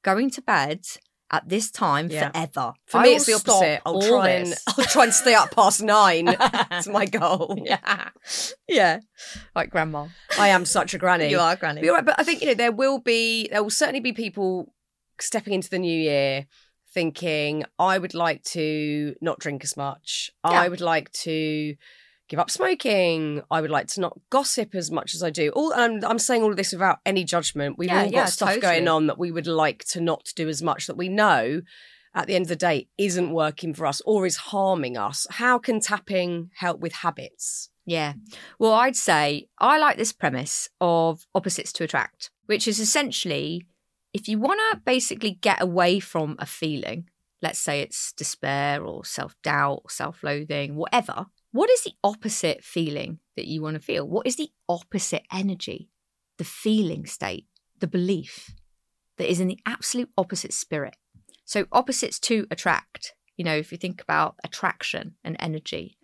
going 0.04 0.30
to 0.32 0.42
bed 0.42 0.82
at 1.32 1.48
this 1.48 1.72
time 1.72 2.10
Yeah. 2.12 2.32
forever. 2.32 2.74
For 2.86 2.98
I 2.98 3.04
me, 3.04 3.16
it's 3.16 3.26
the 3.26 3.34
opposite. 3.34 3.82
I'll 3.86 4.02
try 4.02 4.30
and 4.32 4.48
this. 4.52 4.64
I'll 4.78 4.84
try 4.84 5.06
and 5.06 5.14
stay 5.14 5.34
up 5.34 5.52
past 5.52 5.82
nine. 5.82 6.26
That's 6.70 6.90
my 6.90 7.06
goal. 7.06 7.58
yeah, 7.64 8.10
yeah, 8.68 9.00
like 9.56 9.70
grandma. 9.70 10.08
I 10.38 10.50
am 10.50 10.66
such 10.66 10.94
a 10.94 10.98
granny. 10.98 11.30
You 11.30 11.40
are 11.40 11.56
granny. 11.56 11.80
But 11.80 11.86
you're 11.86 11.96
right, 11.96 12.06
but 12.06 12.20
I 12.20 12.24
think 12.26 12.42
you 12.42 12.48
know 12.48 12.54
there 12.54 12.74
will 12.74 13.00
be 13.00 13.48
there 13.50 13.64
will 13.64 13.70
certainly 13.70 14.02
be 14.02 14.12
people 14.12 14.74
stepping 15.20 15.54
into 15.54 15.70
the 15.70 15.80
new 15.80 15.98
year 15.98 16.46
thinking 16.94 17.64
I 17.80 17.98
would 17.98 18.14
like 18.14 18.44
to 18.44 19.16
not 19.22 19.40
drink 19.40 19.64
as 19.64 19.78
much. 19.78 20.30
Yeah. 20.46 20.52
I 20.52 20.68
would 20.68 20.82
like 20.82 21.10
to 21.24 21.76
give 22.34 22.40
up 22.40 22.50
smoking. 22.50 23.44
I 23.52 23.62
would 23.62 23.70
like 23.70 23.86
to 23.90 24.02
not 24.02 24.18
gossip 24.32 24.74
as 24.74 24.90
much 24.90 25.14
as 25.14 25.22
I 25.22 25.30
do. 25.30 25.50
All 25.52 25.72
I'm, 25.76 26.04
I'm 26.04 26.18
saying 26.18 26.42
all 26.42 26.50
of 26.50 26.58
this 26.58 26.72
without 26.72 26.98
any 27.06 27.24
judgment. 27.24 27.78
We've 27.78 27.90
Yeah, 27.90 28.00
all 28.00 28.06
got 28.06 28.12
yeah, 28.12 28.26
stuff 28.26 28.50
totally. 28.56 28.62
going 28.62 28.88
on 28.88 29.06
that 29.06 29.20
we 29.20 29.32
would 29.32 29.46
like 29.46 29.86
to 29.90 30.02
not 30.02 30.30
do 30.36 30.50
as 30.50 30.64
much 30.64 30.88
that 30.88 30.98
we 30.98 31.10
know 31.10 31.62
at 32.16 32.26
the 32.26 32.34
end 32.34 32.46
of 32.46 32.50
the 32.50 32.56
day 32.56 32.88
isn't 32.98 33.32
working 33.32 33.76
for 33.76 33.86
us 33.86 34.02
or 34.04 34.26
is 34.26 34.38
harming 34.38 34.98
us. 34.98 35.28
How 35.30 35.60
can 35.60 35.80
tapping 35.80 36.50
help 36.56 36.80
with 36.80 36.94
habits? 36.94 37.70
Yeah. 37.86 38.14
Well, 38.58 38.74
I'd 38.74 38.96
say 38.96 39.48
I 39.60 39.78
like 39.78 39.98
this 39.98 40.12
premise 40.12 40.70
of 40.82 41.28
opposites 41.36 41.72
to 41.74 41.84
attract, 41.84 42.32
which 42.48 42.68
is 42.68 42.80
essentially 42.80 43.62
if 44.12 44.28
you 44.28 44.40
want 44.40 44.60
to 44.72 44.82
basically 44.84 45.38
get 45.40 45.62
away 45.62 46.00
from 46.00 46.36
a 46.40 46.48
feeling, 46.48 47.10
let's 47.44 47.60
say 47.60 47.82
it's 47.82 48.12
despair 48.14 48.84
or 48.84 49.06
self 49.06 49.36
doubt, 49.44 49.92
self 49.92 50.24
loathing, 50.24 50.76
whatever, 50.76 51.28
what 51.54 51.70
is 51.70 51.84
the 51.84 51.94
opposite 52.04 52.64
feeling 52.64 53.20
that 53.36 53.48
you 53.48 53.62
want 53.62 53.76
to 53.76 53.80
feel? 53.80 54.08
What 54.08 54.26
is 54.26 54.38
the 54.38 54.50
opposite 54.68 55.22
energy, 55.32 55.88
the 56.40 56.44
feeling 56.44 57.06
state, 57.06 57.46
the 57.80 57.88
belief 57.88 58.56
that 59.18 59.30
is 59.30 59.40
in 59.40 59.48
the 59.48 59.60
absolute 59.64 60.10
opposite 60.18 60.52
spirit? 60.52 60.96
So, 61.46 61.66
opposites 61.72 62.20
to 62.22 62.48
attract, 62.50 63.14
you 63.38 63.46
know, 63.46 63.56
if 63.56 63.72
you 63.72 63.78
think 63.78 64.02
about 64.02 64.36
attraction 64.44 65.14
and 65.24 65.36
energy, 65.40 66.00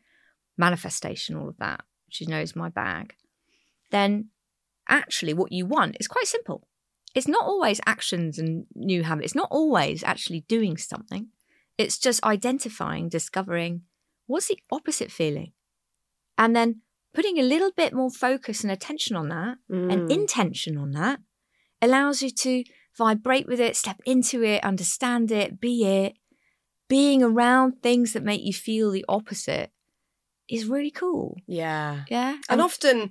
manifestation, 0.56 1.36
all 1.36 1.50
of 1.50 1.58
that, 1.58 1.82
which 2.06 2.22
you 2.22 2.28
know 2.28 2.39
is 2.39 2.56
my 2.56 2.70
bag, 2.70 3.16
then 3.89 4.30
actually 4.88 5.34
what 5.34 5.52
you 5.52 5.66
want 5.66 5.97
is 6.00 6.08
quite 6.08 6.28
simple. 6.28 6.68
It's 7.16 7.28
not 7.28 7.45
always 7.45 7.82
actions 7.88 8.38
and 8.38 8.68
new 8.76 9.02
habits. 9.02 9.26
It's 9.26 9.36
not 9.36 9.47
always 9.50 10.04
actually 10.04 10.41
doing 10.41 10.78
something. 10.78 11.30
It's 11.76 11.97
just 11.97 12.24
identifying, 12.24 13.10
discovering 13.10 13.82
what's 14.30 14.47
the 14.47 14.59
opposite 14.71 15.11
feeling. 15.11 15.51
And 16.38 16.55
then 16.55 16.82
putting 17.13 17.39
a 17.39 17.43
little 17.43 17.71
bit 17.75 17.93
more 17.93 18.11
focus 18.11 18.63
and 18.63 18.71
attention 18.71 19.15
on 19.15 19.30
that 19.30 19.57
and 19.67 20.07
mm. 20.07 20.11
intention 20.11 20.77
on 20.77 20.91
that 20.91 21.19
allows 21.82 22.21
you 22.21 22.30
to 22.30 22.63
vibrate 22.97 23.47
with 23.47 23.59
it, 23.59 23.75
step 23.75 23.99
into 24.05 24.43
it, 24.43 24.63
understand 24.63 25.32
it, 25.32 25.59
be 25.59 25.84
it, 25.84 26.13
being 26.88 27.23
around 27.23 27.82
things 27.82 28.13
that 28.13 28.23
make 28.23 28.41
you 28.41 28.53
feel 28.53 28.91
the 28.91 29.05
opposite 29.09 29.71
is 30.47 30.65
really 30.65 30.91
cool. 30.91 31.38
Yeah. 31.47 32.03
Yeah. 32.09 32.38
And 32.49 32.61
often, 32.61 33.09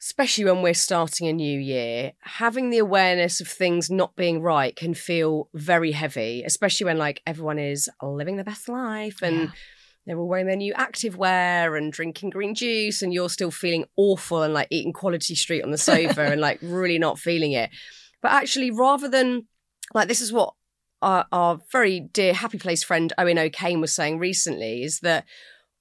especially 0.00 0.46
when 0.46 0.62
we're 0.62 0.74
starting 0.74 1.28
a 1.28 1.32
new 1.34 1.58
year, 1.60 2.12
having 2.20 2.70
the 2.70 2.78
awareness 2.78 3.40
of 3.42 3.48
things 3.48 3.90
not 3.90 4.16
being 4.16 4.40
right 4.40 4.74
can 4.74 4.94
feel 4.94 5.50
very 5.52 5.92
heavy, 5.92 6.42
especially 6.46 6.86
when 6.86 6.98
like 6.98 7.20
everyone 7.26 7.58
is 7.58 7.90
living 8.02 8.36
the 8.36 8.44
best 8.44 8.68
life 8.68 9.20
and 9.22 9.40
Yeah. 9.40 9.50
They're 10.06 10.18
all 10.18 10.28
wearing 10.28 10.46
their 10.46 10.56
new 10.56 10.72
active 10.74 11.16
wear 11.16 11.76
and 11.76 11.92
drinking 11.92 12.30
green 12.30 12.54
juice 12.54 13.02
and 13.02 13.12
you're 13.12 13.28
still 13.28 13.50
feeling 13.50 13.84
awful 13.96 14.42
and 14.42 14.54
like 14.54 14.68
eating 14.70 14.92
quality 14.92 15.34
street 15.34 15.62
on 15.62 15.70
the 15.70 15.78
sofa 15.78 16.24
and 16.24 16.40
like 16.40 16.58
really 16.62 16.98
not 16.98 17.18
feeling 17.18 17.52
it. 17.52 17.70
But 18.22 18.32
actually, 18.32 18.70
rather 18.70 19.08
than 19.08 19.46
like 19.94 20.08
this 20.08 20.20
is 20.20 20.32
what 20.32 20.54
our, 21.02 21.26
our 21.32 21.58
very 21.72 22.00
dear 22.00 22.34
happy 22.34 22.58
place 22.58 22.82
friend 22.82 23.12
Owen 23.18 23.38
O'Kane 23.38 23.80
was 23.80 23.94
saying 23.94 24.18
recently 24.18 24.82
is 24.82 25.00
that 25.00 25.24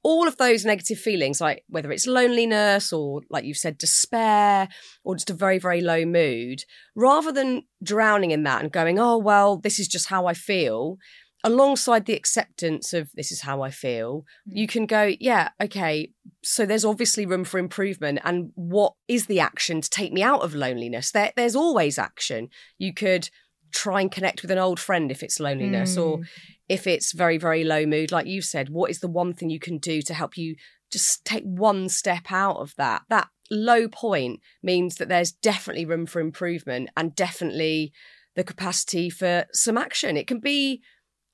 all 0.02 0.28
of 0.28 0.38
those 0.38 0.64
negative 0.64 0.98
feelings, 0.98 1.42
like 1.42 1.64
whether 1.68 1.92
it's 1.92 2.08
loneliness 2.08 2.94
or, 2.94 3.22
like 3.30 3.44
you've 3.44 3.58
said, 3.58 3.78
despair 3.78 4.70
or 5.04 5.16
just 5.16 5.30
a 5.30 5.34
very, 5.34 5.60
very 5.60 5.82
low 5.82 6.06
mood, 6.06 6.64
rather 6.96 7.32
than 7.32 7.64
drowning 7.84 8.32
in 8.32 8.44
that 8.44 8.62
and 8.62 8.72
going, 8.72 8.98
oh, 8.98 9.18
well, 9.18 9.58
this 9.58 9.78
is 9.78 9.88
just 9.88 10.08
how 10.08 10.26
I 10.26 10.34
feel, 10.34 10.98
alongside 11.44 12.06
the 12.06 12.16
acceptance 12.16 12.94
of 12.94 13.12
this 13.14 13.32
is 13.32 13.42
how 13.42 13.62
I 13.62 13.72
feel, 13.72 14.26
mm. 14.48 14.58
you 14.58 14.68
can 14.68 14.86
go, 14.86 15.14
yeah, 15.20 15.50
okay, 15.62 16.12
so 16.44 16.66
there's 16.66 16.86
obviously 16.86 17.26
room 17.26 17.44
for 17.44 17.60
improvement. 17.60 18.20
And 18.24 18.52
what 18.56 18.94
is 19.08 19.28
the 19.28 19.40
action 19.40 19.82
to 19.82 19.90
take 19.90 20.12
me 20.12 20.22
out 20.22 20.42
of 20.42 20.56
loneliness? 20.56 21.12
There, 21.12 21.32
there's 21.36 21.56
always 21.56 21.98
action. 21.98 22.50
You 22.78 22.94
could 22.94 23.30
try 23.72 24.02
and 24.02 24.12
connect 24.12 24.42
with 24.42 24.52
an 24.52 24.58
old 24.58 24.80
friend 24.80 25.12
if 25.12 25.24
it's 25.24 25.40
loneliness 25.40 25.98
or 25.98 26.20
mm. 26.20 26.28
if 26.68 26.88
it's 26.88 27.14
very 27.14 27.38
very 27.38 27.64
low 27.64 27.86
mood 27.86 28.12
like 28.12 28.26
you 28.26 28.42
said 28.42 28.70
what 28.70 28.90
is 28.90 29.00
the 29.00 29.08
one 29.08 29.34
thing 29.34 29.50
you 29.50 29.60
can 29.60 29.78
do 29.78 30.02
to 30.02 30.14
help 30.14 30.38
you 30.38 30.56
just 30.92 31.24
take 31.24 31.44
one 31.44 31.88
step 31.88 32.32
out 32.32 32.58
of 32.58 32.74
that 32.78 33.04
that 33.10 33.28
low 33.52 33.88
point 33.88 34.40
means 34.64 34.96
that 34.96 35.10
there's 35.10 35.32
definitely 35.32 35.86
room 35.86 36.06
for 36.06 36.20
improvement 36.20 36.90
and 36.98 37.16
definitely 37.16 37.92
the 38.36 38.44
capacity 38.44 39.10
for 39.10 39.46
some 39.54 39.78
action 39.78 40.18
it 40.18 40.28
can 40.28 40.40
be 40.40 40.82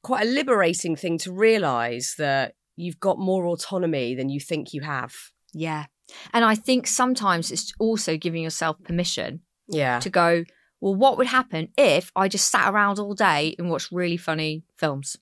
quite 0.06 0.28
a 0.28 0.30
liberating 0.30 0.96
thing 0.96 1.18
to 1.18 1.32
realize 1.32 2.14
that 2.20 2.54
you've 2.76 3.00
got 3.00 3.18
more 3.18 3.48
autonomy 3.48 4.14
than 4.14 4.30
you 4.30 4.40
think 4.40 4.72
you 4.72 4.82
have 4.82 5.16
Yeah. 5.52 5.86
And 6.32 6.46
I 6.46 6.54
think 6.54 6.86
sometimes 6.86 7.52
it's 7.52 7.74
also 7.80 8.16
giving 8.16 8.44
yourself 8.44 8.78
permission 8.84 9.42
yeah 9.68 10.00
to 10.02 10.12
go, 10.12 10.44
well, 10.80 10.94
what 10.94 11.18
would 11.18 11.26
happen 11.26 11.70
if 11.76 12.12
I 12.16 12.28
just 12.28 12.52
sat 12.52 12.72
around 12.72 13.00
all 13.00 13.16
day 13.16 13.56
and 13.58 13.68
watched 13.68 13.92
really 13.92 14.18
funny 14.18 14.64
films 14.78 15.18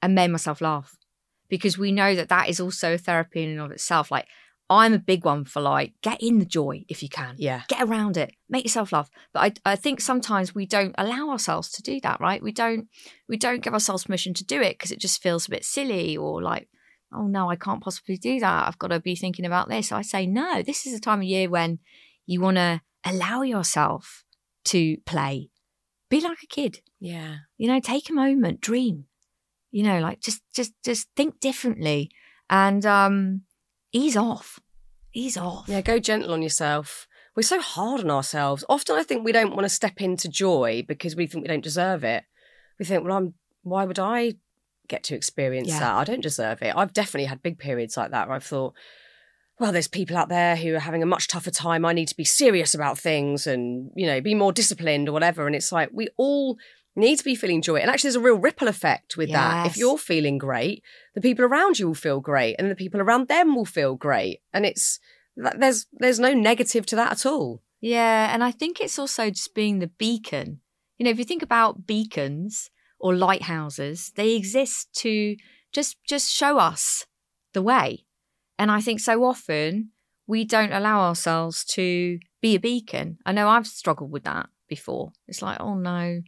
and 0.00 0.14
made 0.14 0.30
myself 0.30 0.62
laugh? 0.62 0.96
Because 1.50 1.76
we 1.76 1.92
know 1.92 2.14
that 2.14 2.30
that 2.30 2.48
is 2.48 2.58
also 2.58 2.94
a 2.94 2.98
therapy 2.98 3.42
in 3.44 3.50
and 3.50 3.60
of 3.60 3.70
itself. 3.70 4.10
Like, 4.10 4.28
I'm 4.68 4.92
a 4.92 4.98
big 4.98 5.24
one 5.24 5.44
for 5.44 5.60
like, 5.60 5.94
get 6.02 6.20
in 6.20 6.38
the 6.38 6.44
joy 6.44 6.84
if 6.88 7.02
you 7.02 7.08
can. 7.08 7.36
yeah 7.38 7.62
Get 7.68 7.82
around 7.82 8.16
it, 8.16 8.34
make 8.48 8.64
yourself 8.64 8.92
laugh. 8.92 9.10
But 9.32 9.60
I, 9.64 9.72
I 9.72 9.76
think 9.76 10.00
sometimes 10.00 10.54
we 10.54 10.66
don't 10.66 10.94
allow 10.98 11.30
ourselves 11.30 11.70
to 11.72 11.82
do 11.82 12.00
that, 12.00 12.20
right? 12.20 12.42
We 12.42 12.52
don't, 12.52 12.88
we 13.28 13.36
don't 13.36 13.62
give 13.62 13.74
ourselves 13.74 14.04
permission 14.04 14.34
to 14.34 14.44
do 14.44 14.60
it 14.60 14.74
because 14.74 14.90
it 14.90 14.98
just 14.98 15.22
feels 15.22 15.46
a 15.46 15.50
bit 15.50 15.64
silly 15.64 16.16
or 16.16 16.42
like, 16.42 16.68
oh 17.12 17.28
no, 17.28 17.48
I 17.48 17.56
can't 17.56 17.82
possibly 17.82 18.16
do 18.16 18.40
that. 18.40 18.66
I've 18.66 18.78
got 18.78 18.88
to 18.88 18.98
be 18.98 19.14
thinking 19.14 19.44
about 19.44 19.68
this. 19.68 19.88
So 19.88 19.96
I 19.96 20.02
say, 20.02 20.26
no, 20.26 20.62
this 20.62 20.86
is 20.86 20.94
a 20.94 21.00
time 21.00 21.20
of 21.20 21.24
year 21.24 21.48
when 21.48 21.78
you 22.26 22.40
want 22.40 22.56
to 22.56 22.80
allow 23.04 23.42
yourself 23.42 24.24
to 24.66 24.96
play. 25.06 25.50
Be 26.08 26.20
like 26.20 26.38
a 26.42 26.46
kid, 26.46 26.80
yeah 27.00 27.36
you 27.56 27.68
know, 27.68 27.80
take 27.80 28.10
a 28.10 28.12
moment, 28.12 28.60
dream, 28.60 29.06
you 29.70 29.82
know, 29.82 30.00
like 30.00 30.20
just, 30.20 30.42
just, 30.54 30.72
just 30.84 31.08
think 31.16 31.40
differently 31.40 32.10
and, 32.50 32.84
um, 32.84 33.42
ease 33.96 34.16
off, 34.16 34.60
ease 35.14 35.36
off. 35.36 35.68
Yeah, 35.68 35.80
go 35.80 35.98
gentle 35.98 36.32
on 36.32 36.42
yourself. 36.42 37.06
We're 37.34 37.42
so 37.42 37.60
hard 37.60 38.00
on 38.00 38.10
ourselves. 38.10 38.64
Often 38.68 38.96
I 38.96 39.02
think 39.02 39.24
we 39.24 39.32
don't 39.32 39.50
want 39.54 39.64
to 39.64 39.68
step 39.68 40.00
into 40.00 40.28
joy 40.28 40.84
because 40.86 41.16
we 41.16 41.26
think 41.26 41.42
we 41.42 41.48
don't 41.48 41.64
deserve 41.64 42.02
it. 42.04 42.24
We 42.78 42.84
think, 42.84 43.04
well, 43.04 43.16
I'm 43.16 43.34
why 43.62 43.84
would 43.84 43.98
I 43.98 44.34
get 44.88 45.02
to 45.04 45.14
experience 45.16 45.68
Yeah. 45.68 45.80
that? 45.80 45.94
I 45.96 46.04
don't 46.04 46.22
deserve 46.22 46.62
it. 46.62 46.72
I've 46.76 46.92
definitely 46.92 47.26
had 47.26 47.42
big 47.42 47.58
periods 47.58 47.96
like 47.96 48.10
that 48.12 48.28
where 48.28 48.36
I've 48.36 48.44
thought, 48.44 48.74
well, 49.58 49.72
there's 49.72 49.88
people 49.88 50.16
out 50.16 50.28
there 50.28 50.54
who 50.56 50.74
are 50.74 50.78
having 50.80 51.02
a 51.02 51.06
much 51.06 51.26
tougher 51.28 51.50
time. 51.50 51.84
I 51.84 51.92
need 51.92 52.08
to 52.08 52.16
be 52.16 52.24
serious 52.24 52.74
about 52.74 52.98
things 52.98 53.46
and, 53.46 53.90
you 53.96 54.06
know, 54.06 54.20
be 54.20 54.34
more 54.34 54.52
disciplined 54.52 55.08
or 55.08 55.12
whatever. 55.12 55.46
And 55.46 55.56
it's 55.56 55.72
like 55.72 55.90
we 55.92 56.08
all 56.16 56.58
need 56.96 57.18
to 57.18 57.24
be 57.24 57.34
feeling 57.34 57.62
joy. 57.62 57.76
And 57.76 57.90
actually 57.90 58.08
there's 58.08 58.16
a 58.16 58.20
real 58.20 58.38
ripple 58.38 58.68
effect 58.68 59.16
with 59.16 59.30
that. 59.30 59.66
If 59.66 59.76
you're 59.76 59.98
feeling 59.98 60.38
great, 60.38 60.82
the 61.14 61.20
people 61.20 61.44
around 61.44 61.78
you 61.78 61.86
will 61.86 61.94
feel 61.94 62.20
great 62.20 62.56
and 62.58 62.70
the 62.70 62.74
people 62.74 63.00
around 63.00 63.28
them 63.28 63.54
will 63.54 63.64
feel 63.64 63.94
great. 63.94 64.40
And 64.52 64.64
it's 64.64 64.98
there's 65.36 65.86
there's 65.92 66.18
no 66.18 66.32
negative 66.32 66.86
to 66.86 66.96
that 66.96 67.12
at 67.12 67.26
all. 67.26 67.62
Yeah, 67.80 68.32
and 68.32 68.42
I 68.42 68.50
think 68.50 68.80
it's 68.80 68.98
also 68.98 69.30
just 69.30 69.54
being 69.54 69.78
the 69.78 69.88
beacon. 69.88 70.60
You 70.96 71.04
know, 71.04 71.10
if 71.10 71.18
you 71.18 71.24
think 71.24 71.42
about 71.42 71.86
beacons 71.86 72.70
or 72.98 73.14
lighthouses, 73.14 74.12
they 74.16 74.34
exist 74.34 74.92
to 75.00 75.36
just 75.72 76.02
just 76.08 76.30
show 76.30 76.58
us 76.58 77.04
the 77.52 77.62
way. 77.62 78.06
And 78.58 78.70
I 78.70 78.80
think 78.80 79.00
so 79.00 79.24
often 79.24 79.90
we 80.26 80.44
don't 80.44 80.72
allow 80.72 81.00
ourselves 81.00 81.64
to 81.64 82.18
be 82.40 82.54
a 82.54 82.60
beacon. 82.60 83.18
I 83.26 83.32
know 83.32 83.48
I've 83.48 83.66
struggled 83.66 84.10
with 84.10 84.24
that 84.24 84.48
before. 84.68 85.12
It's 85.28 85.42
like, 85.42 85.58
oh 85.60 85.74
no, 85.74 86.22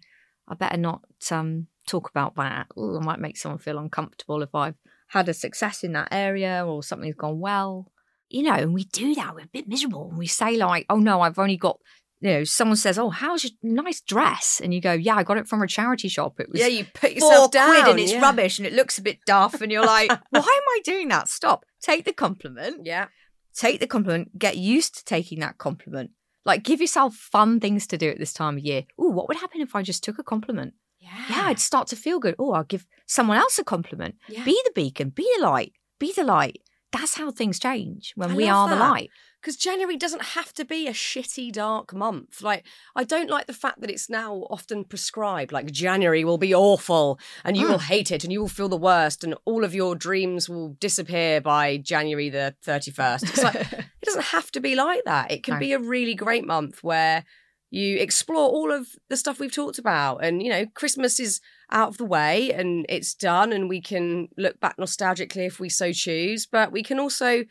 I 0.48 0.54
better 0.54 0.78
not 0.78 1.02
um, 1.30 1.66
talk 1.86 2.10
about 2.10 2.34
that. 2.36 2.68
Ooh, 2.78 2.98
I 2.98 3.04
might 3.04 3.20
make 3.20 3.36
someone 3.36 3.58
feel 3.58 3.78
uncomfortable 3.78 4.42
if 4.42 4.54
I've 4.54 4.76
had 5.08 5.28
a 5.28 5.34
success 5.34 5.84
in 5.84 5.92
that 5.92 6.08
area 6.10 6.64
or 6.66 6.82
something's 6.82 7.14
gone 7.14 7.40
well 7.40 7.90
you 8.28 8.42
know, 8.42 8.54
and 8.54 8.74
we 8.74 8.84
do 8.84 9.14
that. 9.14 9.34
We're 9.34 9.44
a 9.44 9.48
bit 9.52 9.68
miserable, 9.68 10.08
and 10.10 10.18
we 10.18 10.26
say 10.26 10.56
like, 10.56 10.86
"Oh 10.90 10.98
no, 10.98 11.20
I've 11.20 11.38
only 11.38 11.56
got." 11.56 11.78
You 12.20 12.30
know, 12.30 12.44
someone 12.44 12.76
says, 12.76 12.98
"Oh, 12.98 13.10
how's 13.10 13.44
your 13.44 13.52
nice 13.62 14.00
dress?" 14.00 14.60
And 14.62 14.74
you 14.74 14.80
go, 14.80 14.92
"Yeah, 14.92 15.16
I 15.16 15.22
got 15.22 15.38
it 15.38 15.48
from 15.48 15.62
a 15.62 15.66
charity 15.66 16.08
shop. 16.08 16.40
It 16.40 16.50
was 16.50 16.60
yeah, 16.60 16.66
you 16.66 16.84
put 16.92 17.18
four 17.18 17.48
quid, 17.48 17.88
and 17.88 18.00
it's 18.00 18.14
rubbish, 18.14 18.58
and 18.58 18.66
it 18.66 18.72
looks 18.72 18.98
a 18.98 19.02
bit 19.02 19.20
daft." 19.26 19.60
And 19.60 19.72
you're 19.72 19.86
like, 19.86 20.10
"Why 20.30 20.40
am 20.40 20.42
I 20.42 20.80
doing 20.84 21.08
that? 21.08 21.28
Stop! 21.28 21.64
Take 21.80 22.04
the 22.04 22.12
compliment. 22.12 22.84
Yeah. 22.84 23.06
Take 23.54 23.80
the 23.80 23.86
compliment. 23.86 24.38
Get 24.38 24.56
used 24.56 24.98
to 24.98 25.04
taking 25.04 25.40
that 25.40 25.58
compliment. 25.58 26.10
Like, 26.44 26.62
give 26.62 26.80
yourself 26.80 27.14
fun 27.14 27.60
things 27.60 27.86
to 27.88 27.98
do 27.98 28.08
at 28.10 28.18
this 28.18 28.32
time 28.32 28.56
of 28.56 28.64
year. 28.64 28.84
Ooh, 29.00 29.10
what 29.10 29.28
would 29.28 29.36
happen 29.36 29.60
if 29.60 29.74
I 29.74 29.82
just 29.82 30.02
took 30.02 30.18
a 30.18 30.22
compliment? 30.22 30.74
Yeah. 30.98 31.24
Yeah, 31.28 31.42
I'd 31.46 31.60
start 31.60 31.88
to 31.88 31.96
feel 31.96 32.18
good. 32.18 32.34
Oh, 32.38 32.52
I'll 32.52 32.64
give 32.64 32.86
someone 33.06 33.36
else 33.36 33.58
a 33.58 33.64
compliment. 33.64 34.16
Yeah. 34.28 34.44
Be 34.44 34.60
the 34.64 34.72
beacon. 34.74 35.10
Be 35.10 35.28
the 35.36 35.44
light. 35.44 35.72
Be 35.98 36.12
the 36.12 36.24
light. 36.24 36.60
That's 36.92 37.16
how 37.16 37.30
things 37.30 37.58
change 37.58 38.12
when 38.16 38.30
I 38.30 38.34
we 38.34 38.48
are 38.48 38.68
the 38.68 38.76
light. 38.76 39.10
Because 39.40 39.56
January 39.56 39.96
doesn't 39.96 40.22
have 40.34 40.52
to 40.54 40.64
be 40.64 40.88
a 40.88 40.92
shitty, 40.92 41.52
dark 41.52 41.94
month. 41.94 42.42
Like, 42.42 42.64
I 42.96 43.04
don't 43.04 43.30
like 43.30 43.46
the 43.46 43.52
fact 43.52 43.80
that 43.80 43.90
it's 43.90 44.10
now 44.10 44.46
often 44.50 44.84
prescribed. 44.84 45.52
Like, 45.52 45.70
January 45.70 46.24
will 46.24 46.38
be 46.38 46.54
awful 46.54 47.20
and 47.44 47.56
you 47.56 47.66
Mm. 47.66 47.70
will 47.70 47.78
hate 47.78 48.10
it 48.10 48.24
and 48.24 48.32
you 48.32 48.40
will 48.40 48.48
feel 48.48 48.68
the 48.68 48.76
worst 48.76 49.22
and 49.22 49.34
all 49.44 49.62
of 49.64 49.74
your 49.74 49.94
dreams 49.94 50.48
will 50.48 50.70
disappear 50.80 51.40
by 51.40 51.76
January 51.76 52.30
the 52.30 52.56
31st. 52.64 53.22
It's 53.30 53.42
like, 53.44 53.54
it 53.54 53.86
doesn't 54.04 54.24
have 54.36 54.50
to 54.52 54.60
be 54.60 54.74
like 54.74 55.04
that. 55.04 55.30
It 55.30 55.44
can 55.44 55.54
No. 55.54 55.60
be 55.60 55.72
a 55.72 55.78
really 55.78 56.14
great 56.14 56.44
month 56.44 56.82
where 56.82 57.24
you 57.70 57.98
explore 57.98 58.48
all 58.48 58.72
of 58.72 58.88
the 59.10 59.16
stuff 59.16 59.38
we've 59.38 59.52
talked 59.54 59.78
about. 59.78 60.24
And, 60.24 60.42
you 60.42 60.48
know, 60.48 60.64
Christmas 60.74 61.20
is 61.20 61.40
out 61.70 61.88
of 61.88 61.98
the 61.98 62.04
way 62.06 62.50
and 62.50 62.86
it's 62.88 63.12
done, 63.14 63.52
and 63.52 63.68
we 63.68 63.82
can 63.82 64.28
look 64.38 64.58
back 64.58 64.78
nostalgically 64.78 65.46
if 65.46 65.60
we 65.60 65.68
so 65.68 65.92
choose. 65.92 66.46
But 66.46 66.72
we 66.72 66.82
can 66.82 66.98
also 66.98 67.44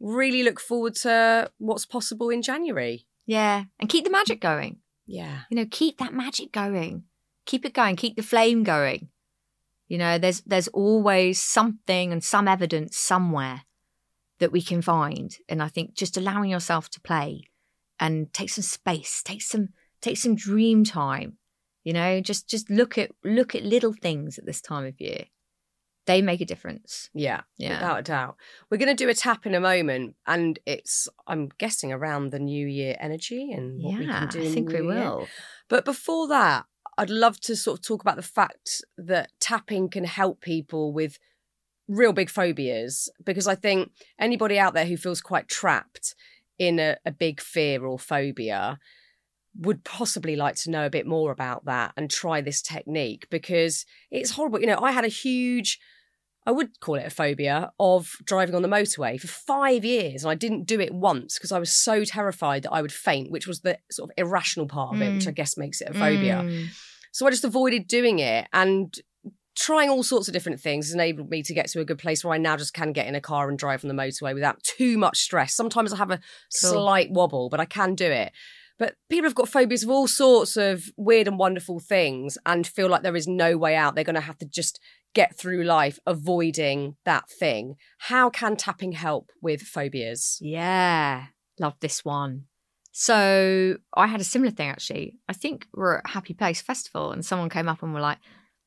really 0.00 0.42
look 0.42 0.58
forward 0.58 0.94
to 0.96 1.50
what's 1.58 1.86
possible 1.86 2.30
in 2.30 2.42
January. 2.42 3.06
Yeah, 3.26 3.64
and 3.78 3.88
keep 3.88 4.04
the 4.04 4.10
magic 4.10 4.40
going. 4.40 4.78
Yeah. 5.10 5.40
You 5.50 5.56
know, 5.56 5.66
keep 5.68 5.98
that 5.98 6.14
magic 6.14 6.52
going. 6.52 7.02
Keep 7.44 7.66
it 7.66 7.74
going. 7.74 7.96
Keep 7.96 8.16
the 8.16 8.22
flame 8.22 8.62
going. 8.62 9.08
You 9.88 9.98
know, 9.98 10.18
there's 10.18 10.40
there's 10.42 10.68
always 10.68 11.40
something 11.40 12.12
and 12.12 12.22
some 12.22 12.46
evidence 12.46 12.96
somewhere 12.96 13.62
that 14.38 14.52
we 14.52 14.62
can 14.62 14.82
find. 14.82 15.36
And 15.48 15.60
I 15.60 15.66
think 15.66 15.94
just 15.94 16.16
allowing 16.16 16.50
yourself 16.50 16.88
to 16.90 17.00
play 17.00 17.42
and 17.98 18.32
take 18.32 18.50
some 18.50 18.62
space, 18.62 19.20
take 19.22 19.42
some 19.42 19.70
take 20.00 20.16
some 20.16 20.36
dream 20.36 20.84
time. 20.84 21.38
You 21.82 21.92
know, 21.92 22.20
just 22.20 22.48
just 22.48 22.70
look 22.70 22.96
at 22.96 23.10
look 23.24 23.56
at 23.56 23.64
little 23.64 23.92
things 23.92 24.38
at 24.38 24.46
this 24.46 24.60
time 24.60 24.86
of 24.86 25.00
year. 25.00 25.24
They 26.10 26.22
make 26.22 26.40
a 26.40 26.44
difference. 26.44 27.08
Yeah, 27.14 27.42
Yeah. 27.56 27.74
without 27.74 27.98
a 28.00 28.02
doubt. 28.02 28.36
We're 28.68 28.78
going 28.78 28.96
to 28.96 29.04
do 29.04 29.08
a 29.10 29.14
tap 29.14 29.46
in 29.46 29.54
a 29.54 29.60
moment, 29.60 30.16
and 30.26 30.58
it's, 30.66 31.08
I'm 31.26 31.50
guessing, 31.58 31.92
around 31.92 32.30
the 32.30 32.38
New 32.38 32.66
Year 32.66 32.96
energy 32.98 33.52
and 33.52 33.82
what 33.82 33.98
we 33.98 34.06
can 34.06 34.28
do. 34.28 34.42
I 34.42 34.48
think 34.48 34.68
we 34.68 34.80
new 34.80 34.92
year. 34.92 35.04
will. 35.04 35.28
But 35.68 35.84
before 35.84 36.26
that, 36.28 36.64
I'd 36.98 37.10
love 37.10 37.40
to 37.42 37.54
sort 37.54 37.78
of 37.78 37.84
talk 37.84 38.00
about 38.02 38.16
the 38.16 38.22
fact 38.22 38.82
that 38.98 39.30
tapping 39.38 39.88
can 39.88 40.04
help 40.04 40.40
people 40.40 40.92
with 40.92 41.18
real 41.86 42.12
big 42.12 42.30
phobias 42.30 43.08
because 43.24 43.46
I 43.46 43.54
think 43.54 43.90
anybody 44.18 44.58
out 44.58 44.74
there 44.74 44.86
who 44.86 44.96
feels 44.96 45.20
quite 45.20 45.48
trapped 45.48 46.14
in 46.58 46.78
a, 46.78 46.96
a 47.06 47.12
big 47.12 47.40
fear 47.40 47.84
or 47.86 47.98
phobia, 47.98 48.78
would 49.58 49.82
possibly 49.82 50.36
like 50.36 50.54
to 50.54 50.70
know 50.70 50.86
a 50.86 50.90
bit 50.90 51.06
more 51.06 51.32
about 51.32 51.64
that 51.64 51.92
and 51.96 52.08
try 52.08 52.40
this 52.40 52.62
technique 52.62 53.26
because 53.30 53.84
it's 54.10 54.30
horrible. 54.32 54.60
You 54.60 54.66
know, 54.68 54.78
I 54.80 54.92
had 54.92 55.04
a 55.04 55.08
huge, 55.08 55.80
I 56.50 56.52
would 56.52 56.80
call 56.80 56.96
it 56.96 57.06
a 57.06 57.10
phobia 57.10 57.70
of 57.78 58.16
driving 58.24 58.56
on 58.56 58.62
the 58.62 58.68
motorway 58.68 59.20
for 59.20 59.28
five 59.28 59.84
years. 59.84 60.24
And 60.24 60.32
I 60.32 60.34
didn't 60.34 60.64
do 60.64 60.80
it 60.80 60.92
once 60.92 61.38
because 61.38 61.52
I 61.52 61.60
was 61.60 61.72
so 61.72 62.04
terrified 62.04 62.64
that 62.64 62.72
I 62.72 62.82
would 62.82 62.92
faint, 62.92 63.30
which 63.30 63.46
was 63.46 63.60
the 63.60 63.78
sort 63.88 64.10
of 64.10 64.14
irrational 64.16 64.66
part 64.66 64.96
of 64.96 65.00
it, 65.00 65.14
which 65.14 65.28
I 65.28 65.30
guess 65.30 65.56
makes 65.56 65.80
it 65.80 65.90
a 65.90 65.94
phobia. 65.94 66.42
Mm. 66.44 66.66
So 67.12 67.24
I 67.24 67.30
just 67.30 67.44
avoided 67.44 67.86
doing 67.86 68.18
it 68.18 68.48
and 68.52 68.92
trying 69.54 69.90
all 69.90 70.02
sorts 70.02 70.26
of 70.26 70.34
different 70.34 70.60
things 70.60 70.86
has 70.86 70.94
enabled 70.94 71.30
me 71.30 71.44
to 71.44 71.54
get 71.54 71.68
to 71.68 71.78
a 71.80 71.84
good 71.84 71.98
place 71.98 72.24
where 72.24 72.34
I 72.34 72.38
now 72.38 72.56
just 72.56 72.74
can 72.74 72.92
get 72.92 73.06
in 73.06 73.14
a 73.14 73.20
car 73.20 73.48
and 73.48 73.56
drive 73.56 73.84
on 73.84 73.88
the 73.88 74.02
motorway 74.02 74.34
without 74.34 74.60
too 74.64 74.98
much 74.98 75.18
stress. 75.20 75.54
Sometimes 75.54 75.92
I 75.92 75.98
have 75.98 76.10
a 76.10 76.16
Cool. 76.16 76.72
slight 76.72 77.12
wobble, 77.12 77.48
but 77.48 77.60
I 77.60 77.64
can 77.64 77.94
do 77.94 78.06
it. 78.06 78.32
But 78.76 78.94
people 79.08 79.26
have 79.26 79.34
got 79.36 79.48
phobias 79.48 79.84
of 79.84 79.90
all 79.90 80.08
sorts 80.08 80.56
of 80.56 80.84
weird 80.96 81.28
and 81.28 81.38
wonderful 81.38 81.78
things 81.78 82.38
and 82.44 82.66
feel 82.66 82.88
like 82.88 83.02
there 83.02 83.14
is 83.14 83.28
no 83.28 83.56
way 83.56 83.76
out. 83.76 83.94
They're 83.94 84.02
going 84.04 84.14
to 84.14 84.20
have 84.22 84.38
to 84.38 84.46
just 84.46 84.80
get 85.14 85.36
through 85.36 85.64
life 85.64 85.98
avoiding 86.06 86.96
that 87.04 87.28
thing. 87.28 87.76
How 87.98 88.30
can 88.30 88.56
tapping 88.56 88.92
help 88.92 89.30
with 89.42 89.62
phobias? 89.62 90.38
Yeah, 90.40 91.26
love 91.58 91.74
this 91.80 92.04
one. 92.04 92.44
So 92.92 93.76
I 93.94 94.06
had 94.08 94.20
a 94.20 94.24
similar 94.24 94.50
thing 94.50 94.68
actually. 94.68 95.18
I 95.28 95.32
think 95.32 95.66
we're 95.72 95.98
at 95.98 96.10
Happy 96.10 96.34
Place 96.34 96.60
Festival 96.60 97.12
and 97.12 97.24
someone 97.24 97.48
came 97.48 97.68
up 97.68 97.82
and 97.82 97.94
were 97.94 98.00
like, 98.00 98.18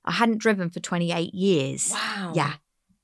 I 0.06 0.14
hadn't 0.14 0.40
driven 0.40 0.70
for 0.70 0.80
28 0.80 1.34
years. 1.34 1.92
Wow. 1.92 2.34
Yeah. 2.36 2.54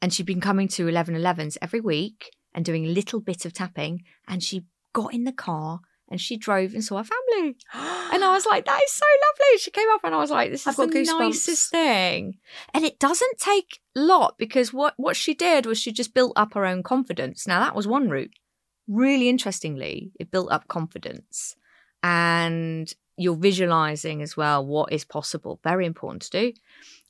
And 0.02 0.14
she'd 0.14 0.26
been 0.26 0.42
coming 0.42 0.68
to 0.70 0.86
1111s 0.86 1.58
every 1.62 1.82
week 1.82 2.32
and 2.54 2.64
doing 2.64 2.86
a 2.86 2.90
little 2.90 3.20
bit 3.20 3.46
of 3.46 3.54
tapping. 3.54 4.04
And 4.28 4.42
she 4.42 4.66
got 4.94 5.14
in 5.14 5.26
the 5.26 5.34
car 5.34 5.82
and 6.10 6.20
she 6.20 6.38
drove 6.38 6.74
and 6.74 6.84
saw 6.84 6.98
her 6.98 7.04
family. 7.04 7.56
And 8.12 8.24
I 8.24 8.34
was 8.34 8.44
like, 8.48 8.66
that 8.66 8.82
is 8.84 8.92
so 8.92 9.06
lovely. 9.28 9.60
She 9.60 9.70
came 9.70 9.88
up 9.94 10.02
and 10.04 10.16
I 10.16 10.18
was 10.18 10.32
like, 10.32 10.50
this 10.50 10.66
I've 10.66 10.72
is 10.72 10.78
the 10.78 10.88
goosebumps. 10.88 11.20
nicest 11.20 11.70
thing. 11.70 12.40
And 12.74 12.84
it 12.84 12.98
doesn't 12.98 13.38
take 13.38 13.82
a 13.96 14.00
lot 14.00 14.36
because 14.40 14.74
what, 14.74 14.96
what 14.98 15.16
she 15.16 15.36
did 15.36 15.68
was 15.68 15.78
she 15.78 15.92
just 15.92 16.16
built 16.16 16.34
up 16.36 16.56
her 16.56 16.66
own 16.66 16.82
confidence. 16.82 17.46
Now, 17.46 17.60
that 17.60 17.76
was 17.76 17.86
one 17.86 18.10
route. 18.10 18.32
Really 18.88 19.30
interestingly, 19.30 20.12
it 20.20 20.32
built 20.32 20.52
up 20.52 20.68
confidence. 20.68 21.56
And 22.02 22.92
you're 23.16 23.36
visualizing 23.36 24.24
as 24.24 24.36
well 24.36 24.66
what 24.66 24.92
is 24.92 25.06
possible. 25.06 25.60
Very 25.64 25.86
important 25.86 26.24
to 26.24 26.32
do. 26.32 26.54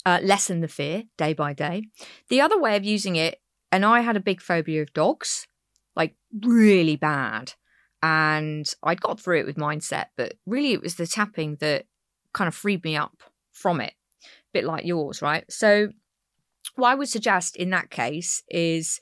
Uh, 0.05 0.19
lessen 0.21 0.59
the 0.59 0.67
fear 0.67 1.03
day 1.17 1.33
by 1.33 1.53
day. 1.53 1.83
The 2.27 2.41
other 2.41 2.59
way 2.59 2.75
of 2.75 2.83
using 2.83 3.15
it, 3.15 3.39
and 3.71 3.85
I 3.85 4.01
had 4.01 4.17
a 4.17 4.21
big 4.21 4.41
phobia 4.41 4.81
of 4.81 4.91
dogs, 4.93 5.47
like 5.95 6.15
really 6.41 6.97
bad. 6.97 7.53
And 8.01 8.65
I'd 8.83 9.01
got 9.01 9.19
through 9.19 9.39
it 9.39 9.45
with 9.45 9.57
mindset, 9.57 10.05
but 10.15 10.35
really 10.45 10.73
it 10.73 10.81
was 10.81 10.95
the 10.95 11.07
tapping 11.07 11.57
that 11.57 11.85
kind 12.33 12.47
of 12.47 12.55
freed 12.55 12.83
me 12.83 12.95
up 12.95 13.23
from 13.51 13.81
it. 13.81 13.93
A 14.23 14.27
bit 14.53 14.63
like 14.63 14.85
yours, 14.85 15.21
right? 15.21 15.43
So, 15.51 15.89
what 16.75 16.89
I 16.89 16.95
would 16.95 17.09
suggest 17.09 17.55
in 17.55 17.71
that 17.71 17.89
case 17.89 18.43
is 18.49 18.99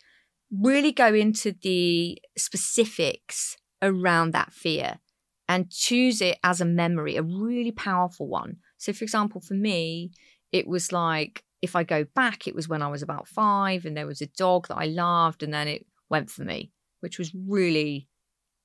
really 0.51 0.91
go 0.91 1.13
into 1.13 1.53
the 1.61 2.17
specifics 2.37 3.57
around 3.81 4.31
that 4.31 4.53
fear 4.53 4.99
and 5.47 5.69
choose 5.69 6.21
it 6.21 6.39
as 6.43 6.61
a 6.61 6.65
memory, 6.65 7.15
a 7.15 7.23
really 7.23 7.71
powerful 7.71 8.27
one. 8.27 8.57
So, 8.77 8.93
for 8.93 9.03
example, 9.03 9.41
for 9.41 9.53
me, 9.53 10.11
it 10.51 10.67
was 10.67 10.91
like 10.91 11.43
if 11.61 11.75
I 11.75 11.83
go 11.83 12.05
back, 12.15 12.47
it 12.47 12.55
was 12.55 12.67
when 12.67 12.81
I 12.81 12.87
was 12.87 13.01
about 13.01 13.27
five 13.27 13.85
and 13.85 13.95
there 13.95 14.07
was 14.07 14.21
a 14.21 14.27
dog 14.27 14.67
that 14.67 14.77
I 14.77 14.85
loved 14.85 15.43
and 15.43 15.53
then 15.53 15.67
it 15.67 15.85
went 16.09 16.29
for 16.29 16.43
me, 16.43 16.71
which 16.99 17.17
was 17.17 17.33
really 17.33 18.07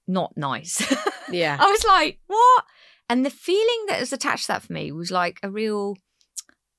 not 0.06 0.36
nice. 0.36 0.82
Yeah. 1.30 1.56
I 1.58 1.70
was 1.70 1.84
like, 1.84 2.18
what? 2.26 2.64
And 3.08 3.24
the 3.24 3.30
feeling 3.30 3.86
that 3.88 4.00
was 4.00 4.12
attached 4.12 4.46
to 4.46 4.52
that 4.52 4.62
for 4.62 4.72
me 4.72 4.92
was 4.92 5.10
like 5.10 5.38
a 5.42 5.50
real 5.50 5.96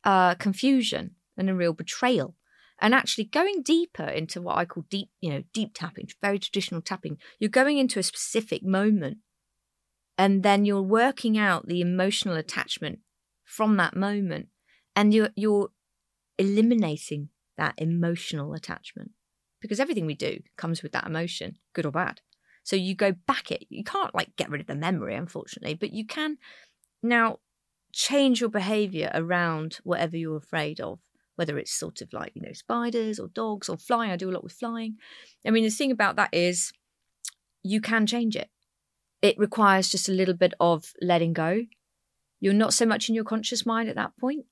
uh, 0.04 0.36
confusion 0.36 1.16
and 1.38 1.50
a 1.50 1.56
real 1.56 1.74
betrayal. 1.74 2.36
And 2.80 2.94
actually 2.94 3.26
going 3.26 3.64
deeper 3.64 4.04
into 4.04 4.42
what 4.42 4.58
I 4.58 4.66
call 4.66 4.86
deep, 4.90 5.10
you 5.22 5.32
know, 5.32 5.44
deep 5.54 5.72
tapping, 5.74 6.08
very 6.22 6.38
traditional 6.38 6.82
tapping, 6.82 7.18
you're 7.40 7.50
going 7.50 7.78
into 7.78 7.98
a 7.98 8.04
specific 8.04 8.64
moment 8.64 9.18
and 10.18 10.44
then 10.44 10.66
you're 10.66 10.82
working 10.82 11.38
out 11.38 11.68
the 11.68 11.82
emotional 11.82 12.36
attachment 12.36 13.00
from 13.44 13.78
that 13.78 13.96
moment 13.96 14.48
and 14.96 15.14
you're 15.14 15.30
you're 15.36 15.70
eliminating 16.38 17.30
that 17.58 17.74
emotional 17.78 18.54
attachment 18.54 19.12
because 19.62 19.80
everything 19.80 20.06
we 20.06 20.16
do 20.16 20.40
comes 20.58 20.82
with 20.82 20.92
that 20.92 21.06
emotion 21.06 21.58
good 21.74 21.86
or 21.86 21.92
bad 21.92 22.22
so 22.64 22.76
you 22.76 22.96
go 22.96 23.12
back 23.12 23.52
it 23.52 23.66
you 23.70 23.84
can't 23.84 24.16
like 24.16 24.36
get 24.36 24.50
rid 24.50 24.62
of 24.62 24.68
the 24.68 24.76
memory 24.76 25.16
unfortunately 25.16 25.74
but 25.74 25.94
you 25.94 26.06
can 26.06 26.38
now 27.02 27.38
change 27.92 28.42
your 28.42 28.50
behavior 28.50 29.12
around 29.14 29.80
whatever 29.84 30.18
you're 30.18 30.38
afraid 30.38 30.80
of 30.80 31.00
whether 31.36 31.58
it's 31.58 31.72
sort 31.72 32.02
of 32.02 32.12
like 32.14 32.32
you 32.36 32.42
know 32.42 32.54
spiders 32.54 33.20
or 33.20 33.28
dogs 33.28 33.68
or 33.68 33.78
flying. 33.78 34.12
I 34.12 34.18
do 34.18 34.30
a 34.30 34.34
lot 34.34 34.44
with 34.44 34.54
flying. 34.54 34.98
I 35.46 35.52
mean 35.52 35.64
the 35.64 35.70
thing 35.70 35.92
about 35.92 36.16
that 36.16 36.30
is 36.32 36.72
you 37.64 37.82
can 37.82 38.06
change 38.06 38.36
it. 38.36 38.50
It 39.22 39.38
requires 39.40 39.90
just 39.90 40.10
a 40.10 40.12
little 40.12 40.34
bit 40.34 40.54
of 40.60 40.92
letting 41.02 41.34
go. 41.34 41.62
You're 42.40 42.54
not 42.54 42.74
so 42.74 42.86
much 42.86 43.10
in 43.10 43.16
your 43.16 43.24
conscious 43.24 43.66
mind 43.66 43.90
at 43.90 43.96
that 43.96 44.18
point 44.20 44.46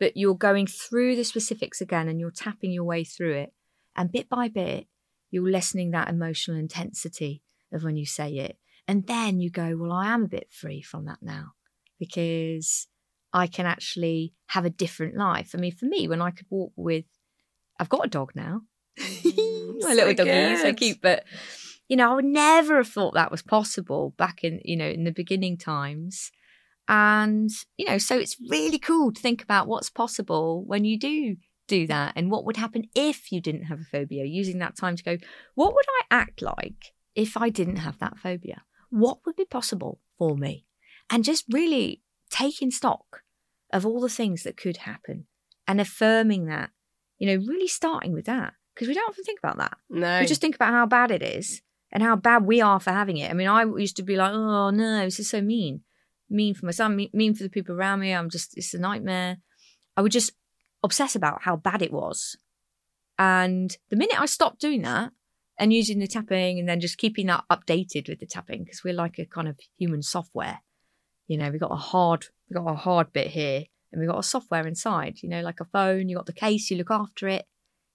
but 0.00 0.16
you're 0.16 0.34
going 0.34 0.66
through 0.66 1.14
the 1.14 1.22
specifics 1.22 1.80
again 1.80 2.08
and 2.08 2.18
you're 2.18 2.32
tapping 2.32 2.72
your 2.72 2.84
way 2.84 3.04
through 3.04 3.34
it 3.34 3.52
and 3.94 4.10
bit 4.10 4.28
by 4.28 4.48
bit 4.48 4.86
you're 5.30 5.50
lessening 5.50 5.90
that 5.92 6.08
emotional 6.08 6.58
intensity 6.58 7.42
of 7.72 7.84
when 7.84 7.96
you 7.96 8.06
say 8.06 8.36
it. 8.36 8.58
And 8.88 9.06
then 9.06 9.40
you 9.40 9.50
go 9.50 9.76
well 9.76 9.92
i 9.92 10.06
am 10.08 10.24
a 10.24 10.28
bit 10.28 10.48
free 10.50 10.82
from 10.82 11.04
that 11.04 11.18
now 11.22 11.52
because 11.98 12.88
i 13.32 13.46
can 13.46 13.66
actually 13.66 14.34
have 14.48 14.64
a 14.64 14.70
different 14.70 15.16
life. 15.16 15.52
I 15.54 15.58
mean 15.58 15.72
for 15.72 15.86
me 15.86 16.08
when 16.08 16.20
i 16.20 16.30
could 16.30 16.46
walk 16.50 16.72
with 16.76 17.04
i've 17.78 17.88
got 17.88 18.06
a 18.06 18.10
dog 18.10 18.32
now. 18.34 18.62
My 18.98 19.94
little 19.94 20.14
doggy 20.14 20.56
so 20.56 20.74
cute 20.74 21.00
but 21.00 21.24
you 21.88 21.96
know 21.96 22.10
i 22.10 22.14
would 22.14 22.24
never 22.24 22.78
have 22.78 22.88
thought 22.88 23.14
that 23.14 23.30
was 23.30 23.42
possible 23.42 24.14
back 24.18 24.42
in 24.42 24.60
you 24.64 24.76
know 24.76 24.88
in 24.88 25.04
the 25.04 25.12
beginning 25.12 25.56
times. 25.56 26.32
And 26.88 27.50
you 27.76 27.86
know 27.86 27.98
so 27.98 28.18
it's 28.18 28.36
really 28.48 28.80
cool 28.80 29.12
to 29.12 29.20
think 29.20 29.42
about 29.42 29.68
what's 29.68 29.90
possible 29.90 30.64
when 30.66 30.84
you 30.84 30.98
do 30.98 31.36
do 31.76 31.86
that 31.86 32.12
and 32.16 32.30
what 32.30 32.44
would 32.44 32.56
happen 32.64 32.82
if 32.94 33.30
you 33.32 33.40
didn't 33.40 33.64
have 33.70 33.80
a 33.80 33.90
phobia 33.94 34.24
using 34.40 34.58
that 34.58 34.76
time 34.76 34.96
to 34.96 35.02
go 35.08 35.16
what 35.54 35.72
would 35.74 35.84
i 35.98 36.02
act 36.22 36.42
like 36.42 36.80
if 37.14 37.36
i 37.44 37.48
didn't 37.48 37.76
have 37.86 37.98
that 37.98 38.18
phobia 38.18 38.58
what 39.02 39.18
would 39.24 39.36
be 39.36 39.44
possible 39.58 40.00
for 40.18 40.36
me 40.44 40.54
and 41.10 41.24
just 41.30 41.44
really 41.60 42.02
taking 42.30 42.70
stock 42.70 43.08
of 43.72 43.86
all 43.86 44.00
the 44.00 44.16
things 44.18 44.42
that 44.42 44.56
could 44.62 44.78
happen 44.90 45.26
and 45.68 45.80
affirming 45.80 46.46
that 46.46 46.70
you 47.18 47.26
know 47.28 47.38
really 47.46 47.68
starting 47.68 48.12
with 48.12 48.26
that 48.26 48.52
because 48.74 48.88
we 48.88 48.94
don't 48.94 49.08
often 49.10 49.24
think 49.24 49.40
about 49.42 49.58
that 49.58 49.76
No. 49.88 50.20
we 50.20 50.26
just 50.26 50.40
think 50.40 50.54
about 50.56 50.72
how 50.78 50.86
bad 50.86 51.10
it 51.10 51.22
is 51.22 51.62
and 51.92 52.02
how 52.02 52.16
bad 52.16 52.46
we 52.46 52.60
are 52.60 52.78
for 52.78 52.92
having 52.92 53.16
it. 53.16 53.30
I 53.30 53.34
mean, 53.34 53.48
I 53.48 53.64
used 53.64 53.96
to 53.96 54.04
be 54.04 54.16
like, 54.16 54.32
oh 54.32 54.70
no, 54.70 55.04
this 55.04 55.18
is 55.18 55.28
so 55.28 55.40
mean. 55.42 55.80
Mean 56.38 56.54
for 56.54 56.66
my 56.66 56.70
son, 56.72 56.94
mean, 56.94 57.10
mean 57.12 57.34
for 57.34 57.42
the 57.42 57.50
people 57.56 57.74
around 57.74 57.98
me. 57.98 58.12
I'm 58.14 58.30
just, 58.30 58.56
it's 58.56 58.72
a 58.74 58.78
nightmare. 58.78 59.38
I 59.96 60.00
would 60.02 60.12
just 60.12 60.30
obsess 60.82 61.14
about 61.14 61.42
how 61.42 61.56
bad 61.56 61.82
it 61.82 61.92
was. 61.92 62.36
And 63.18 63.76
the 63.90 63.96
minute 63.96 64.20
I 64.20 64.26
stopped 64.26 64.60
doing 64.60 64.82
that 64.82 65.12
and 65.58 65.72
using 65.72 65.98
the 65.98 66.06
tapping 66.06 66.58
and 66.58 66.68
then 66.68 66.80
just 66.80 66.96
keeping 66.98 67.26
that 67.26 67.44
updated 67.50 68.08
with 68.08 68.20
the 68.20 68.26
tapping, 68.26 68.64
because 68.64 68.82
we're 68.82 68.94
like 68.94 69.18
a 69.18 69.26
kind 69.26 69.48
of 69.48 69.58
human 69.78 70.02
software. 70.02 70.60
You 71.28 71.36
know, 71.38 71.50
we've 71.50 71.60
got 71.60 71.70
a 71.72 71.76
hard, 71.76 72.26
we've 72.48 72.56
got 72.62 72.70
a 72.72 72.76
hard 72.76 73.12
bit 73.12 73.28
here 73.28 73.64
and 73.92 74.00
we've 74.00 74.08
got 74.10 74.18
a 74.18 74.22
software 74.22 74.66
inside, 74.66 75.18
you 75.22 75.28
know, 75.28 75.42
like 75.42 75.60
a 75.60 75.64
phone, 75.66 76.08
you 76.08 76.16
got 76.16 76.26
the 76.26 76.32
case, 76.32 76.70
you 76.70 76.76
look 76.76 76.90
after 76.90 77.28
it. 77.28 77.44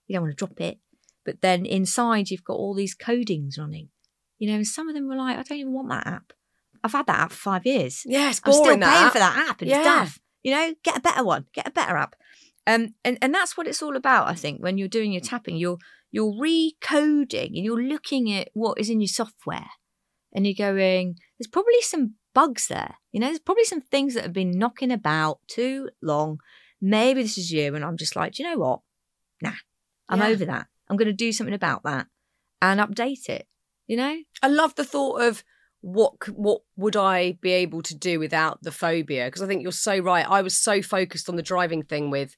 You 0.08 0.14
don't 0.14 0.24
want 0.24 0.38
to 0.38 0.46
drop 0.46 0.62
it. 0.62 0.78
But 1.26 1.42
then 1.42 1.66
inside, 1.66 2.30
you've 2.30 2.44
got 2.44 2.58
all 2.58 2.76
these 2.76 2.96
codings 2.96 3.58
running. 3.58 3.90
You 4.38 4.50
know, 4.50 4.56
and 4.58 4.68
some 4.68 4.88
of 4.88 4.94
them 4.94 5.08
were 5.08 5.16
like, 5.16 5.38
I 5.38 5.44
don't 5.44 5.58
even 5.58 5.74
want 5.74 5.90
that 5.90 6.06
app. 6.06 6.34
I've 6.84 6.92
had 6.92 7.08
that 7.08 7.20
app 7.20 7.32
for 7.32 7.38
five 7.38 7.66
years. 7.66 8.04
yeah, 8.06 8.30
it's 8.30 8.42
I'm 8.44 8.52
boring. 8.52 8.66
still 8.66 8.80
that. 8.82 9.00
paying 9.00 9.12
for 9.12 9.18
that 9.20 9.50
app 9.50 9.62
and 9.62 9.70
Yeah. 9.70 9.78
it's 9.78 9.86
daft. 9.86 10.22
You 10.44 10.52
know, 10.52 10.76
get 10.84 10.98
a 10.98 11.02
better 11.02 11.24
one, 11.24 11.48
get 11.54 11.68
a 11.68 11.72
better 11.72 11.98
app. 11.98 12.16
Um, 12.68 12.96
and, 13.04 13.18
and 13.22 13.34
that's 13.34 13.56
what 13.56 13.68
it's 13.68 13.82
all 13.84 13.96
about, 13.96 14.28
I 14.28 14.34
think, 14.34 14.62
when 14.62 14.78
you're 14.78 14.88
doing 14.88 15.12
your 15.12 15.22
tapping, 15.22 15.56
you're 15.58 15.78
you're 16.12 16.34
recoding 16.34 17.48
and 17.56 17.66
you're 17.66 17.82
looking 17.82 18.32
at 18.32 18.50
what 18.54 18.80
is 18.80 18.90
in 18.90 19.02
your 19.02 19.08
software 19.10 19.68
and 20.34 20.48
you're 20.48 20.54
going, 20.58 21.16
there's 21.38 21.48
probably 21.52 21.82
some 21.82 22.16
bugs 22.34 22.68
there. 22.68 22.96
You 23.12 23.20
know, 23.20 23.28
there's 23.28 23.40
probably 23.40 23.66
some 23.66 23.82
things 23.82 24.14
that 24.14 24.24
have 24.24 24.34
been 24.34 24.58
knocking 24.58 24.92
about 24.92 25.40
too 25.48 25.90
long. 26.02 26.40
Maybe 26.82 27.22
this 27.22 27.38
is 27.38 27.52
you, 27.52 27.76
and 27.76 27.84
I'm 27.84 27.98
just 27.98 28.16
like, 28.16 28.34
do 28.34 28.44
you 28.44 28.50
know 28.50 28.58
what? 28.58 28.80
Nah, 29.42 29.52
I'm 30.10 30.20
Yeah. 30.20 30.28
over 30.28 30.46
that. 30.46 30.68
I'm 30.88 30.98
going 30.98 31.08
to 31.08 31.14
do 31.14 31.32
something 31.32 31.54
about 31.54 31.84
that 31.84 32.08
and 32.62 32.80
update 32.80 33.28
it. 33.30 33.48
You 33.88 33.98
know, 33.98 34.18
I 34.42 34.48
love 34.48 34.76
the 34.76 34.84
thought 34.84 35.22
of 35.22 35.44
what 35.86 36.28
what 36.30 36.62
would 36.78 36.96
I 36.96 37.38
be 37.42 37.52
able 37.52 37.84
to 37.84 37.94
do 37.94 38.18
without 38.18 38.64
the 38.64 38.72
phobia? 38.72 39.26
Because 39.26 39.44
I 39.44 39.48
think 39.48 39.62
you're 39.62 39.72
so 39.72 40.00
right. 40.00 40.28
I 40.28 40.42
was 40.42 40.58
so 40.58 40.82
focused 40.82 41.30
on 41.30 41.36
the 41.36 41.44
driving 41.44 41.84
thing 41.84 42.10
with 42.10 42.36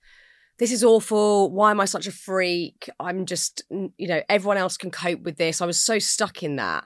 this 0.60 0.70
is 0.70 0.84
awful. 0.84 1.50
Why 1.50 1.72
am 1.72 1.80
I 1.80 1.86
such 1.86 2.08
a 2.08 2.12
freak? 2.12 2.90
I'm 3.00 3.26
just 3.26 3.64
you 3.70 4.08
know 4.10 4.22
everyone 4.28 4.58
else 4.58 4.76
can 4.76 4.92
cope 4.92 5.22
with 5.22 5.38
this. 5.38 5.62
I 5.62 5.66
was 5.66 5.80
so 5.80 5.98
stuck 5.98 6.44
in 6.44 6.58
that. 6.58 6.84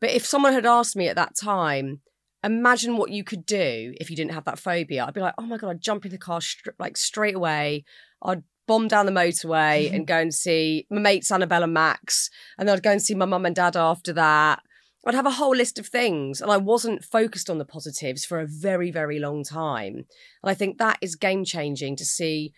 But 0.00 0.10
if 0.10 0.24
someone 0.24 0.52
had 0.52 0.66
asked 0.66 0.94
me 0.94 1.08
at 1.08 1.16
that 1.16 1.34
time, 1.34 2.00
imagine 2.44 2.96
what 2.96 3.10
you 3.10 3.24
could 3.24 3.44
do 3.44 3.92
if 3.98 4.08
you 4.08 4.14
didn't 4.14 4.34
have 4.34 4.44
that 4.44 4.60
phobia. 4.60 5.04
I'd 5.04 5.14
be 5.14 5.20
like, 5.20 5.34
oh 5.36 5.46
my 5.46 5.56
god, 5.56 5.70
I'd 5.70 5.80
jump 5.80 6.04
in 6.04 6.12
the 6.12 6.18
car 6.18 6.40
like 6.78 6.96
straight 6.96 7.34
away. 7.34 7.84
I'd 8.22 8.44
bomb 8.68 8.86
down 8.86 9.06
the 9.06 9.10
motorway 9.10 9.92
and 9.92 10.06
go 10.06 10.18
and 10.18 10.32
see 10.32 10.86
my 10.90 11.00
mates 11.00 11.32
Annabelle 11.32 11.64
and 11.64 11.74
Max, 11.74 12.30
and 12.56 12.68
then 12.68 12.76
I'd 12.76 12.84
go 12.84 12.92
and 12.92 13.02
see 13.02 13.16
my 13.16 13.24
mum 13.24 13.46
and 13.46 13.56
dad 13.56 13.76
after 13.76 14.12
that. 14.12 14.62
I'd 15.08 15.14
have 15.14 15.26
a 15.26 15.30
whole 15.32 15.56
list 15.56 15.78
of 15.78 15.86
things, 15.86 16.40
and 16.40 16.50
I 16.50 16.58
wasn't 16.58 17.02
focused 17.04 17.48
on 17.50 17.58
the 17.58 17.64
positives 17.64 18.24
for 18.24 18.38
a 18.40 18.46
very, 18.46 18.90
very 18.90 19.18
long 19.18 19.42
time. 19.42 19.94
And 20.42 20.50
I 20.50 20.54
think 20.54 20.78
that 20.78 20.98
is 21.00 21.16
game 21.16 21.44
changing 21.44 21.96
to 21.96 22.04
see 22.04 22.52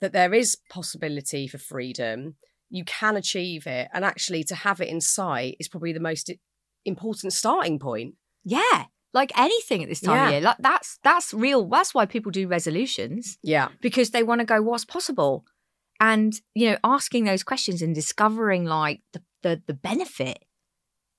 that 0.00 0.12
there 0.12 0.32
is 0.32 0.56
possibility 0.70 1.48
for 1.48 1.58
freedom. 1.58 2.36
You 2.70 2.84
can 2.84 3.16
achieve 3.16 3.66
it, 3.66 3.88
and 3.92 4.04
actually 4.04 4.44
to 4.44 4.54
have 4.54 4.80
it 4.80 4.88
in 4.88 5.00
sight 5.00 5.56
is 5.58 5.68
probably 5.68 5.92
the 5.92 6.00
most 6.00 6.30
important 6.84 7.32
starting 7.32 7.78
point. 7.78 8.14
Yeah. 8.44 8.84
Like 9.12 9.32
anything 9.38 9.82
at 9.82 9.88
this 9.88 10.00
time 10.00 10.14
Yeah. 10.16 10.26
of 10.26 10.32
year. 10.32 10.40
Like 10.42 10.56
that's 10.60 10.98
that's 11.02 11.34
real. 11.34 11.66
That's 11.68 11.94
why 11.94 12.06
people 12.06 12.30
do 12.30 12.46
resolutions. 12.46 13.38
Yeah. 13.42 13.68
because 13.80 14.10
they 14.10 14.22
want 14.22 14.40
to 14.40 14.44
go 14.44 14.62
what's 14.62 14.84
possible 14.84 15.44
and 16.00 16.40
you 16.54 16.70
know 16.70 16.76
asking 16.84 17.24
those 17.24 17.42
questions 17.42 17.82
and 17.82 17.94
discovering 17.94 18.64
like 18.64 19.00
the 19.12 19.22
the, 19.42 19.62
the 19.66 19.74
benefit 19.74 20.38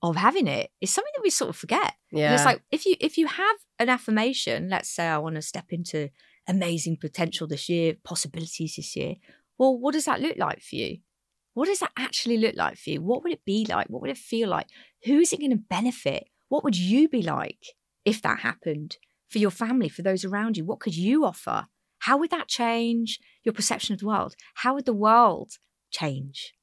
of 0.02 0.16
having 0.16 0.46
it 0.46 0.70
is 0.80 0.92
something 0.92 1.12
that 1.14 1.22
we 1.22 1.30
sort 1.30 1.50
of 1.50 1.56
forget. 1.56 1.94
Yeah. 2.10 2.26
and 2.26 2.34
it's 2.34 2.44
like 2.44 2.62
if 2.70 2.86
you 2.86 2.96
if 3.00 3.18
you 3.18 3.26
have 3.26 3.56
an 3.78 3.88
affirmation 3.88 4.68
let's 4.68 4.90
say 4.90 5.06
i 5.06 5.16
want 5.18 5.36
to 5.36 5.42
step 5.42 5.66
into 5.70 6.08
amazing 6.48 6.96
potential 6.96 7.46
this 7.46 7.68
year 7.68 7.94
possibilities 8.02 8.74
this 8.76 8.96
year 8.96 9.14
well 9.58 9.78
what 9.78 9.92
does 9.92 10.06
that 10.06 10.20
look 10.20 10.36
like 10.38 10.60
for 10.62 10.76
you? 10.76 10.98
What 11.54 11.66
does 11.66 11.80
that 11.80 11.92
actually 11.96 12.38
look 12.38 12.54
like 12.56 12.78
for 12.78 12.90
you? 12.90 13.02
What 13.02 13.22
would 13.22 13.32
it 13.32 13.44
be 13.44 13.66
like? 13.68 13.88
What 13.88 14.00
would 14.02 14.10
it 14.10 14.18
feel 14.18 14.48
like? 14.48 14.66
Who 15.04 15.18
is 15.18 15.32
it 15.32 15.40
going 15.40 15.50
to 15.50 15.56
benefit? 15.56 16.28
What 16.48 16.64
would 16.64 16.76
you 16.76 17.08
be 17.08 17.22
like 17.22 17.58
if 18.04 18.22
that 18.22 18.40
happened 18.40 18.96
for 19.28 19.38
your 19.38 19.50
family 19.50 19.88
for 19.88 20.02
those 20.02 20.24
around 20.24 20.56
you? 20.56 20.64
What 20.64 20.80
could 20.80 20.96
you 20.96 21.24
offer? 21.24 21.66
How 22.00 22.16
would 22.16 22.30
that 22.30 22.48
change 22.48 23.18
your 23.44 23.52
perception 23.52 23.92
of 23.92 24.00
the 24.00 24.06
world? 24.06 24.34
How 24.54 24.74
would 24.74 24.86
the 24.86 24.94
world 24.94 25.52
change? 25.90 26.54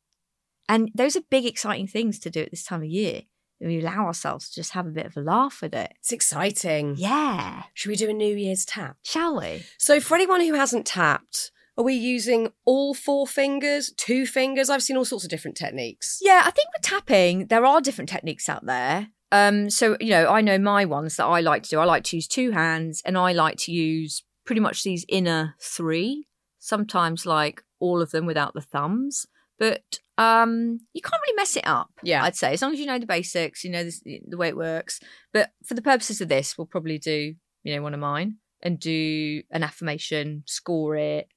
And 0.69 0.91
those 0.93 1.15
are 1.15 1.21
big, 1.29 1.45
exciting 1.45 1.87
things 1.87 2.19
to 2.19 2.29
do 2.29 2.41
at 2.41 2.51
this 2.51 2.63
time 2.63 2.81
of 2.81 2.89
year. 2.89 3.23
And 3.59 3.69
we 3.69 3.79
allow 3.79 4.05
ourselves 4.05 4.49
to 4.49 4.55
just 4.55 4.73
have 4.73 4.85
a 4.85 4.91
bit 4.91 5.07
of 5.07 5.17
a 5.17 5.21
laugh 5.21 5.61
with 5.61 5.73
it. 5.73 5.93
it's 5.97 6.11
exciting. 6.11 6.95
Yeah. 6.97 7.63
Should 7.73 7.89
we 7.89 7.95
do 7.95 8.09
a 8.09 8.13
New 8.13 8.35
Year's 8.35 8.65
tap? 8.65 8.97
Shall 9.03 9.39
we? 9.39 9.63
So, 9.79 9.99
for 9.99 10.15
anyone 10.15 10.41
who 10.41 10.53
hasn't 10.53 10.85
tapped, 10.85 11.51
are 11.77 11.83
we 11.83 11.93
using 11.93 12.51
all 12.65 12.93
four 12.93 13.27
fingers, 13.27 13.91
two 13.97 14.25
fingers? 14.25 14.69
I've 14.69 14.83
seen 14.83 14.97
all 14.97 15.05
sorts 15.05 15.23
of 15.23 15.29
different 15.29 15.57
techniques. 15.57 16.19
Yeah, 16.21 16.41
I 16.45 16.51
think 16.51 16.67
with 16.73 16.83
tapping, 16.83 17.47
there 17.47 17.65
are 17.65 17.81
different 17.81 18.09
techniques 18.09 18.49
out 18.49 18.65
there. 18.65 19.07
Um, 19.31 19.69
so 19.69 19.97
you 19.99 20.09
know, 20.09 20.27
I 20.27 20.41
know 20.41 20.57
my 20.57 20.85
ones 20.85 21.17
that 21.17 21.25
I 21.25 21.41
like 21.41 21.63
to 21.63 21.69
do. 21.69 21.79
I 21.79 21.85
like 21.85 22.03
to 22.05 22.15
use 22.15 22.27
two 22.27 22.51
hands, 22.51 23.01
and 23.05 23.17
I 23.17 23.31
like 23.31 23.57
to 23.59 23.71
use 23.71 24.23
pretty 24.45 24.61
much 24.61 24.83
these 24.83 25.05
inner 25.07 25.55
three. 25.59 26.27
Sometimes 26.59 27.25
like 27.25 27.63
all 27.79 28.01
of 28.01 28.11
them 28.11 28.25
without 28.25 28.53
the 28.53 28.61
thumbs, 28.61 29.25
but 29.59 29.99
um, 30.17 30.79
you 30.93 31.01
can't 31.01 31.21
really 31.25 31.35
mess 31.35 31.55
it 31.55 31.67
up. 31.67 31.91
Yeah. 32.01 32.23
I'd 32.23 32.35
say 32.35 32.53
as 32.53 32.61
long 32.61 32.73
as 32.73 32.79
you 32.79 32.85
know 32.85 32.99
the 32.99 33.05
basics, 33.05 33.63
you 33.63 33.69
know 33.69 33.83
this, 33.83 34.01
the 34.01 34.37
way 34.37 34.47
it 34.47 34.57
works. 34.57 34.99
But 35.33 35.51
for 35.65 35.73
the 35.73 35.81
purposes 35.81 36.21
of 36.21 36.29
this, 36.29 36.57
we'll 36.57 36.67
probably 36.67 36.97
do 36.97 37.35
you 37.63 37.75
know 37.75 37.81
one 37.81 37.93
of 37.93 37.99
mine 37.99 38.37
and 38.61 38.79
do 38.79 39.43
an 39.51 39.63
affirmation, 39.63 40.43
score 40.45 40.95
it, 40.95 41.27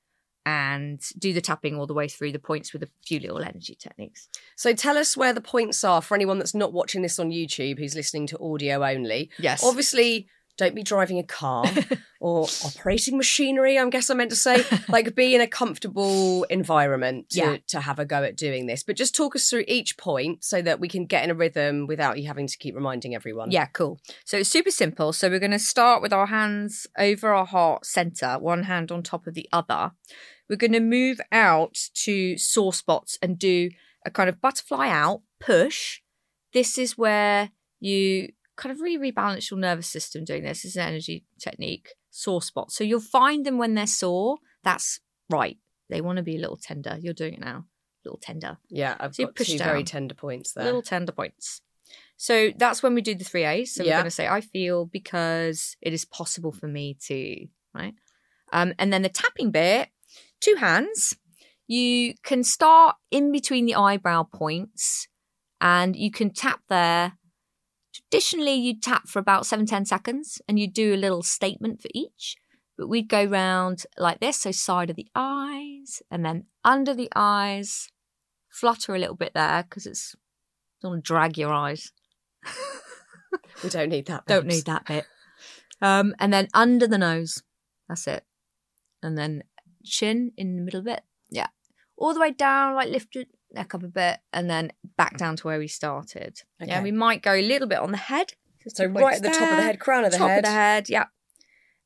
and 0.47 1.01
do 1.19 1.33
the 1.33 1.41
tapping 1.41 1.77
all 1.77 1.87
the 1.87 1.95
way 1.95 2.09
through 2.09 2.33
the 2.33 2.39
points 2.39 2.73
with 2.73 2.83
a 2.83 2.89
few 3.05 3.21
little 3.21 3.43
energy 3.43 3.77
techniques. 3.79 4.29
So, 4.57 4.73
tell 4.73 4.97
us 4.97 5.17
where 5.17 5.33
the 5.33 5.41
points 5.41 5.85
are 5.85 6.01
for 6.01 6.15
anyone 6.15 6.39
that's 6.39 6.55
not 6.55 6.73
watching 6.73 7.03
this 7.03 7.19
on 7.19 7.31
YouTube 7.31 7.79
who's 7.79 7.95
listening 7.95 8.27
to 8.29 8.39
audio 8.41 8.85
only. 8.85 9.31
Yes. 9.39 9.63
Obviously, 9.63 10.29
don't 10.61 10.75
be 10.75 10.83
driving 10.83 11.19
a 11.19 11.23
car 11.25 11.65
or 12.21 12.47
operating 12.65 13.17
machinery, 13.17 13.79
I 13.79 13.89
guess 13.89 14.11
I 14.11 14.15
meant 14.15 14.31
to 14.31 14.37
say. 14.37 14.63
like, 14.89 15.15
be 15.15 15.35
in 15.35 15.41
a 15.41 15.47
comfortable 15.47 16.45
environment 16.45 17.31
to, 17.31 17.39
Yeah. 17.39 17.57
to 17.69 17.81
have 17.81 17.99
a 17.99 18.05
go 18.05 18.23
at 18.23 18.37
doing 18.37 18.67
this. 18.67 18.83
But 18.83 18.97
just 18.97 19.15
talk 19.17 19.35
us 19.35 19.49
through 19.49 19.65
each 19.67 19.97
point 19.97 20.45
so 20.45 20.61
that 20.63 20.79
we 20.79 20.87
can 20.89 21.07
get 21.07 21.25
in 21.25 21.31
a 21.31 21.35
rhythm 21.35 21.87
without 21.87 22.19
you 22.21 22.27
having 22.29 22.47
to 22.47 22.59
keep 22.59 22.75
reminding 22.75 23.15
everyone. 23.15 23.51
Yeah, 23.51 23.67
cool. 23.67 23.99
So 24.25 24.37
it's 24.39 24.51
super 24.51 24.71
simple. 24.71 25.13
So 25.13 25.29
we're 25.31 25.39
going 25.39 25.51
to 25.51 25.59
start 25.59 26.03
with 26.03 26.13
our 26.13 26.27
hands 26.27 26.87
over 26.99 27.33
our 27.35 27.47
heart 27.47 27.87
center, 27.87 28.39
one 28.39 28.65
hand 28.65 28.93
on 28.93 29.03
top 29.03 29.27
of 29.27 29.35
the 29.35 29.49
other. 29.53 29.93
We're 30.49 30.57
going 30.57 30.73
to 30.73 30.81
move 30.81 31.21
out 31.33 31.79
to 32.05 32.37
sore 32.37 32.73
spots 32.75 33.19
and 33.23 33.39
do 33.39 33.71
a 34.05 34.11
kind 34.11 34.29
of 34.29 34.41
butterfly 34.41 34.89
out 34.89 35.23
push. 35.41 36.01
This 36.53 36.77
is 36.77 36.99
where 36.99 37.51
you 37.79 38.33
kind 38.61 38.73
of 38.73 38.81
really 38.81 39.11
rebalance 39.11 39.51
your 39.51 39.59
nervous 39.59 39.87
system 39.89 40.25
doing 40.25 40.43
this. 40.43 40.63
This 40.63 40.73
is 40.73 40.77
an 40.77 40.89
energy 40.89 41.25
technique, 41.39 41.95
sore 42.11 42.43
spots. 42.43 42.77
So 42.77 42.85
you'll 42.85 43.01
find 43.01 43.47
them 43.47 43.57
when 43.57 43.75
they're 43.75 43.87
sore. 43.87 44.37
That's 44.63 45.01
right. 45.31 45.57
They 45.89 46.01
want 46.01 46.19
to 46.19 46.23
be 46.23 46.37
a 46.37 46.41
little 46.41 46.59
tender. 46.59 46.99
You're 47.01 47.15
doing 47.15 47.35
it 47.35 47.41
now. 47.41 47.65
A 48.05 48.09
little 48.09 48.21
tender. 48.23 48.59
Yeah, 48.69 48.97
I've 49.01 49.15
So 49.15 49.27
got 49.27 49.37
two 49.37 49.59
very 49.59 49.83
tender 49.83 50.15
points 50.15 50.53
there. 50.53 50.65
Little 50.65 50.83
tender 50.83 51.11
points. 51.11 51.63
So 52.17 52.51
that's 52.57 52.83
when 52.83 52.95
we 52.95 53.01
do 53.01 53.15
the 53.15 53.25
three 53.25 53.45
A's. 53.45 53.75
So 53.75 53.83
we're 53.83 53.91
going 53.91 54.05
to 54.05 54.11
say, 54.11 54.29
I 54.29 54.43
feel 54.43 54.85
because 54.85 55.77
it 55.81 55.95
is 55.95 56.05
possible 56.05 56.53
for 56.53 56.69
me 56.69 56.99
to, 57.07 57.47
right? 57.75 57.95
Um, 58.53 58.75
and 58.79 58.93
then 58.93 59.03
the 59.03 59.09
tapping 59.09 59.51
bit, 59.51 59.89
two 60.41 60.57
hands. 60.57 61.17
You 61.67 62.15
can 62.23 62.45
start 62.45 62.97
in 63.11 63.33
between 63.33 63.65
the 63.65 63.77
eyebrow 63.77 64.25
points 64.25 65.09
and 65.61 65.97
you 65.97 66.11
can 66.11 66.31
tap 66.31 66.61
there. 66.69 67.13
Traditionally, 68.11 68.55
you'd 68.55 68.83
tap 68.83 69.09
for 69.09 69.21
about 69.21 69.47
seven, 69.47 69.67
10 69.67 69.85
seconds 69.85 70.43
and 70.49 70.59
you'd 70.59 70.73
do 70.73 70.95
a 70.95 70.97
little 70.97 71.23
statement 71.23 71.81
for 71.81 71.89
each. 71.95 72.37
But 72.77 72.89
we'd 72.89 73.09
go 73.09 73.25
round 73.25 73.85
like 73.99 74.19
this. 74.19 74.39
So 74.39 74.51
side 74.51 74.91
of 74.91 74.97
the 74.97 75.07
eyes 75.15 76.03
and 76.11 76.25
then 76.25 76.47
under 76.65 76.93
the 76.93 77.09
eyes, 77.15 77.89
flutter 78.49 78.95
a 78.95 78.99
little 78.99 79.15
bit 79.15 79.33
there 79.35 79.63
because 79.63 79.87
it's 79.87 80.17
don't 80.83 81.05
drag 81.05 81.39
your 81.39 81.53
eyes. 81.53 81.93
we 83.63 83.69
don't 83.69 83.91
need 83.91 84.07
that. 84.07 84.27
Don't 84.27 84.47
need 84.47 84.65
that 84.65 84.87
bit. 84.87 85.07
Um, 85.81 86.15
and 86.19 86.33
then 86.33 86.49
under 86.53 86.89
the 86.89 86.99
nose. 86.99 87.43
That's 87.89 88.07
it. 88.09 88.25
And 89.03 89.17
then 89.17 89.45
chin 89.85 90.33
in 90.37 90.57
the 90.57 90.63
middle 90.63 90.81
of 90.81 90.87
it. 90.87 91.03
Yeah. 91.31 91.49
All 91.97 92.13
the 92.13 92.21
way 92.21 92.33
down, 92.33 92.75
like 92.75 92.89
lift 92.89 93.15
your 93.15 93.25
neck 93.53 93.75
up 93.75 93.83
a 93.83 93.89
bit, 93.89 94.19
and 94.33 94.49
then 94.49 94.73
back 94.97 95.17
down 95.17 95.37
to 95.37 95.47
where 95.47 95.59
we 95.59 95.69
started. 95.69 96.43
Yeah, 96.61 96.83
we 96.83 96.93
might 96.93 97.23
go 97.23 97.35
a 97.35 97.43
little 97.43 97.69
bit 97.69 97.79
on 97.79 97.91
the 97.91 97.97
head. 97.97 98.33
So, 98.69 98.87
right 98.87 99.17
at 99.17 99.23
the 99.23 99.31
top 99.31 99.51
of 99.51 99.57
the 99.57 99.63
head, 99.63 99.81
crown 99.81 100.05
of 100.05 100.13
the 100.13 100.19
top 100.19 100.29
head. 100.29 100.39
of 100.39 100.45
the 100.45 100.51
head, 100.51 100.89
yeah. 100.89 101.07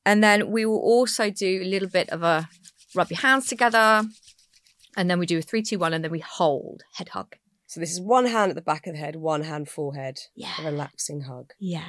And 0.04 0.22
then 0.22 0.50
we 0.50 0.66
will 0.66 0.80
also 0.80 1.30
do 1.30 1.62
a 1.62 1.64
little 1.64 1.88
bit 1.88 2.10
of 2.10 2.22
a 2.22 2.48
rub 2.94 3.10
your 3.10 3.20
hands 3.20 3.46
together, 3.46 4.04
and 4.96 5.10
then 5.10 5.18
we 5.18 5.26
do 5.26 5.38
a 5.38 5.42
three, 5.42 5.62
two, 5.62 5.78
one, 5.78 5.94
and 5.94 6.04
then 6.04 6.10
we 6.10 6.20
hold 6.20 6.82
head 6.94 7.10
hug. 7.10 7.36
So, 7.66 7.80
this 7.80 7.92
is 7.92 8.00
one 8.00 8.26
hand 8.26 8.50
at 8.50 8.56
the 8.56 8.62
back 8.62 8.86
of 8.86 8.94
the 8.94 8.98
head, 8.98 9.16
one 9.16 9.42
hand 9.42 9.68
forehead. 9.68 10.18
Yeah. 10.34 10.52
A 10.60 10.64
relaxing 10.64 11.22
hug. 11.22 11.52
Yeah. 11.58 11.88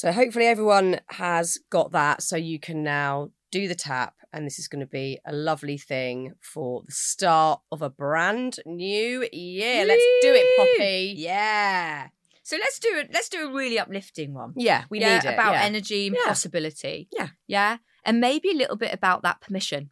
So 0.00 0.12
hopefully 0.12 0.46
everyone 0.46 1.00
has 1.08 1.58
got 1.68 1.92
that 1.92 2.22
so 2.22 2.36
you 2.36 2.58
can 2.58 2.82
now 2.82 3.32
do 3.50 3.68
the 3.68 3.74
tap 3.74 4.14
and 4.32 4.46
this 4.46 4.58
is 4.58 4.68
going 4.68 4.80
to 4.80 4.86
be 4.86 5.18
a 5.24 5.32
lovely 5.32 5.76
thing 5.76 6.34
for 6.40 6.82
the 6.86 6.92
start 6.92 7.60
of 7.72 7.82
a 7.82 7.90
brand 7.90 8.58
new 8.64 9.26
year. 9.32 9.84
Let's 9.84 10.04
do 10.22 10.32
it, 10.34 10.56
Poppy. 10.56 11.14
Yeah. 11.16 12.08
So 12.42 12.56
let's 12.56 12.78
do 12.78 12.88
it. 12.96 13.10
Let's 13.12 13.28
do 13.28 13.48
a 13.48 13.52
really 13.52 13.78
uplifting 13.78 14.34
one. 14.34 14.54
Yeah, 14.56 14.84
we 14.90 15.00
yeah, 15.00 15.18
need 15.18 15.28
it. 15.28 15.34
about 15.34 15.52
yeah. 15.52 15.62
energy 15.62 16.06
and 16.06 16.16
Yeah. 16.18 16.28
possibility. 16.28 17.08
Yeah. 17.12 17.28
Yeah. 17.46 17.78
And 18.04 18.20
maybe 18.20 18.50
a 18.50 18.56
little 18.56 18.76
bit 18.76 18.94
about 18.94 19.22
that 19.22 19.40
permission. 19.40 19.90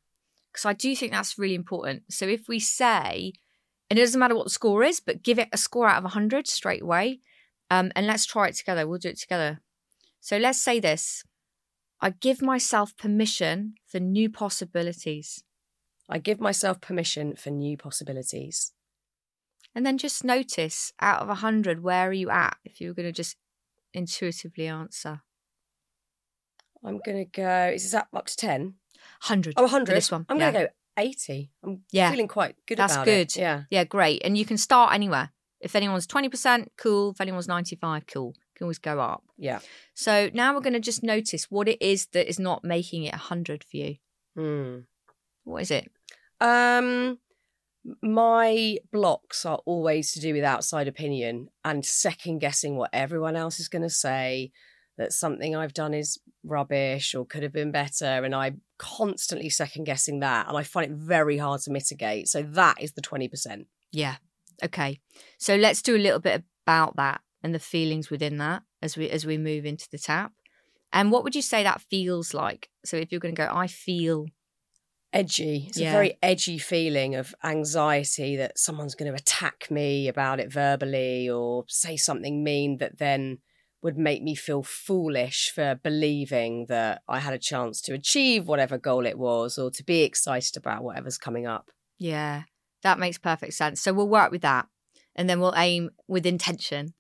Because 0.52 0.64
I 0.64 0.72
do 0.72 0.96
think 0.96 1.12
that's 1.12 1.38
really 1.38 1.54
important. 1.54 2.04
So 2.10 2.26
if 2.26 2.48
we 2.48 2.58
say, 2.58 3.32
and 3.90 3.98
it 3.98 4.02
doesn't 4.02 4.18
matter 4.18 4.34
what 4.34 4.44
the 4.44 4.50
score 4.50 4.82
is, 4.82 4.98
but 4.98 5.22
give 5.22 5.38
it 5.38 5.48
a 5.52 5.58
score 5.58 5.88
out 5.88 5.98
of 5.98 6.04
100 6.04 6.46
straight 6.48 6.82
away. 6.82 7.20
Um, 7.70 7.92
and 7.94 8.06
let's 8.06 8.24
try 8.24 8.48
it 8.48 8.54
together. 8.54 8.86
We'll 8.86 8.98
do 8.98 9.10
it 9.10 9.18
together. 9.18 9.60
So 10.20 10.36
let's 10.36 10.60
say 10.60 10.80
this 10.80 11.22
I 12.00 12.10
give 12.10 12.40
myself 12.40 12.96
permission 12.96 13.74
for 13.86 13.98
new 13.98 14.30
possibilities. 14.30 15.42
I 16.08 16.18
give 16.18 16.40
myself 16.40 16.80
permission 16.80 17.34
for 17.36 17.50
new 17.50 17.76
possibilities. 17.76 18.72
And 19.74 19.84
then 19.84 19.98
just 19.98 20.24
notice 20.24 20.92
out 21.00 21.20
of 21.20 21.28
100, 21.28 21.82
where 21.82 22.08
are 22.08 22.12
you 22.12 22.30
at 22.30 22.56
if 22.64 22.80
you 22.80 22.88
were 22.88 22.94
going 22.94 23.08
to 23.08 23.12
just 23.12 23.36
intuitively 23.92 24.66
answer? 24.66 25.20
I'm 26.84 27.00
going 27.04 27.18
to 27.18 27.24
go, 27.24 27.72
is 27.74 27.82
this 27.82 27.94
up, 27.94 28.08
to 28.12 28.36
10? 28.36 28.62
100. 28.62 29.54
Oh, 29.56 29.62
100. 29.62 29.94
This 29.94 30.10
one. 30.10 30.24
I'm 30.28 30.38
yeah. 30.38 30.52
going 30.52 30.64
to 30.64 30.70
go 30.70 30.72
80. 31.02 31.50
I'm 31.64 31.82
Yeah. 31.92 32.10
feeling 32.10 32.28
quite 32.28 32.56
good 32.66 32.78
That's 32.78 32.94
about 32.94 33.04
good. 33.04 33.28
it. 33.28 33.36
Yeah. 33.36 33.62
Yeah, 33.70 33.84
great. 33.84 34.22
And 34.24 34.38
you 34.38 34.44
can 34.44 34.56
start 34.56 34.94
anywhere. 34.94 35.30
If 35.60 35.74
anyone's 35.74 36.06
20%, 36.06 36.68
cool. 36.76 37.10
If 37.10 37.20
anyone's 37.20 37.48
95, 37.48 38.06
cool. 38.06 38.34
Can 38.58 38.64
always 38.64 38.78
go 38.78 38.98
up. 38.98 39.22
Yeah. 39.36 39.60
So 39.94 40.30
now 40.34 40.52
we're 40.52 40.60
going 40.60 40.72
to 40.72 40.80
just 40.80 41.04
notice 41.04 41.48
what 41.48 41.68
it 41.68 41.80
is 41.80 42.06
that 42.06 42.28
is 42.28 42.40
not 42.40 42.64
making 42.64 43.04
it 43.04 43.12
100 43.12 43.62
for 43.62 43.76
you. 43.76 43.96
Hmm. 44.36 44.78
What 45.44 45.62
is 45.62 45.70
it? 45.70 45.90
Um, 46.40 47.18
my 48.02 48.78
blocks 48.92 49.46
are 49.46 49.60
always 49.64 50.12
to 50.12 50.20
do 50.20 50.34
with 50.34 50.42
outside 50.42 50.88
opinion 50.88 51.48
and 51.64 51.86
second 51.86 52.40
guessing 52.40 52.76
what 52.76 52.90
everyone 52.92 53.36
else 53.36 53.60
is 53.60 53.68
going 53.68 53.82
to 53.82 53.90
say. 53.90 54.50
that 54.96 55.12
something 55.12 55.54
I've 55.54 55.72
done 55.72 55.94
is 55.94 56.18
rubbish 56.42 57.14
or 57.14 57.24
could 57.24 57.44
have 57.44 57.52
been 57.52 57.70
better. 57.70 58.04
And 58.24 58.34
I'm 58.34 58.62
constantly 58.78 59.48
second 59.48 59.84
guessing 59.84 60.18
that. 60.20 60.48
And 60.48 60.58
I 60.58 60.64
find 60.64 60.90
it 60.90 60.96
very 60.96 61.38
hard 61.38 61.60
to 61.62 61.70
mitigate. 61.70 62.26
So 62.26 62.42
that 62.42 62.82
is 62.82 62.92
the 62.92 63.02
20%. 63.02 63.66
Yeah. 63.92 64.16
Okay. 64.64 64.98
So 65.38 65.54
let's 65.54 65.82
do 65.82 65.94
a 65.94 65.98
little 65.98 66.18
bit 66.18 66.42
about 66.66 66.96
that 66.96 67.20
and 67.42 67.54
the 67.54 67.58
feelings 67.58 68.10
within 68.10 68.38
that 68.38 68.62
as 68.82 68.96
we 68.96 69.08
as 69.10 69.26
we 69.26 69.38
move 69.38 69.64
into 69.64 69.88
the 69.90 69.98
tap. 69.98 70.32
And 70.92 71.12
what 71.12 71.22
would 71.22 71.34
you 71.34 71.42
say 71.42 71.62
that 71.62 71.82
feels 71.82 72.32
like? 72.32 72.70
So 72.84 72.96
if 72.96 73.12
you're 73.12 73.20
going 73.20 73.34
to 73.34 73.42
go, 73.42 73.50
I 73.52 73.66
feel 73.66 74.26
edgy. 75.12 75.66
It's 75.68 75.78
Yeah. 75.78 75.90
a 75.90 75.92
very 75.92 76.18
edgy 76.22 76.58
feeling 76.58 77.14
of 77.14 77.34
anxiety 77.44 78.36
that 78.36 78.58
someone's 78.58 78.94
going 78.94 79.10
to 79.10 79.18
attack 79.18 79.70
me 79.70 80.08
about 80.08 80.40
it 80.40 80.52
verbally 80.52 81.28
or 81.28 81.64
say 81.68 81.96
something 81.96 82.42
mean 82.44 82.78
that 82.78 82.98
then 82.98 83.38
would 83.80 83.96
make 83.96 84.22
me 84.22 84.34
feel 84.34 84.62
foolish 84.62 85.50
for 85.54 85.76
believing 85.82 86.66
that 86.68 87.02
I 87.08 87.20
had 87.20 87.32
a 87.32 87.38
chance 87.38 87.80
to 87.82 87.94
achieve 87.94 88.48
whatever 88.48 88.76
goal 88.76 89.06
it 89.06 89.18
was 89.18 89.56
or 89.56 89.70
to 89.70 89.84
be 89.84 90.02
excited 90.02 90.56
about 90.56 90.82
whatever's 90.82 91.16
coming 91.16 91.46
up. 91.46 91.70
Yeah, 91.96 92.42
that 92.82 92.98
makes 92.98 93.18
perfect 93.18 93.54
sense. 93.54 93.80
So 93.80 93.92
we'll 93.92 94.08
work 94.08 94.30
with 94.32 94.42
that 94.42 94.66
and 95.14 95.28
then 95.30 95.38
we'll 95.38 95.54
aim 95.56 95.90
with 96.08 96.26
intention 96.26 96.94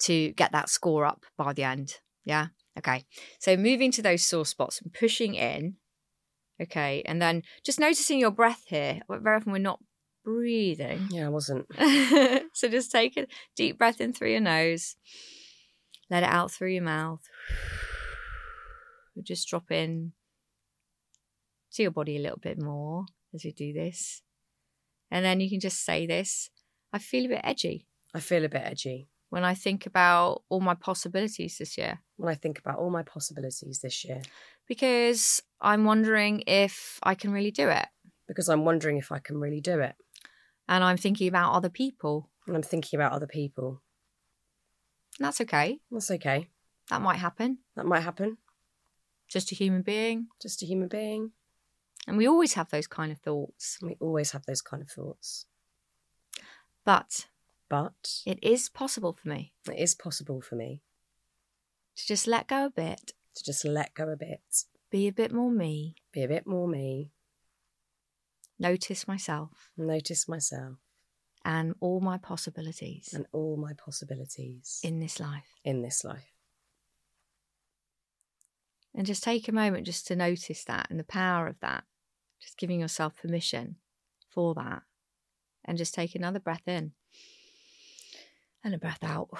to 0.00 0.32
get 0.32 0.52
that 0.52 0.68
score 0.68 1.04
up 1.04 1.24
by 1.36 1.52
the 1.52 1.64
end. 1.64 1.94
Yeah. 2.24 2.48
Okay. 2.78 3.04
So 3.38 3.56
moving 3.56 3.90
to 3.92 4.02
those 4.02 4.24
sore 4.24 4.46
spots 4.46 4.80
and 4.80 4.92
pushing 4.92 5.34
in. 5.34 5.76
Okay. 6.60 7.02
And 7.06 7.20
then 7.20 7.42
just 7.64 7.80
noticing 7.80 8.18
your 8.18 8.30
breath 8.30 8.64
here. 8.66 9.00
Very 9.08 9.36
often 9.36 9.52
we're 9.52 9.58
not 9.58 9.80
breathing. 10.24 11.08
Yeah, 11.10 11.26
I 11.26 11.28
wasn't. 11.28 11.66
so 12.52 12.68
just 12.68 12.90
take 12.90 13.16
a 13.16 13.26
deep 13.54 13.78
breath 13.78 14.00
in 14.00 14.12
through 14.12 14.32
your 14.32 14.40
nose, 14.40 14.96
let 16.10 16.24
it 16.24 16.28
out 16.28 16.50
through 16.50 16.70
your 16.72 16.82
mouth. 16.82 17.22
Just 19.22 19.48
drop 19.48 19.70
in 19.70 20.12
to 21.72 21.82
your 21.82 21.92
body 21.92 22.16
a 22.16 22.20
little 22.20 22.38
bit 22.38 22.60
more 22.60 23.06
as 23.32 23.44
you 23.44 23.52
do 23.52 23.72
this. 23.72 24.22
And 25.10 25.24
then 25.24 25.40
you 25.40 25.48
can 25.48 25.60
just 25.60 25.84
say 25.84 26.06
this 26.06 26.50
I 26.92 26.98
feel 26.98 27.26
a 27.26 27.28
bit 27.28 27.40
edgy 27.44 27.86
I 28.14 28.20
feel 28.20 28.44
a 28.44 28.48
bit 28.48 28.62
edgy 28.64 29.08
when 29.30 29.44
I 29.44 29.54
think 29.54 29.86
about 29.86 30.42
all 30.48 30.60
my 30.60 30.74
possibilities 30.74 31.58
this 31.58 31.76
year 31.76 32.00
when 32.16 32.30
I 32.30 32.34
think 32.34 32.58
about 32.58 32.78
all 32.78 32.90
my 32.90 33.02
possibilities 33.02 33.80
this 33.82 34.04
year 34.04 34.22
because 34.66 35.42
I'm 35.60 35.84
wondering 35.84 36.42
if 36.46 36.98
I 37.02 37.14
can 37.14 37.30
really 37.32 37.50
do 37.50 37.68
it. 37.68 37.86
because 38.26 38.48
I'm 38.48 38.64
wondering 38.64 38.98
if 38.98 39.12
I 39.12 39.18
can 39.18 39.38
really 39.38 39.60
do 39.60 39.80
it. 39.80 39.94
And 40.68 40.82
I'm 40.82 40.96
thinking 40.96 41.28
about 41.28 41.52
other 41.54 41.68
people. 41.68 42.28
And 42.46 42.56
I'm 42.56 42.62
thinking 42.62 42.98
about 42.98 43.12
other 43.12 43.26
people. 43.26 43.82
And 45.18 45.26
that's 45.26 45.40
okay. 45.42 45.78
That's 45.90 46.10
okay. 46.10 46.48
That 46.90 47.02
might 47.02 47.18
happen. 47.18 47.58
That 47.76 47.86
might 47.86 48.00
happen. 48.02 48.38
Just 49.28 49.52
a 49.52 49.54
human 49.54 49.82
being. 49.82 50.28
Just 50.42 50.62
a 50.62 50.66
human 50.66 50.88
being. 50.88 51.32
And 52.06 52.16
we 52.16 52.28
always 52.28 52.54
have 52.54 52.70
those 52.70 52.86
kind 52.86 53.10
of 53.10 53.18
thoughts. 53.18 53.78
We 53.82 53.96
always 54.00 54.32
have 54.32 54.44
those 54.46 54.62
kind 54.62 54.82
of 54.82 54.90
thoughts. 54.90 55.46
But 56.84 57.26
But 57.68 58.20
it 58.24 58.38
is 58.42 58.68
possible 58.68 59.12
for 59.20 59.28
me. 59.28 59.52
it 59.68 59.78
is 59.78 59.94
possible 59.94 60.40
for 60.40 60.54
me. 60.54 60.82
To 61.96 62.06
just 62.06 62.26
let 62.26 62.46
go 62.46 62.66
a 62.66 62.70
bit, 62.70 63.12
to 63.34 63.44
just 63.44 63.64
let 63.64 63.94
go 63.94 64.08
a 64.08 64.16
bit, 64.16 64.40
be 64.90 65.08
a 65.08 65.12
bit 65.12 65.32
more 65.32 65.50
me, 65.50 65.96
be 66.12 66.22
a 66.22 66.28
bit 66.28 66.46
more 66.46 66.68
me, 66.68 67.10
notice 68.58 69.08
myself. 69.08 69.70
Notice 69.76 70.28
myself. 70.28 70.76
And 71.44 71.74
all 71.80 72.00
my 72.00 72.18
possibilities. 72.18 73.10
And 73.14 73.26
all 73.32 73.56
my 73.56 73.72
possibilities. 73.72 74.80
In 74.82 75.00
this 75.00 75.20
life. 75.20 75.54
in 75.64 75.82
this 75.82 76.04
life. 76.04 76.32
And 78.94 79.06
just 79.06 79.22
take 79.22 79.46
a 79.46 79.52
moment 79.52 79.86
just 79.86 80.06
to 80.06 80.16
notice 80.16 80.64
that 80.64 80.88
and 80.90 80.98
the 80.98 81.04
power 81.04 81.46
of 81.46 81.60
that. 81.60 81.84
Just 82.40 82.58
giving 82.58 82.80
yourself 82.80 83.16
permission 83.16 83.76
for 84.28 84.54
that. 84.54 84.82
And 85.64 85.76
just 85.76 85.94
take 85.94 86.14
another 86.14 86.40
breath 86.40 86.66
in 86.66 86.92
and 88.66 88.74
a 88.74 88.78
breath 88.78 89.02
out. 89.02 89.28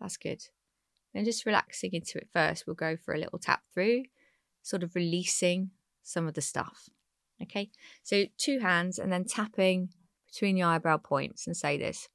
That's 0.00 0.16
good. 0.16 0.42
And 1.14 1.24
just 1.24 1.44
relaxing 1.46 1.90
into 1.92 2.18
it 2.18 2.28
first. 2.32 2.64
We'll 2.66 2.74
go 2.74 2.96
for 2.96 3.14
a 3.14 3.18
little 3.18 3.38
tap 3.38 3.62
through, 3.72 4.04
sort 4.62 4.82
of 4.82 4.94
releasing 4.94 5.70
some 6.02 6.26
of 6.26 6.34
the 6.34 6.40
stuff. 6.40 6.88
Okay. 7.42 7.70
So 8.02 8.24
two 8.38 8.60
hands 8.60 8.98
and 8.98 9.12
then 9.12 9.24
tapping 9.24 9.90
between 10.26 10.54
the 10.54 10.62
eyebrow 10.62 10.96
points 10.98 11.46
and 11.46 11.56
say 11.56 11.76
this 11.78 12.08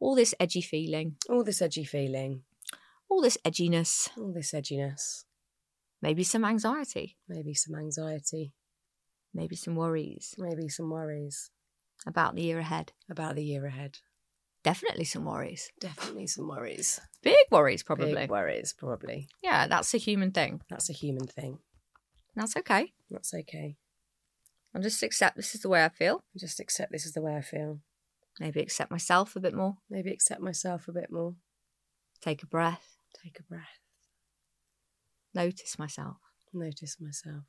all 0.00 0.14
this 0.14 0.34
edgy 0.38 0.60
feeling, 0.60 1.16
All 1.28 1.44
this 1.44 1.62
edgy 1.62 1.84
feeling, 1.84 2.42
all 3.08 3.22
this 3.22 3.38
edginess, 3.44 4.10
all 4.18 4.32
this 4.32 4.52
edginess, 4.52 5.24
maybe 6.02 6.24
some 6.24 6.44
anxiety, 6.44 7.16
maybe 7.28 7.54
some 7.54 7.74
anxiety, 7.74 8.52
maybe 9.34 9.56
some 9.56 9.74
worries 9.74 10.34
maybe 10.38 10.68
some 10.68 10.88
worries 10.88 11.50
about 12.06 12.34
the 12.34 12.42
year 12.42 12.58
ahead. 12.58 12.92
about 13.08 13.36
the 13.36 13.44
year 13.44 13.66
ahead. 13.66 13.98
Definitely 14.62 15.04
some 15.04 15.24
worries. 15.24 15.70
Definitely 15.78 16.26
some 16.26 16.48
worries. 16.48 17.00
Big 17.22 17.36
worries, 17.50 17.82
probably. 17.82 18.14
Big 18.14 18.30
worries, 18.30 18.72
probably. 18.72 19.28
yeah, 19.42 19.66
that's 19.66 19.92
a 19.94 19.98
human 19.98 20.30
thing. 20.30 20.62
That's 20.70 20.88
a 20.88 20.94
human 20.94 21.26
thing. 21.26 21.58
That's 22.34 22.56
okay. 22.56 22.92
That's 23.10 23.32
okay. 23.34 23.76
I'll 24.74 24.82
just 24.82 25.02
accept 25.02 25.36
this 25.36 25.54
is 25.54 25.60
the 25.60 25.68
way 25.68 25.84
I 25.84 25.88
feel. 25.88 26.24
Just 26.36 26.60
accept 26.60 26.90
this 26.92 27.06
is 27.06 27.12
the 27.12 27.22
way 27.22 27.36
I 27.36 27.42
feel. 27.42 27.80
Maybe 28.40 28.60
accept 28.60 28.90
myself 28.90 29.36
a 29.36 29.40
bit 29.40 29.54
more. 29.54 29.76
Maybe 29.88 30.10
accept 30.10 30.40
myself 30.40 30.88
a 30.88 30.92
bit 30.92 31.12
more. 31.12 31.34
Take 32.20 32.42
a 32.42 32.46
breath. 32.46 32.96
Take 33.22 33.38
a 33.38 33.42
breath. 33.44 33.78
Notice 35.34 35.78
myself. 35.78 36.16
Notice 36.52 36.96
myself. 37.00 37.44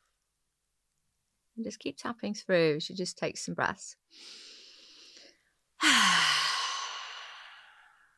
And 1.55 1.65
just 1.65 1.79
keep 1.79 1.97
tapping 1.97 2.33
through. 2.33 2.79
She 2.81 2.93
just 2.93 3.17
takes 3.17 3.45
some 3.45 3.55
breaths. 3.55 3.95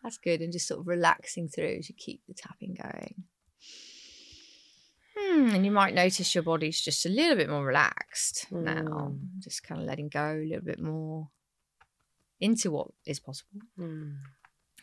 That's 0.03 0.17
good. 0.17 0.41
And 0.41 0.51
just 0.51 0.67
sort 0.67 0.79
of 0.79 0.87
relaxing 0.87 1.47
through 1.47 1.77
as 1.79 1.89
you 1.89 1.95
keep 1.95 2.21
the 2.27 2.33
tapping 2.33 2.75
going. 2.81 3.23
Hmm, 5.17 5.49
and 5.55 5.65
you 5.65 5.71
might 5.71 5.93
notice 5.95 6.35
your 6.35 6.43
body's 6.43 6.79
just 6.79 7.05
a 7.05 7.09
little 7.09 7.35
bit 7.35 7.49
more 7.49 7.65
relaxed 7.65 8.47
now. 8.51 9.11
Mm. 9.11 9.39
Just 9.39 9.63
kind 9.63 9.81
of 9.81 9.87
letting 9.87 10.09
go 10.09 10.39
a 10.41 10.47
little 10.47 10.63
bit 10.63 10.79
more 10.79 11.29
into 12.39 12.71
what 12.71 12.87
is 13.05 13.19
possible. 13.19 13.61
Hmm. 13.75 14.11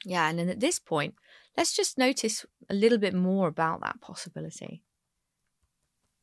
Yeah, 0.04 0.28
and 0.28 0.38
then 0.38 0.48
at 0.50 0.60
this 0.60 0.78
point, 0.78 1.14
let's 1.56 1.74
just 1.74 1.96
notice 1.96 2.44
a 2.68 2.74
little 2.74 2.98
bit 2.98 3.14
more 3.14 3.48
about 3.48 3.80
that 3.82 4.00
possibility. 4.00 4.82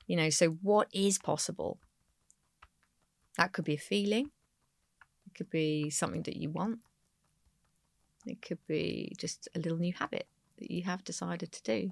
You 0.05 0.17
know, 0.17 0.29
so 0.29 0.49
what 0.49 0.88
is 0.93 1.17
possible? 1.17 1.79
That 3.38 3.53
could 3.53 3.65
be 3.65 3.75
a 3.75 3.79
feeling, 3.79 4.32
it 5.25 5.38
could 5.38 5.49
be 5.49 5.89
something 5.89 6.23
that 6.23 6.36
you 6.36 6.49
want, 6.49 6.79
it 8.25 8.41
could 8.41 8.59
be 8.67 9.13
just 9.17 9.47
a 9.55 9.59
little 9.59 9.77
new 9.77 9.93
habit 9.93 10.27
that 10.57 10.69
you 10.69 10.84
have 10.84 11.03
decided 11.03 11.51
to 11.51 11.63
do. 11.63 11.91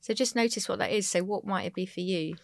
So 0.00 0.14
just 0.14 0.34
notice 0.34 0.68
what 0.68 0.80
that 0.80 0.90
is. 0.90 1.08
So, 1.08 1.22
what 1.22 1.46
might 1.46 1.66
it 1.66 1.74
be 1.74 1.86
for 1.86 2.00
you? 2.00 2.34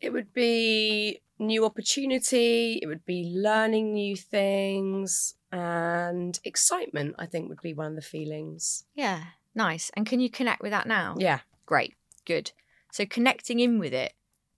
It 0.00 0.12
would 0.12 0.32
be 0.32 1.20
new 1.38 1.64
opportunity, 1.64 2.78
it 2.80 2.86
would 2.86 3.04
be 3.04 3.32
learning 3.36 3.94
new 3.94 4.16
things, 4.16 5.34
and 5.50 6.38
excitement, 6.44 7.14
I 7.18 7.26
think, 7.26 7.48
would 7.48 7.60
be 7.60 7.74
one 7.74 7.88
of 7.88 7.96
the 7.96 8.02
feelings. 8.02 8.84
Yeah, 8.94 9.22
nice. 9.54 9.90
And 9.94 10.06
can 10.06 10.20
you 10.20 10.30
connect 10.30 10.62
with 10.62 10.70
that 10.70 10.86
now? 10.86 11.16
Yeah. 11.18 11.40
Great, 11.66 11.94
good. 12.24 12.52
So 12.92 13.04
connecting 13.04 13.60
in 13.60 13.78
with 13.78 13.92
it, 13.92 14.14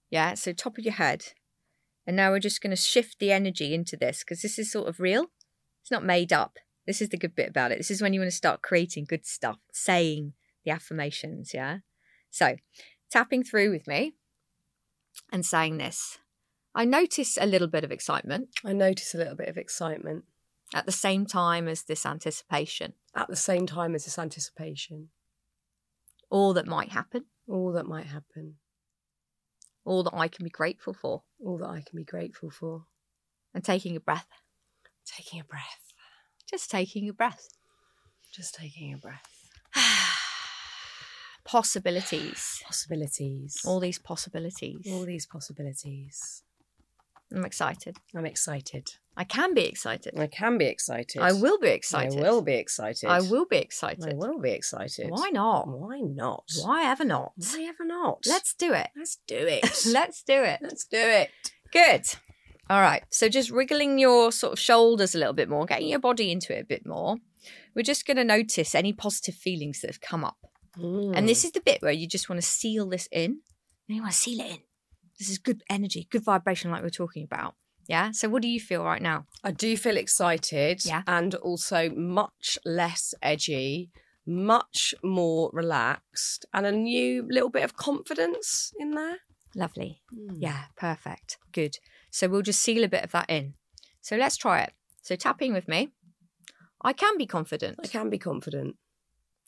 yeah. 0.09 0.35
So 0.35 0.53
top 0.53 0.77
of 0.77 0.83
your 0.83 0.93
head, 0.93 1.33
and 2.07 2.15
now 2.15 2.31
we're 2.31 2.39
just 2.39 2.61
going 2.61 2.75
to 2.75 2.81
shift 2.81 3.19
the 3.19 3.31
energy 3.31 3.73
into 3.73 3.97
this 3.97 4.23
because 4.23 4.41
this 4.41 4.59
is 4.59 4.71
sort 4.71 4.87
of 4.87 4.99
real. 4.99 5.27
It's 5.81 5.91
not 5.91 6.05
made 6.05 6.33
up. 6.33 6.57
This 6.85 7.01
is 7.01 7.09
the 7.09 7.17
good 7.17 7.35
bit 7.35 7.49
about 7.49 7.71
it. 7.71 7.77
This 7.77 7.91
is 7.91 8.01
when 8.01 8.13
you 8.13 8.19
want 8.19 8.31
to 8.31 8.35
start 8.35 8.61
creating 8.61 9.05
good 9.05 9.25
stuff, 9.25 9.57
saying 9.73 10.33
the 10.63 10.71
affirmations, 10.71 11.51
yeah. 11.53 11.79
So 12.29 12.57
tapping 13.09 13.43
through 13.43 13.71
with 13.71 13.87
me 13.87 14.15
and 15.31 15.45
saying 15.45 15.77
this. 15.77 16.19
I 16.73 16.85
notice 16.85 17.37
a 17.39 17.45
little 17.45 17.69
bit 17.69 17.85
of 17.85 17.91
excitement 17.91 18.49
I 18.65 18.73
notice 18.73 19.15
a 19.15 19.17
little 19.17 19.35
bit 19.35 19.47
of 19.47 19.57
excitement 19.57 20.25
at 20.73 20.85
the 20.85 20.91
same 20.91 21.25
time 21.25 21.67
as 21.67 21.83
this 21.83 22.05
anticipation, 22.05 22.93
at 23.15 23.29
the 23.29 23.35
same 23.35 23.65
time 23.65 23.95
as 23.95 24.05
this 24.05 24.19
anticipation. 24.19 25.09
all 26.29 26.53
that 26.53 26.67
might 26.67 26.89
happen, 26.89 27.25
All 27.47 27.71
that 27.73 27.85
might 27.85 28.07
happen, 28.07 28.55
all 29.85 30.03
that 30.03 30.15
I 30.15 30.27
can 30.27 30.43
be 30.43 30.49
grateful 30.49 30.93
for, 30.93 31.23
all 31.45 31.57
that 31.59 31.69
I 31.69 31.81
can 31.87 31.95
be 31.97 32.03
grateful 32.03 32.49
for. 32.49 32.85
and 33.53 33.63
taking 33.63 33.95
a 33.95 33.99
breath. 34.01 34.27
Taking 35.05 35.39
a 35.39 35.43
breath, 35.43 35.93
Just 36.49 36.69
taking 36.71 37.07
a 37.07 37.13
breath. 37.13 37.47
just 38.33 38.55
taking 38.55 38.91
a 38.93 38.97
breath. 38.97 39.29
possibilities. 41.45 42.61
Possibilities. 42.65 43.61
All 43.65 43.79
these 43.79 43.99
possibilities. 43.99 44.85
all 44.91 45.05
these 45.05 45.25
possibilities. 45.25 46.43
I'm 47.33 47.45
excited. 47.45 47.97
I'm 48.15 48.25
excited. 48.25 48.89
I 49.17 49.23
can 49.23 49.53
be 49.53 49.65
excited. 49.65 50.13
I 50.19 50.27
can 50.27 50.57
be 50.57 50.65
excited. 50.65 51.21
I 51.21 51.31
will 51.31 51.57
be 51.57 51.69
excited. 51.69 52.19
I 52.19 52.21
will 52.21 52.41
be 52.41 52.53
excited. 52.53 53.09
I 53.09 53.21
will 53.21 53.45
be 53.45 53.57
excited. 53.57 54.09
I 54.09 54.13
will 54.13 54.39
be 54.39 54.51
excited. 54.51 55.09
Why 55.09 55.29
not? 55.29 55.67
Why 55.67 56.01
not? 56.01 56.43
Why 56.61 56.85
ever 56.85 57.05
not? 57.05 57.31
Why 57.37 57.63
ever 57.63 57.85
not? 57.85 58.19
Let's 58.27 58.53
do 58.53 58.73
it. 58.73 58.89
let's 58.95 59.17
do 59.27 59.37
it. 59.37 59.63
Let's 59.85 60.23
do 60.23 60.43
it. 60.43 60.59
let's 60.61 60.85
do 60.85 60.97
it. 60.97 61.29
Good. 61.71 62.05
All 62.69 62.81
right. 62.81 63.03
So 63.09 63.29
just 63.29 63.51
wriggling 63.51 63.99
your 63.99 64.31
sort 64.31 64.53
of 64.53 64.59
shoulders 64.59 65.15
a 65.15 65.17
little 65.17 65.33
bit 65.33 65.49
more, 65.49 65.65
getting 65.65 65.87
your 65.87 65.99
body 65.99 66.31
into 66.31 66.55
it 66.55 66.61
a 66.61 66.65
bit 66.65 66.85
more. 66.85 67.17
We're 67.75 67.83
just 67.83 68.05
going 68.05 68.17
to 68.17 68.23
notice 68.23 68.75
any 68.75 68.91
positive 68.91 69.35
feelings 69.35 69.81
that 69.81 69.89
have 69.89 70.01
come 70.01 70.25
up. 70.25 70.37
And 70.77 71.27
this 71.27 71.43
mm. 71.43 71.45
is 71.45 71.51
the 71.51 71.61
bit 71.61 71.81
where 71.81 71.91
you 71.91 72.07
just 72.07 72.27
want 72.29 72.41
to 72.41 72.47
seal 72.47 72.89
this 72.89 73.07
in. 73.11 73.39
You 73.87 74.01
want 74.01 74.13
to 74.13 74.17
seal 74.17 74.41
it 74.41 74.51
in. 74.51 74.57
This 75.19 75.29
is 75.29 75.37
good 75.37 75.63
energy, 75.69 76.07
good 76.11 76.23
vibration, 76.23 76.71
like 76.71 76.81
we 76.81 76.87
we're 76.87 76.89
talking 76.89 77.23
about. 77.23 77.55
Yeah. 77.87 78.11
So, 78.11 78.27
what 78.29 78.41
do 78.41 78.47
you 78.47 78.59
feel 78.59 78.83
right 78.83 79.01
now? 79.01 79.25
I 79.43 79.51
do 79.51 79.77
feel 79.77 79.97
excited 79.97 80.83
Yeah. 80.85 81.03
and 81.07 81.35
also 81.35 81.89
much 81.89 82.57
less 82.65 83.13
edgy, 83.21 83.91
much 84.25 84.93
more 85.03 85.49
relaxed, 85.53 86.45
and 86.53 86.65
a 86.65 86.71
new 86.71 87.27
little 87.29 87.49
bit 87.49 87.63
of 87.63 87.75
confidence 87.77 88.73
in 88.79 88.91
there. 88.91 89.17
Lovely. 89.55 90.01
Hmm. 90.11 90.35
Yeah. 90.39 90.65
Perfect. 90.75 91.37
Good. 91.51 91.77
So, 92.09 92.27
we'll 92.27 92.41
just 92.41 92.61
seal 92.61 92.83
a 92.83 92.89
bit 92.89 93.03
of 93.03 93.11
that 93.11 93.29
in. 93.29 93.53
So, 94.01 94.15
let's 94.17 94.37
try 94.37 94.61
it. 94.61 94.73
So, 95.01 95.15
tapping 95.15 95.53
with 95.53 95.67
me. 95.67 95.91
I 96.81 96.93
can 96.93 97.17
be 97.17 97.25
confident. 97.25 97.79
I 97.83 97.87
can 97.87 98.09
be 98.09 98.17
confident. 98.19 98.75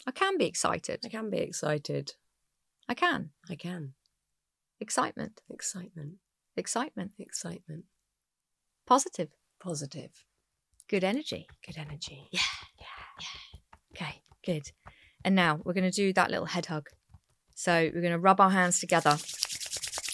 I 0.06 0.12
can 0.12 0.38
be 0.38 0.46
excited. 0.46 1.02
I 1.06 1.10
can 1.10 1.30
be 1.30 1.38
excited. 1.40 2.14
I 2.88 2.94
can. 2.94 3.32
I 3.50 3.56
can. 3.56 3.94
Excitement. 4.80 5.42
Excitement. 5.50 6.16
Excitement. 6.56 7.12
Excitement. 7.20 7.86
Positive. 8.86 9.30
Positive. 9.60 10.12
Good 10.90 11.04
energy. 11.04 11.48
Good 11.66 11.78
energy. 11.78 12.28
Yeah. 12.32 12.40
Yeah. 12.80 12.86
yeah. 13.22 14.06
Okay, 14.06 14.22
good. 14.46 14.72
And 15.26 15.36
now 15.36 15.60
we're 15.64 15.74
going 15.74 15.90
to 15.90 15.92
do 15.92 16.14
that 16.14 16.30
little 16.30 16.46
head 16.46 16.68
hug. 16.68 16.88
So 17.56 17.90
we're 17.94 18.02
going 18.02 18.14
to 18.14 18.20
rub 18.20 18.40
our 18.40 18.52
hands 18.52 18.80
together, 18.80 19.18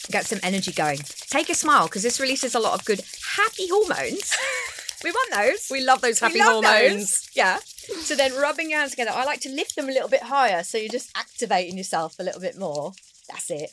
get 0.09 0.25
some 0.25 0.39
energy 0.41 0.71
going. 0.71 0.99
Take 1.29 1.49
a 1.49 1.55
smile 1.55 1.87
because 1.87 2.03
this 2.03 2.19
releases 2.19 2.55
a 2.55 2.59
lot 2.59 2.79
of 2.79 2.85
good 2.85 3.01
happy 3.35 3.67
hormones. 3.69 4.33
we 5.03 5.11
want 5.11 5.33
those. 5.33 5.67
We 5.69 5.81
love 5.81 6.01
those 6.01 6.19
happy 6.19 6.39
love 6.39 6.63
hormones. 6.63 6.95
those. 6.95 7.29
Yeah. 7.35 7.59
So 7.59 8.15
then 8.15 8.33
rubbing 8.35 8.69
your 8.69 8.79
hands 8.79 8.91
together, 8.91 9.11
I 9.13 9.25
like 9.25 9.41
to 9.41 9.49
lift 9.49 9.75
them 9.75 9.89
a 9.89 9.91
little 9.91 10.07
bit 10.07 10.23
higher 10.23 10.63
so 10.63 10.77
you're 10.77 10.87
just 10.87 11.11
activating 11.17 11.77
yourself 11.77 12.15
a 12.17 12.23
little 12.23 12.39
bit 12.39 12.57
more. 12.57 12.93
That's 13.29 13.51
it. 13.51 13.71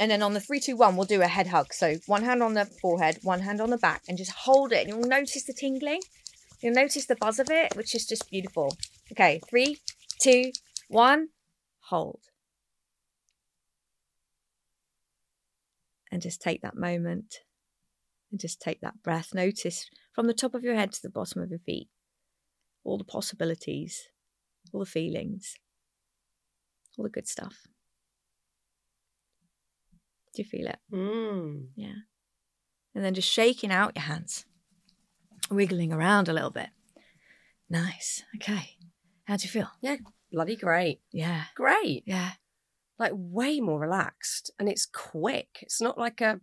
And 0.00 0.10
then 0.10 0.22
on 0.22 0.34
the 0.34 0.40
three, 0.40 0.60
two, 0.60 0.76
one, 0.76 0.96
we'll 0.96 1.06
do 1.06 1.22
a 1.22 1.26
head 1.26 1.48
hug. 1.48 1.72
So 1.72 1.96
one 2.06 2.22
hand 2.22 2.42
on 2.42 2.54
the 2.54 2.66
forehead, 2.66 3.18
one 3.22 3.40
hand 3.40 3.60
on 3.60 3.70
the 3.70 3.78
back, 3.78 4.02
and 4.08 4.16
just 4.16 4.30
hold 4.30 4.72
it. 4.72 4.86
And 4.86 4.88
you'll 4.88 5.08
notice 5.08 5.44
the 5.44 5.52
tingling. 5.52 6.02
You'll 6.60 6.74
notice 6.74 7.06
the 7.06 7.16
buzz 7.16 7.38
of 7.38 7.50
it, 7.50 7.76
which 7.76 7.94
is 7.94 8.06
just 8.06 8.30
beautiful. 8.30 8.76
Okay, 9.12 9.40
three, 9.48 9.78
two, 10.20 10.52
one, 10.88 11.28
hold. 11.80 12.20
And 16.10 16.22
just 16.22 16.40
take 16.40 16.62
that 16.62 16.76
moment 16.76 17.40
and 18.30 18.40
just 18.40 18.60
take 18.60 18.80
that 18.80 19.02
breath. 19.02 19.34
Notice 19.34 19.88
from 20.14 20.26
the 20.26 20.34
top 20.34 20.54
of 20.54 20.62
your 20.62 20.74
head 20.74 20.92
to 20.92 21.02
the 21.02 21.10
bottom 21.10 21.42
of 21.42 21.50
your 21.50 21.58
feet 21.58 21.88
all 22.84 22.96
the 22.96 23.04
possibilities, 23.04 24.08
all 24.72 24.80
the 24.80 24.86
feelings, 24.86 25.56
all 26.96 27.04
the 27.04 27.10
good 27.10 27.28
stuff. 27.28 27.66
Do 30.38 30.42
you 30.44 30.48
feel 30.48 30.68
it? 30.68 30.78
Mm. 30.92 31.66
Yeah. 31.74 31.94
And 32.94 33.04
then 33.04 33.12
just 33.12 33.28
shaking 33.28 33.72
out 33.72 33.96
your 33.96 34.04
hands, 34.04 34.46
wiggling 35.50 35.92
around 35.92 36.28
a 36.28 36.32
little 36.32 36.52
bit. 36.52 36.68
Nice. 37.68 38.22
Okay. 38.36 38.76
How 39.24 39.36
do 39.36 39.42
you 39.42 39.50
feel? 39.50 39.68
Yeah, 39.80 39.96
bloody 40.30 40.54
great. 40.54 41.00
Yeah. 41.10 41.46
Great. 41.56 42.04
Yeah. 42.06 42.34
Like 43.00 43.10
way 43.16 43.58
more 43.58 43.80
relaxed 43.80 44.52
and 44.60 44.68
it's 44.68 44.86
quick. 44.86 45.58
It's 45.60 45.80
not 45.80 45.98
like 45.98 46.20
a 46.20 46.40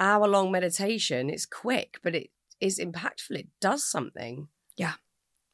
hour 0.00 0.26
long 0.26 0.50
meditation. 0.50 1.28
It's 1.28 1.44
quick, 1.44 1.98
but 2.02 2.14
it 2.14 2.30
is 2.58 2.78
impactful. 2.78 3.32
It 3.38 3.48
does 3.60 3.84
something. 3.84 4.48
Yeah. 4.78 4.94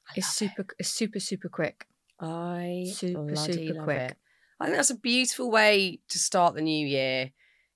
I 0.09 0.12
It's 0.14 0.28
super 0.28 0.66
it's 0.78 0.89
super, 0.89 1.18
super 1.18 1.49
quick. 1.49 1.89
I 2.20 2.93
super, 2.95 3.35
super 3.35 3.83
quick. 3.83 4.11
it. 4.12 4.16
I 4.61 4.66
think 4.66 4.76
that's 4.76 4.91
a 4.91 4.97
beautiful 4.97 5.51
way 5.51 5.99
to 6.11 6.18
start 6.20 6.55
the 6.55 6.62
new 6.62 6.87
year. 6.87 7.33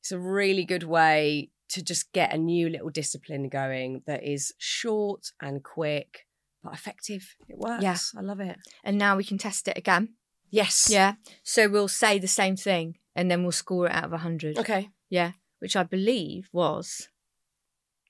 It's 0.07 0.13
a 0.13 0.21
really 0.21 0.65
good 0.65 0.85
way 0.85 1.51
to 1.71 1.83
just 1.83 2.13
get 2.13 2.33
a 2.33 2.39
new 2.39 2.69
little 2.69 2.91
discipline 2.91 3.49
going 3.49 4.05
that 4.07 4.23
is 4.23 4.55
short 4.57 5.33
and 5.43 5.65
quick 5.65 6.29
but 6.63 6.73
effective. 6.73 7.35
It 7.49 7.59
works. 7.59 7.83
Yeah. 7.83 7.97
I 8.17 8.23
love 8.23 8.39
it. 8.39 8.57
And 8.85 8.99
now 8.99 9.17
we 9.17 9.25
can 9.25 9.37
test 9.37 9.67
it 9.67 9.77
again. 9.77 10.11
Yes. 10.49 10.89
Yeah. 10.89 11.15
So 11.43 11.69
we'll 11.69 11.89
say 11.89 12.21
the 12.21 12.29
same 12.29 12.55
thing 12.55 12.99
and 13.17 13.29
then 13.29 13.43
we'll 13.43 13.51
score 13.51 13.89
it 13.89 13.93
out 13.93 14.05
of 14.05 14.13
100. 14.13 14.59
Okay. 14.59 14.91
Yeah. 15.11 15.33
Which 15.59 15.75
I 15.75 15.83
believe 15.83 16.51
was. 16.53 17.09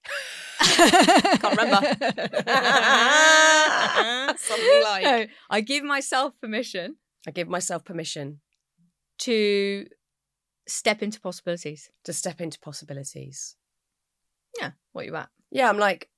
Can't 0.61 1.43
remember. 1.43 1.81
Something 4.37 4.83
like. 4.83 5.03
No, 5.03 5.25
I 5.49 5.63
give 5.63 5.83
myself 5.83 6.35
permission 6.43 6.97
I 7.27 7.31
give 7.31 7.49
myself 7.49 7.87
permission 7.87 8.43
to 9.21 9.87
step 10.67 11.03
into 11.03 11.21
possibilities. 11.21 11.91
to 12.05 12.13
step 12.13 12.41
into 12.41 12.59
possibilities. 12.61 13.57
Yeah. 14.61 14.73
What 14.93 15.07
you 15.07 15.15
at? 15.17 15.29
Yeah, 15.51 15.69
I'm 15.69 15.79
like 15.79 16.09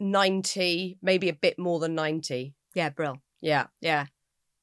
90, 0.00 0.98
maybe 1.02 1.28
a 1.28 1.32
bit 1.34 1.58
more 1.58 1.78
than 1.80 1.94
90. 1.94 2.54
Yeah, 2.74 2.90
Brill. 2.90 3.20
Yeah. 3.40 3.66
Yeah. 3.80 4.06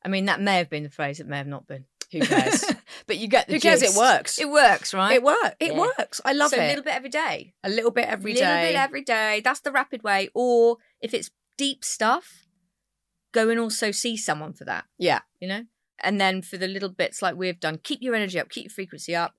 I 0.03 0.07
mean, 0.09 0.25
that 0.25 0.41
may 0.41 0.57
have 0.57 0.69
been 0.69 0.83
the 0.83 0.89
phrase, 0.89 1.19
it 1.19 1.27
may 1.27 1.37
have 1.37 1.47
not 1.47 1.67
been. 1.67 1.85
Who 2.11 2.19
cares? 2.21 2.63
but 3.07 3.17
you 3.17 3.27
get 3.27 3.47
the 3.47 3.53
Who 3.53 3.59
cares? 3.59 3.81
It 3.83 3.95
works. 3.97 4.37
It 4.39 4.49
works, 4.49 4.93
right? 4.93 5.13
It 5.13 5.23
works. 5.23 5.55
It 5.59 5.73
Yeah. 5.73 5.79
works. 5.79 6.19
I 6.25 6.33
love 6.33 6.49
so 6.51 6.57
it. 6.57 6.65
a 6.65 6.67
little 6.67 6.83
bit 6.83 6.93
every 6.95 7.09
day. 7.09 7.53
A 7.63 7.69
little 7.69 7.91
bit 7.91 8.05
every 8.05 8.33
little 8.33 8.47
day. 8.47 8.71
bit 8.71 8.75
every 8.77 9.01
day. 9.03 9.41
That's 9.43 9.61
the 9.61 9.71
rapid 9.71 10.03
way. 10.03 10.29
Or 10.33 10.77
if 10.99 11.13
it's 11.13 11.31
deep 11.57 11.85
stuff, 11.85 12.47
go 13.31 13.49
and 13.49 13.59
also 13.59 13.91
see 13.91 14.17
someone 14.17 14.51
for 14.53 14.65
that, 14.65 14.85
Yeah. 14.97 15.21
you 15.39 15.47
know? 15.47 15.65
And 16.03 16.19
then 16.19 16.41
for 16.41 16.57
the 16.57 16.67
little 16.67 16.89
bits 16.89 17.21
like 17.21 17.35
we've 17.35 17.59
done, 17.59 17.79
keep 17.83 18.01
your 18.01 18.15
energy 18.15 18.39
up, 18.39 18.49
keep 18.49 18.65
your 18.65 18.71
frequency 18.71 19.15
up. 19.15 19.33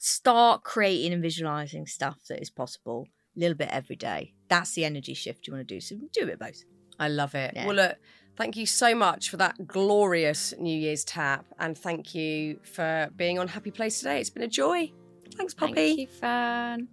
Start 0.00 0.64
creating 0.64 1.12
and 1.12 1.22
visualizing 1.22 1.86
stuff 1.86 2.18
that 2.28 2.40
is 2.40 2.50
possible 2.50 3.06
a 3.36 3.40
little 3.40 3.56
bit 3.56 3.68
every 3.70 3.96
day. 3.96 4.34
That's 4.48 4.74
the 4.74 4.84
energy 4.84 5.14
shift 5.14 5.46
you 5.46 5.52
want 5.52 5.66
to 5.66 5.74
do. 5.74 5.80
So 5.80 5.96
do 6.12 6.26
it 6.28 6.38
both. 6.38 6.64
I 6.98 7.08
love 7.08 7.34
it. 7.34 7.52
Yeah. 7.54 7.66
Well, 7.66 7.76
look, 7.76 7.96
thank 8.36 8.56
you 8.56 8.66
so 8.66 8.94
much 8.94 9.30
for 9.30 9.36
that 9.38 9.66
glorious 9.66 10.54
New 10.58 10.76
Year's 10.76 11.04
tap. 11.04 11.46
And 11.58 11.76
thank 11.78 12.14
you 12.14 12.58
for 12.64 13.10
being 13.16 13.38
on 13.38 13.48
Happy 13.48 13.70
Place 13.70 13.98
today. 13.98 14.20
It's 14.20 14.30
been 14.30 14.42
a 14.42 14.48
joy. 14.48 14.92
Thanks, 15.36 15.54
Poppy. 15.54 15.74
Thank 15.74 15.98
you, 16.00 16.06
Fearne. 16.08 16.88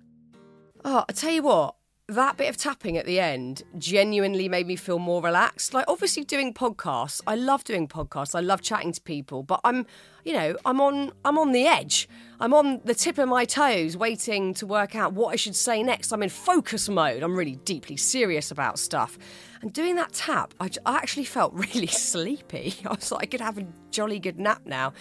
Oh, 0.85 1.03
I 1.09 1.11
tell 1.11 1.31
you 1.31 1.43
what, 1.43 1.75
that 2.09 2.37
bit 2.37 2.49
of 2.49 2.57
tapping 2.57 2.97
at 2.97 3.05
the 3.05 3.19
end 3.19 3.63
genuinely 3.77 4.49
made 4.49 4.67
me 4.67 4.75
feel 4.75 4.99
more 4.99 5.21
relaxed. 5.21 5.73
Like, 5.73 5.85
obviously, 5.87 6.23
doing 6.23 6.53
podcasts, 6.53 7.21
I 7.27 7.35
love 7.35 7.63
doing 7.63 7.87
podcasts. 7.87 8.35
I 8.35 8.41
love 8.41 8.61
chatting 8.61 8.91
to 8.93 9.01
people, 9.01 9.43
but 9.43 9.61
I'm, 9.63 9.85
you 10.23 10.33
know, 10.33 10.55
I'm 10.65 10.81
on, 10.81 11.11
I'm 11.23 11.37
on 11.37 11.51
the 11.51 11.67
edge. 11.67 12.09
I'm 12.39 12.53
on 12.53 12.81
the 12.85 12.95
tip 12.95 13.17
of 13.17 13.27
my 13.27 13.45
toes, 13.45 13.97
waiting 13.97 14.53
to 14.55 14.65
work 14.65 14.95
out 14.95 15.13
what 15.13 15.33
I 15.33 15.35
should 15.35 15.55
say 15.55 15.83
next. 15.83 16.11
I'm 16.11 16.23
in 16.23 16.29
focus 16.29 16.89
mode. 16.89 17.21
I'm 17.21 17.35
really 17.35 17.57
deeply 17.57 17.97
serious 17.97 18.51
about 18.51 18.79
stuff. 18.79 19.17
And 19.61 19.73
doing 19.73 19.95
that 19.95 20.13
tap, 20.13 20.53
I 20.59 20.69
actually 20.85 21.25
felt 21.25 21.53
really 21.73 21.87
sleepy. 21.87 22.75
I 22.85 22.93
was 22.93 23.11
like, 23.11 23.23
I 23.23 23.25
could 23.25 23.41
have 23.41 23.57
a 23.57 23.67
jolly 23.91 24.19
good 24.19 24.39
nap 24.39 24.61
now. 24.65 24.93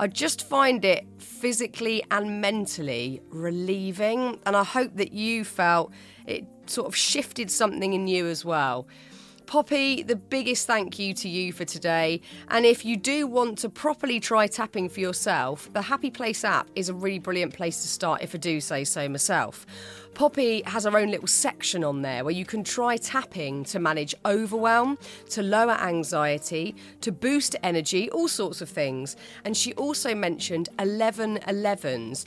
I 0.00 0.06
just 0.06 0.46
find 0.48 0.84
it 0.84 1.04
physically 1.18 2.04
and 2.10 2.40
mentally 2.40 3.20
relieving. 3.30 4.38
And 4.46 4.56
I 4.56 4.62
hope 4.62 4.92
that 4.94 5.12
you 5.12 5.44
felt 5.44 5.92
it 6.26 6.44
sort 6.66 6.86
of 6.86 6.94
shifted 6.94 7.50
something 7.50 7.92
in 7.92 8.06
you 8.06 8.26
as 8.26 8.44
well. 8.44 8.86
Poppy, 9.48 10.02
the 10.02 10.14
biggest 10.14 10.66
thank 10.66 10.98
you 10.98 11.14
to 11.14 11.26
you 11.26 11.54
for 11.54 11.64
today. 11.64 12.20
And 12.48 12.66
if 12.66 12.84
you 12.84 12.98
do 12.98 13.26
want 13.26 13.56
to 13.60 13.70
properly 13.70 14.20
try 14.20 14.46
tapping 14.46 14.90
for 14.90 15.00
yourself, 15.00 15.72
the 15.72 15.80
Happy 15.80 16.10
Place 16.10 16.44
app 16.44 16.68
is 16.74 16.90
a 16.90 16.94
really 16.94 17.18
brilliant 17.18 17.54
place 17.54 17.80
to 17.80 17.88
start, 17.88 18.20
if 18.20 18.34
I 18.34 18.38
do 18.38 18.60
say 18.60 18.84
so 18.84 19.08
myself. 19.08 19.64
Poppy 20.12 20.62
has 20.66 20.84
her 20.84 20.98
own 20.98 21.10
little 21.10 21.26
section 21.26 21.82
on 21.82 22.02
there 22.02 22.24
where 22.24 22.34
you 22.34 22.44
can 22.44 22.62
try 22.62 22.98
tapping 22.98 23.64
to 23.64 23.78
manage 23.78 24.14
overwhelm, 24.26 24.98
to 25.30 25.42
lower 25.42 25.78
anxiety, 25.80 26.76
to 27.00 27.10
boost 27.10 27.56
energy, 27.62 28.10
all 28.10 28.28
sorts 28.28 28.60
of 28.60 28.68
things. 28.68 29.16
And 29.46 29.56
she 29.56 29.72
also 29.74 30.14
mentioned 30.14 30.68
11 30.78 31.38
11s. 31.48 32.26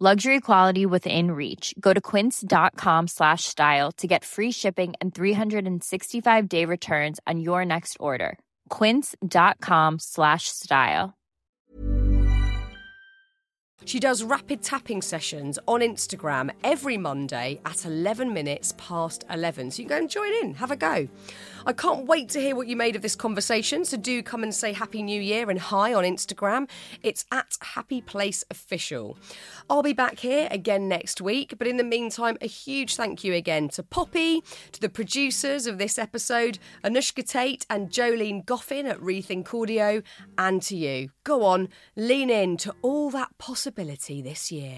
Luxury 0.00 0.38
quality 0.38 0.86
within 0.86 1.32
reach. 1.32 1.74
Go 1.80 1.92
to 1.92 2.00
quince.com 2.00 3.08
slash 3.08 3.42
style 3.44 3.90
to 3.96 4.06
get 4.06 4.24
free 4.24 4.52
shipping 4.52 4.94
and 5.00 5.12
365 5.12 6.48
day 6.48 6.64
returns 6.64 7.18
on 7.26 7.40
your 7.40 7.64
next 7.64 7.96
order. 7.98 8.38
Quince.com 8.68 9.98
slash 9.98 10.46
style. 10.46 11.18
She 13.84 13.98
does 13.98 14.22
rapid 14.22 14.62
tapping 14.62 15.02
sessions 15.02 15.58
on 15.66 15.80
Instagram 15.80 16.50
every 16.62 16.96
Monday 16.96 17.58
at 17.64 17.84
11 17.84 18.32
minutes 18.32 18.74
past 18.76 19.24
11. 19.30 19.70
So 19.72 19.82
you 19.82 19.88
can 19.88 19.96
go 19.96 20.00
and 20.02 20.10
join 20.10 20.32
in, 20.44 20.54
have 20.54 20.70
a 20.70 20.76
go. 20.76 21.08
I 21.68 21.74
can't 21.74 22.06
wait 22.06 22.30
to 22.30 22.40
hear 22.40 22.56
what 22.56 22.66
you 22.66 22.76
made 22.76 22.96
of 22.96 23.02
this 23.02 23.14
conversation. 23.14 23.84
So 23.84 23.98
do 23.98 24.22
come 24.22 24.42
and 24.42 24.54
say 24.54 24.72
Happy 24.72 25.02
New 25.02 25.20
Year 25.20 25.50
and 25.50 25.60
hi 25.60 25.92
on 25.92 26.02
Instagram. 26.02 26.66
It's 27.02 27.26
at 27.30 27.58
Happy 27.60 28.00
Place 28.00 28.42
Official. 28.50 29.18
I'll 29.68 29.82
be 29.82 29.92
back 29.92 30.20
here 30.20 30.48
again 30.50 30.88
next 30.88 31.20
week. 31.20 31.56
But 31.58 31.66
in 31.66 31.76
the 31.76 31.84
meantime, 31.84 32.38
a 32.40 32.46
huge 32.46 32.96
thank 32.96 33.22
you 33.22 33.34
again 33.34 33.68
to 33.68 33.82
Poppy, 33.82 34.42
to 34.72 34.80
the 34.80 34.88
producers 34.88 35.66
of 35.66 35.76
this 35.76 35.98
episode, 35.98 36.58
Anushka 36.82 37.28
Tate 37.28 37.66
and 37.68 37.90
Jolene 37.90 38.46
Goffin 38.46 38.88
at 38.88 38.98
Rethink 39.00 39.52
Audio, 39.52 40.00
and 40.38 40.62
to 40.62 40.74
you. 40.74 41.10
Go 41.22 41.44
on, 41.44 41.68
lean 41.96 42.30
in 42.30 42.56
to 42.58 42.74
all 42.80 43.10
that 43.10 43.36
possibility 43.36 44.22
this 44.22 44.50
year. 44.50 44.76